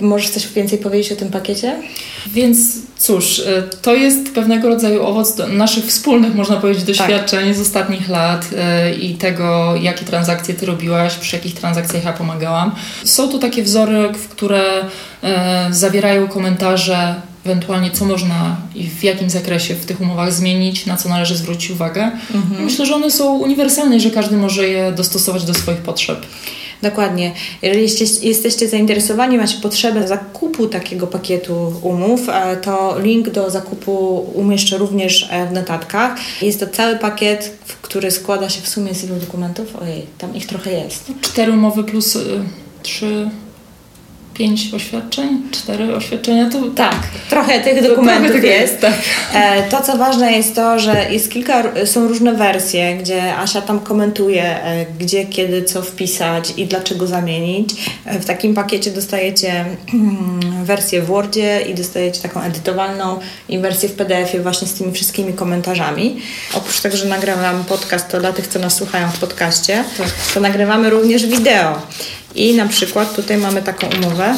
Możesz 0.00 0.30
coś 0.30 0.48
więcej 0.48 0.78
powiedzieć 0.78 1.12
o 1.12 1.16
tym 1.16 1.28
pakiecie? 1.28 1.76
Więc 2.26 2.58
cóż, 2.98 3.38
e, 3.38 3.62
to 3.62 3.94
jest 3.94 4.34
pewnego 4.34 4.68
rodzaju 4.68 5.02
owoc 5.02 5.36
naszych 5.48 5.84
wspólnych, 5.84 6.34
można 6.34 6.56
powiedzieć, 6.56 6.84
doświadczeń 6.84 7.46
tak. 7.46 7.56
z 7.56 7.60
ostatnich 7.60 8.08
lat 8.08 8.50
e, 8.56 8.94
i 8.94 9.14
tego, 9.14 9.74
jakie 9.80 10.04
transakcje 10.04 10.54
Ty 10.54 10.66
robiłaś, 10.66 11.14
przy 11.14 11.36
jakich 11.36 11.54
transakcjach 11.54 12.04
ja 12.04 12.12
pomagałam. 12.12 12.74
Są 13.04 13.28
to 13.28 13.38
takie 13.38 13.62
wzory, 13.62 14.08
w 14.12 14.28
które 14.28 14.62
e, 15.22 15.68
zawierają 15.70 16.28
komentarze 16.28 17.14
ewentualnie 17.44 17.90
co 17.90 18.04
można 18.04 18.56
i 18.74 18.88
w 18.88 19.04
jakim 19.04 19.30
zakresie 19.30 19.74
w 19.74 19.86
tych 19.86 20.00
umowach 20.00 20.32
zmienić, 20.32 20.86
na 20.86 20.96
co 20.96 21.08
należy 21.08 21.36
zwrócić 21.36 21.70
uwagę. 21.70 22.10
Mhm. 22.34 22.64
Myślę, 22.64 22.86
że 22.86 22.94
one 22.94 23.10
są 23.10 23.38
uniwersalne 23.38 23.96
i 23.96 24.00
że 24.00 24.10
każdy 24.10 24.36
może 24.36 24.68
je 24.68 24.92
dostosować 24.92 25.44
do 25.44 25.54
swoich 25.54 25.78
potrzeb. 25.78 26.26
Dokładnie. 26.82 27.32
Jeżeli 27.62 27.82
jesteście, 28.22 28.68
zainteresowani, 28.68 29.38
macie 29.38 29.58
potrzebę 29.62 30.08
zakupu 30.08 30.66
takiego 30.66 31.06
pakietu 31.06 31.72
umów, 31.82 32.28
e, 32.28 32.56
to 32.56 32.98
link 32.98 33.30
do 33.30 33.50
zakupu 33.50 34.18
umieszczę 34.34 34.78
również 34.78 35.28
e, 35.30 35.46
w 35.46 35.52
notatkach. 35.52 36.42
Jest 36.42 36.60
to 36.60 36.66
cały 36.66 36.96
pakiet, 36.98 37.56
który 37.82 38.10
składa 38.10 38.48
się 38.48 38.62
w 38.62 38.68
sumie 38.68 38.94
z 38.94 39.04
ilu 39.04 39.16
dokumentów? 39.16 39.76
Ojej, 39.76 40.06
tam 40.18 40.36
ich 40.36 40.46
trochę 40.46 40.72
jest. 40.72 41.12
Cztery 41.20 41.52
umowy 41.52 41.84
plus 41.84 42.16
y, 42.16 42.20
trzy 42.82 43.30
pięć 44.34 44.74
oświadczeń, 44.74 45.42
cztery 45.50 45.94
oświadczenia, 45.94 46.50
to 46.50 46.58
tak, 46.76 46.96
trochę 47.30 47.60
tych 47.60 47.82
dokumentów 47.82 48.30
trochę 48.30 48.46
jest. 48.46 48.80
Tak. 48.80 48.94
E, 49.34 49.62
to, 49.62 49.82
co 49.82 49.96
ważne 49.96 50.32
jest 50.32 50.54
to, 50.54 50.78
że 50.78 51.06
jest 51.10 51.30
kilka, 51.30 51.62
są 51.84 52.08
różne 52.08 52.32
wersje, 52.32 52.96
gdzie 52.96 53.36
Asia 53.36 53.62
tam 53.62 53.80
komentuje, 53.80 54.64
e, 54.64 54.86
gdzie, 54.98 55.24
kiedy, 55.24 55.62
co 55.62 55.82
wpisać 55.82 56.52
i 56.56 56.66
dlaczego 56.66 57.06
zamienić. 57.06 57.70
E, 58.04 58.18
w 58.18 58.24
takim 58.24 58.54
pakiecie 58.54 58.90
dostajecie 58.90 59.64
mm, 59.94 60.64
wersję 60.64 61.02
w 61.02 61.06
Wordzie 61.06 61.60
i 61.60 61.74
dostajecie 61.74 62.22
taką 62.22 62.40
edytowalną 62.40 63.18
i 63.48 63.58
wersję 63.58 63.88
w 63.88 63.92
PDF-ie 63.92 64.42
właśnie 64.42 64.68
z 64.68 64.74
tymi 64.74 64.92
wszystkimi 64.92 65.32
komentarzami. 65.32 66.20
Oprócz 66.54 66.80
tego, 66.80 66.96
że 66.96 67.04
nagrywam 67.04 67.64
podcast, 67.64 68.08
to 68.08 68.20
dla 68.20 68.32
tych, 68.32 68.46
co 68.46 68.58
nas 68.58 68.74
słuchają 68.74 69.10
w 69.10 69.18
podcaście, 69.18 69.84
tak. 69.98 70.08
to 70.34 70.40
nagrywamy 70.40 70.90
również 70.90 71.26
wideo. 71.26 71.82
I 72.34 72.54
na 72.54 72.68
przykład 72.68 73.16
tutaj 73.16 73.36
mamy 73.36 73.62
taką 73.62 73.86
umowę, 73.98 74.34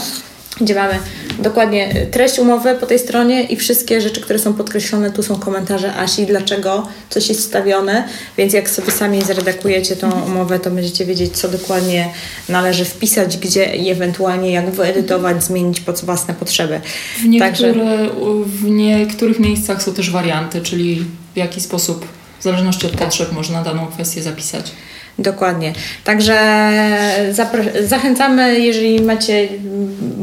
gdzie 0.61 0.75
mamy 0.75 0.99
dokładnie 1.39 2.07
treść 2.11 2.39
umowy 2.39 2.75
po 2.75 2.87
tej 2.87 2.99
stronie 2.99 3.43
i 3.43 3.57
wszystkie 3.57 4.01
rzeczy, 4.01 4.21
które 4.21 4.39
są 4.39 4.55
podkreślone, 4.55 5.11
tu 5.11 5.23
są 5.23 5.37
komentarze 5.37 5.95
Asi, 5.95 6.27
dlaczego 6.27 6.89
coś 7.11 7.29
jest 7.29 7.41
wstawione, 7.41 8.09
więc 8.37 8.53
jak 8.53 8.71
sobie 8.71 8.93
sami 8.93 9.23
zredakujecie 9.23 9.97
tą 9.97 10.23
umowę, 10.23 10.61
to 10.61 10.71
będziecie 10.71 11.07
wiedzieć, 11.07 11.37
co 11.37 11.49
dokładnie 11.49 12.09
należy 12.49 12.85
wpisać, 12.85 13.39
gdzie 13.39 13.77
i 13.77 13.91
ewentualnie 13.91 14.53
jak 14.53 14.71
wyedytować, 14.71 15.45
zmienić 15.45 15.81
pod 15.81 16.01
własne 16.01 16.35
potrzeby. 16.35 16.81
W, 17.19 17.25
niektóre, 17.25 17.51
Także... 17.51 17.75
w 18.47 18.65
niektórych 18.65 19.39
miejscach 19.39 19.83
są 19.83 19.95
też 19.95 20.11
warianty, 20.11 20.61
czyli 20.61 21.05
w 21.35 21.37
jaki 21.37 21.61
sposób 21.61 22.07
W 22.41 22.43
zależności 22.45 22.87
od 22.87 22.93
potrzeb 22.93 23.33
można 23.33 23.63
daną 23.63 23.87
kwestię 23.87 24.23
zapisać. 24.23 24.73
Dokładnie. 25.19 25.73
Także 26.05 26.39
zachęcamy, 27.85 28.61
jeżeli 28.61 29.01
macie 29.01 29.49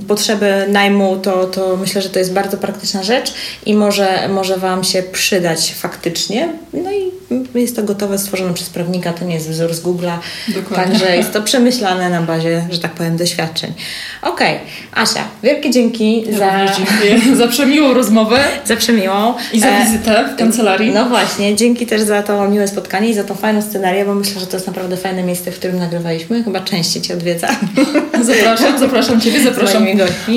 potrzeby 0.08 0.66
najmu, 0.70 1.16
to, 1.16 1.46
to 1.46 1.78
myślę, 1.78 2.02
że 2.02 2.10
to 2.10 2.20
jest 2.20 2.34
bardzo 2.34 2.58
praktyczna 2.58 3.04
rzecz 3.04 3.34
i 3.66 3.74
może, 3.74 4.30
może 4.30 4.58
Wam 4.58 4.84
się 4.84 5.04
przydać 5.04 5.74
faktycznie. 5.74 6.50
No 6.74 6.92
i 6.92 7.12
jest 7.56 7.76
to 7.76 7.84
gotowe, 7.84 8.18
stworzone 8.18 8.54
przez 8.54 8.70
prawnika, 8.70 9.14
to 9.14 9.26
nie 9.26 9.34
jest 9.34 9.50
wzór 9.50 9.74
z 9.74 9.82
Google'a. 9.82 10.18
Także 10.76 11.18
jest 11.18 11.34
to 11.34 11.42
przemyślane 11.42 12.10
na 12.10 12.22
bazie, 12.22 12.68
że 12.70 12.80
tak 12.80 12.92
powiem, 12.92 13.18
doświadczeń. 13.18 13.74
Okej, 14.22 14.56
okay. 14.56 15.04
Asia, 15.04 15.24
wielkie 15.44 15.72
dzięki 15.72 16.32
ja 16.32 16.38
za... 16.38 16.74
Dziękuję 16.78 17.36
za 17.42 17.48
przemiłą 17.48 17.94
rozmowę. 17.94 18.40
Za 18.66 18.76
przemiłą. 18.76 19.34
I 19.54 19.60
za 19.60 19.68
e, 19.68 19.86
wizytę 19.86 20.30
w 20.34 20.40
kancelarii. 20.40 20.92
No 20.92 21.06
właśnie, 21.06 21.56
dzięki 21.56 21.86
też 21.86 22.02
za 22.02 22.24
to 22.24 22.50
miłe 22.50 22.68
spotkanie 22.68 23.10
i 23.10 23.14
za 23.14 23.24
tą 23.24 23.36
fajną 23.36 23.62
scenarię, 23.62 24.06
bo 24.06 24.16
myślę, 24.16 24.40
że 24.40 24.48
to 24.48 24.58
jest 24.58 24.68
naprawdę 24.68 24.81
naprawdę 24.82 24.98
fajne 25.10 25.24
miejsce, 25.24 25.52
w 25.52 25.56
którym 25.56 25.80
nagrywaliśmy. 25.80 26.44
Chyba 26.44 26.62
częściej 26.62 27.02
Cię 27.02 27.14
odwiedza. 27.14 27.48
Zapraszam, 28.22 28.80
zapraszam 28.80 29.22
Ciebie, 29.22 29.44
zapraszam 29.44 29.86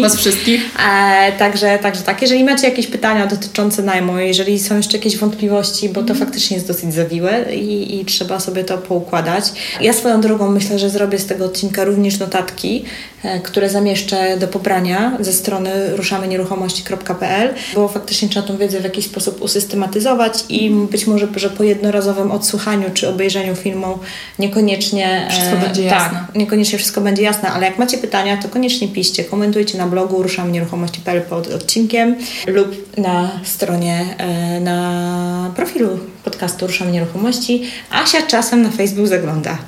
Was 0.03 0.17
wszystkich. 0.17 0.61
E, 0.91 1.33
także, 1.33 1.79
także 1.83 2.03
tak, 2.03 2.23
jeżeli 2.23 2.45
macie 2.45 2.69
jakieś 2.69 2.87
pytania 2.87 3.27
dotyczące 3.27 3.83
najmu, 3.83 4.19
jeżeli 4.19 4.59
są 4.59 4.77
jeszcze 4.77 4.97
jakieś 4.97 5.17
wątpliwości, 5.17 5.89
bo 5.89 6.03
to 6.03 6.13
mm. 6.13 6.17
faktycznie 6.17 6.57
jest 6.57 6.69
dosyć 6.69 6.95
zawiłe 6.95 7.55
i, 7.55 8.01
i 8.01 8.05
trzeba 8.05 8.41
sobie 8.41 8.65
to 8.65 8.79
poukładać. 8.79 9.45
Ja 9.81 9.93
swoją 9.93 10.21
drogą 10.21 10.51
myślę, 10.51 10.79
że 10.79 10.91
zrobię 10.91 11.19
z 11.19 11.27
tego 11.27 11.45
odcinka 11.45 11.85
również 11.85 12.19
notatki, 12.19 12.85
e, 13.23 13.41
które 13.41 13.71
zamieszczę 13.71 14.37
do 14.39 14.49
pobrania 14.49 15.17
ze 15.21 15.33
strony 15.33 15.97
ruszamenieruchomości.pl, 15.97 17.55
bo 17.75 17.89
faktycznie 17.89 18.29
trzeba 18.29 18.47
tą 18.47 18.57
wiedzę 18.57 18.81
w 18.81 18.85
jakiś 18.85 19.05
sposób 19.05 19.43
usystematyzować 19.43 20.45
i 20.49 20.71
być 20.71 21.07
może, 21.07 21.29
że 21.37 21.51
po 21.51 21.63
jednorazowym 21.63 22.33
odsłuchaniu 22.33 22.91
czy 22.95 23.09
obejrzeniu 23.09 23.55
filmu 23.57 23.99
niekoniecznie 24.39 25.29
wszystko 25.31 25.57
będzie 25.57 25.83
e, 25.83 25.85
jasne. 25.85 26.19
Tak, 26.27 26.35
niekoniecznie 26.35 26.79
wszystko 26.79 27.01
będzie 27.01 27.23
jasne, 27.23 27.51
ale 27.51 27.67
jak 27.67 27.79
macie 27.79 27.99
pytania, 27.99 28.37
to 28.37 28.49
koniecznie 28.49 28.89
piszcie, 28.89 29.25
komentujcie 29.25 29.79
na 29.79 29.87
blogu 29.87 30.23
ruszamy 30.23 30.53
nieruchomości.pl 30.53 31.23
pod 31.23 31.47
odcinkiem 31.47 32.17
lub 32.47 32.99
na 32.99 33.31
stronie, 33.45 34.05
e, 34.19 34.61
na 34.61 35.51
profilu 35.57 35.99
podcastu 36.25 36.67
Ruszamy 36.67 36.93
Nieruchomości. 36.93 37.63
Asia 37.91 38.23
czasem 38.27 38.63
na 38.63 38.71
Facebook 38.71 39.07
zagląda. 39.07 39.59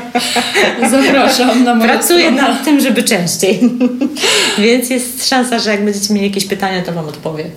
Zapraszam 0.90 1.64
na 1.64 1.74
moją 1.74 1.90
Pracuję 1.90 2.24
stronę. 2.24 2.42
nad 2.42 2.64
tym, 2.64 2.80
żeby 2.80 3.02
częściej. 3.02 3.60
Więc 4.58 4.90
jest 4.90 5.28
szansa, 5.28 5.58
że 5.58 5.70
jak 5.70 5.84
będziecie 5.84 6.14
mieli 6.14 6.26
jakieś 6.26 6.46
pytania, 6.46 6.82
to 6.82 6.92
Wam 6.92 7.08
odpowiem. 7.08 7.50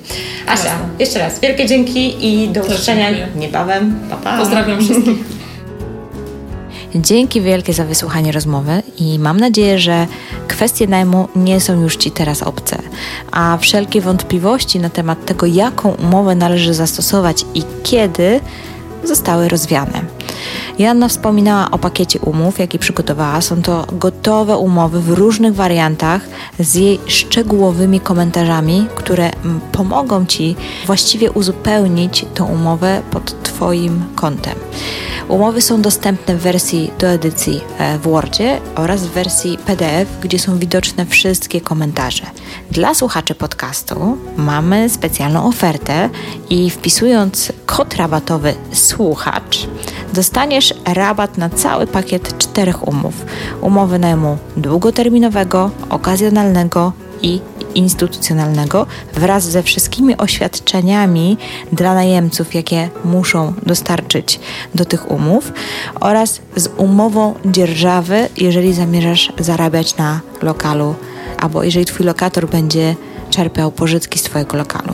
Asia, 0.47 0.63
Jasne. 0.63 0.89
jeszcze 0.99 1.19
raz 1.19 1.39
wielkie 1.39 1.65
dzięki 1.65 2.15
i 2.27 2.49
do 2.49 2.61
usłyszenia 2.61 3.09
niebawem. 3.35 3.99
Pa, 4.09 4.15
pa. 4.15 4.37
Pozdrawiam 4.37 4.81
wszystkich. 4.81 5.17
Dzięki 7.01 7.41
wielkie 7.41 7.73
za 7.73 7.85
wysłuchanie 7.85 8.31
rozmowy 8.31 8.83
i 8.97 9.19
mam 9.19 9.39
nadzieję, 9.39 9.79
że 9.79 10.07
kwestie 10.47 10.87
najmu 10.87 11.27
nie 11.35 11.61
są 11.61 11.81
już 11.81 11.97
Ci 11.97 12.11
teraz 12.11 12.43
obce, 12.43 12.77
a 13.31 13.57
wszelkie 13.61 14.01
wątpliwości 14.01 14.79
na 14.79 14.89
temat 14.89 15.25
tego, 15.25 15.45
jaką 15.45 15.89
umowę 15.89 16.35
należy 16.35 16.73
zastosować 16.73 17.45
i 17.53 17.63
kiedy, 17.83 18.39
zostały 19.03 19.49
rozwiane. 19.49 20.01
Joanna 20.79 21.07
wspominała 21.07 21.71
o 21.71 21.77
pakiecie 21.77 22.19
umów, 22.19 22.59
jaki 22.59 22.79
przygotowała. 22.79 23.41
Są 23.41 23.61
to 23.61 23.87
gotowe 23.91 24.57
umowy 24.57 25.01
w 25.01 25.09
różnych 25.09 25.55
wariantach 25.55 26.21
z 26.59 26.75
jej 26.75 26.99
szczegółowymi 27.07 27.99
komentarzami, 27.99 28.87
które 28.95 29.31
pomogą 29.71 30.25
Ci 30.25 30.55
właściwie 30.85 31.31
uzupełnić 31.31 32.25
tą 32.33 32.45
umowę 32.45 33.01
pod 33.11 33.43
Twoim 33.43 34.03
kątem. 34.15 34.55
Umowy 35.29 35.61
są 35.61 35.81
dostępne 35.81 36.35
w 36.35 36.41
wersji 36.41 36.91
do 36.99 37.07
edycji 37.07 37.61
e, 37.77 37.97
w 37.97 38.01
Wordzie 38.01 38.59
oraz 38.75 39.01
w 39.03 39.11
wersji 39.11 39.57
PDF, 39.65 40.19
gdzie 40.21 40.39
są 40.39 40.59
widoczne 40.59 41.05
wszystkie 41.05 41.61
komentarze. 41.61 42.23
Dla 42.71 42.93
słuchaczy 42.93 43.35
podcastu 43.35 44.17
mamy 44.37 44.89
specjalną 44.89 45.47
ofertę 45.47 46.09
i 46.49 46.69
wpisując 46.69 47.51
kod 47.65 47.95
rabatowy 47.95 48.53
słuchacz 48.73 49.67
dostaniesz 50.13 50.73
rabat 50.85 51.37
na 51.37 51.49
cały 51.49 51.87
pakiet 51.87 52.37
czterech 52.37 52.87
umów. 52.87 53.25
Umowy 53.61 53.99
najmu 53.99 54.37
długoterminowego, 54.57 55.71
okazjonalnego 55.89 56.93
i 57.21 57.39
instytucjonalnego 57.77 58.85
wraz 59.13 59.43
ze 59.43 59.63
wszystkimi 59.63 60.17
oświadczeniami 60.17 61.37
dla 61.71 61.93
najemców, 61.93 62.55
jakie 62.55 62.89
muszą 63.05 63.53
dostarczyć 63.65 64.39
do 64.75 64.85
tych 64.85 65.11
umów 65.11 65.51
oraz 65.99 66.41
z 66.55 66.69
umową 66.77 67.33
dzierżawy, 67.45 68.29
jeżeli 68.37 68.73
zamierzasz 68.73 69.33
zarabiać 69.39 69.97
na 69.97 70.21
lokalu 70.41 70.95
albo 71.37 71.63
jeżeli 71.63 71.85
Twój 71.85 72.05
lokator 72.05 72.49
będzie 72.49 72.95
czerpał 73.29 73.71
pożytki 73.71 74.19
z 74.19 74.23
Twojego 74.23 74.57
lokalu. 74.57 74.93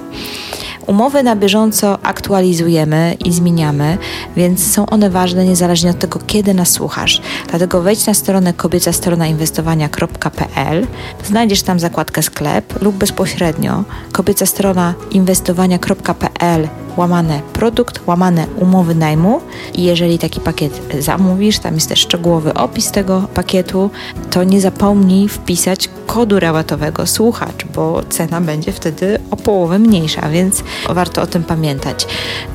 Umowy 0.87 1.23
na 1.23 1.35
bieżąco 1.35 1.97
aktualizujemy 2.03 3.17
i 3.25 3.31
zmieniamy, 3.31 3.97
więc 4.35 4.71
są 4.73 4.85
one 4.85 5.09
ważne 5.09 5.45
niezależnie 5.45 5.89
od 5.89 5.99
tego, 5.99 6.19
kiedy 6.27 6.53
nas 6.53 6.69
słuchasz. 6.69 7.21
Dlatego 7.49 7.81
wejdź 7.81 8.05
na 8.05 8.13
stronę 8.13 8.53
kobieca 8.53 8.93
strona 8.93 9.27
inwestowania.pl, 9.27 10.87
znajdziesz 11.25 11.61
tam 11.61 11.79
zakładkę 11.79 12.23
sklep 12.23 12.81
lub 12.81 12.95
bezpośrednio 12.95 13.83
kobieca 14.11 14.45
strona 14.45 14.93
inwestowania.pl 15.11 16.67
łamane 16.97 17.41
produkt, 17.53 17.99
łamane 18.07 18.47
umowy 18.59 18.95
najmu 18.95 19.41
i 19.73 19.83
jeżeli 19.83 20.19
taki 20.19 20.39
pakiet 20.39 20.81
zamówisz, 20.99 21.59
tam 21.59 21.75
jest 21.75 21.89
też 21.89 21.99
szczegółowy 21.99 22.53
opis 22.53 22.91
tego 22.91 23.27
pakietu, 23.33 23.89
to 24.31 24.43
nie 24.43 24.61
zapomnij 24.61 25.29
wpisać 25.29 25.89
kodu 26.07 26.39
rabatowego 26.39 27.07
słuchacz, 27.07 27.65
bo 27.75 28.03
cena 28.09 28.41
będzie 28.41 28.71
wtedy 28.71 29.19
o 29.31 29.35
połowę 29.35 29.79
mniejsza, 29.79 30.29
więc 30.29 30.63
warto 30.89 31.21
o 31.21 31.27
tym 31.27 31.43
pamiętać. 31.43 32.07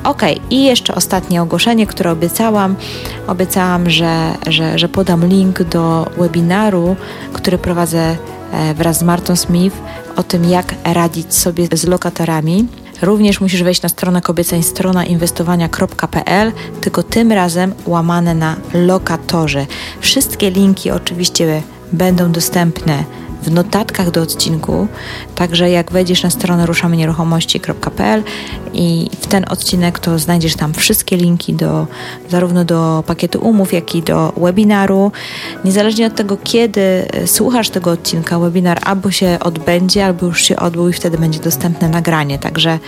Ok, 0.03 0.21
i 0.49 0.63
jeszcze 0.63 0.95
ostatnie 0.95 1.41
ogłoszenie, 1.41 1.87
które 1.87 2.11
obiecałam. 2.11 2.75
Obiecałam, 3.27 3.89
że, 3.89 4.33
że, 4.47 4.79
że 4.79 4.89
podam 4.89 5.25
link 5.25 5.63
do 5.63 6.09
webinaru, 6.17 6.95
który 7.33 7.57
prowadzę 7.57 8.17
e, 8.51 8.73
wraz 8.73 8.99
z 8.99 9.03
Martą 9.03 9.35
Smith 9.35 9.77
o 10.15 10.23
tym, 10.23 10.49
jak 10.49 10.75
radzić 10.83 11.35
sobie 11.35 11.67
z 11.73 11.87
lokatorami. 11.87 12.67
Również 13.01 13.41
musisz 13.41 13.63
wejść 13.63 13.81
na 13.81 13.89
stronę 13.89 14.21
kobieceń 14.21 14.63
strona 14.63 15.05
inwestowania.pl, 15.05 16.51
tylko 16.81 17.03
tym 17.03 17.31
razem 17.31 17.73
łamane 17.85 18.35
na 18.35 18.55
lokatorze. 18.73 19.65
Wszystkie 19.99 20.51
linki 20.51 20.91
oczywiście 20.91 21.61
będą 21.93 22.31
dostępne 22.31 23.03
w 23.41 23.51
notatkach 23.51 24.11
do 24.11 24.21
odcinku, 24.21 24.87
także 25.35 25.69
jak 25.69 25.91
wejdziesz 25.91 26.23
na 26.23 26.29
stronę 26.29 26.65
ruszamenieruchomości.pl 26.65 28.23
i 28.73 29.09
w 29.21 29.27
ten 29.27 29.45
odcinek 29.49 29.99
to 29.99 30.19
znajdziesz 30.19 30.55
tam 30.55 30.73
wszystkie 30.73 31.17
linki 31.17 31.53
do 31.53 31.87
zarówno 32.29 32.65
do 32.65 33.03
pakietu 33.07 33.39
umów, 33.39 33.73
jak 33.73 33.95
i 33.95 34.01
do 34.01 34.33
webinaru. 34.37 35.11
Niezależnie 35.65 36.07
od 36.07 36.15
tego, 36.15 36.37
kiedy 36.43 37.05
słuchasz 37.25 37.69
tego 37.69 37.91
odcinka, 37.91 38.39
webinar 38.39 38.79
albo 38.83 39.11
się 39.11 39.37
odbędzie, 39.39 40.05
albo 40.05 40.25
już 40.25 40.43
się 40.43 40.55
odbył 40.55 40.89
i 40.89 40.93
wtedy 40.93 41.17
będzie 41.17 41.39
dostępne 41.39 41.89
nagranie. 41.89 42.39
Także 42.39 42.79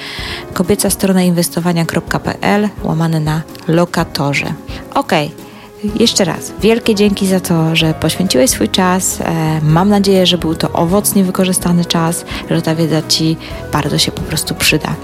kobieca 0.53 0.89
strona 0.89 1.23
inwestowania.pl 1.23 2.69
łamane 2.83 3.19
na 3.19 3.41
lokatorze. 3.67 4.53
Okej. 4.93 5.27
Okay. 5.27 5.50
Jeszcze 5.83 6.25
raz, 6.25 6.53
wielkie 6.59 6.95
dzięki 6.95 7.27
za 7.27 7.39
to, 7.39 7.75
że 7.75 7.93
poświęciłeś 7.93 8.49
swój 8.49 8.69
czas. 8.69 9.21
E, 9.21 9.61
mam 9.63 9.89
nadzieję, 9.89 10.25
że 10.25 10.37
był 10.37 10.55
to 10.55 10.71
owocnie 10.71 11.23
wykorzystany 11.23 11.85
czas, 11.85 12.25
że 12.49 12.61
ta 12.61 12.75
wiedza 12.75 13.01
Ci 13.01 13.37
bardzo 13.73 13.97
się 13.97 14.11
po 14.11 14.21
prostu 14.21 14.55
przyda. 14.55 14.95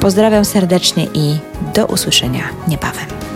Pozdrawiam 0.00 0.44
serdecznie 0.44 1.06
i 1.14 1.36
do 1.74 1.86
usłyszenia 1.86 2.42
niebawem. 2.68 3.33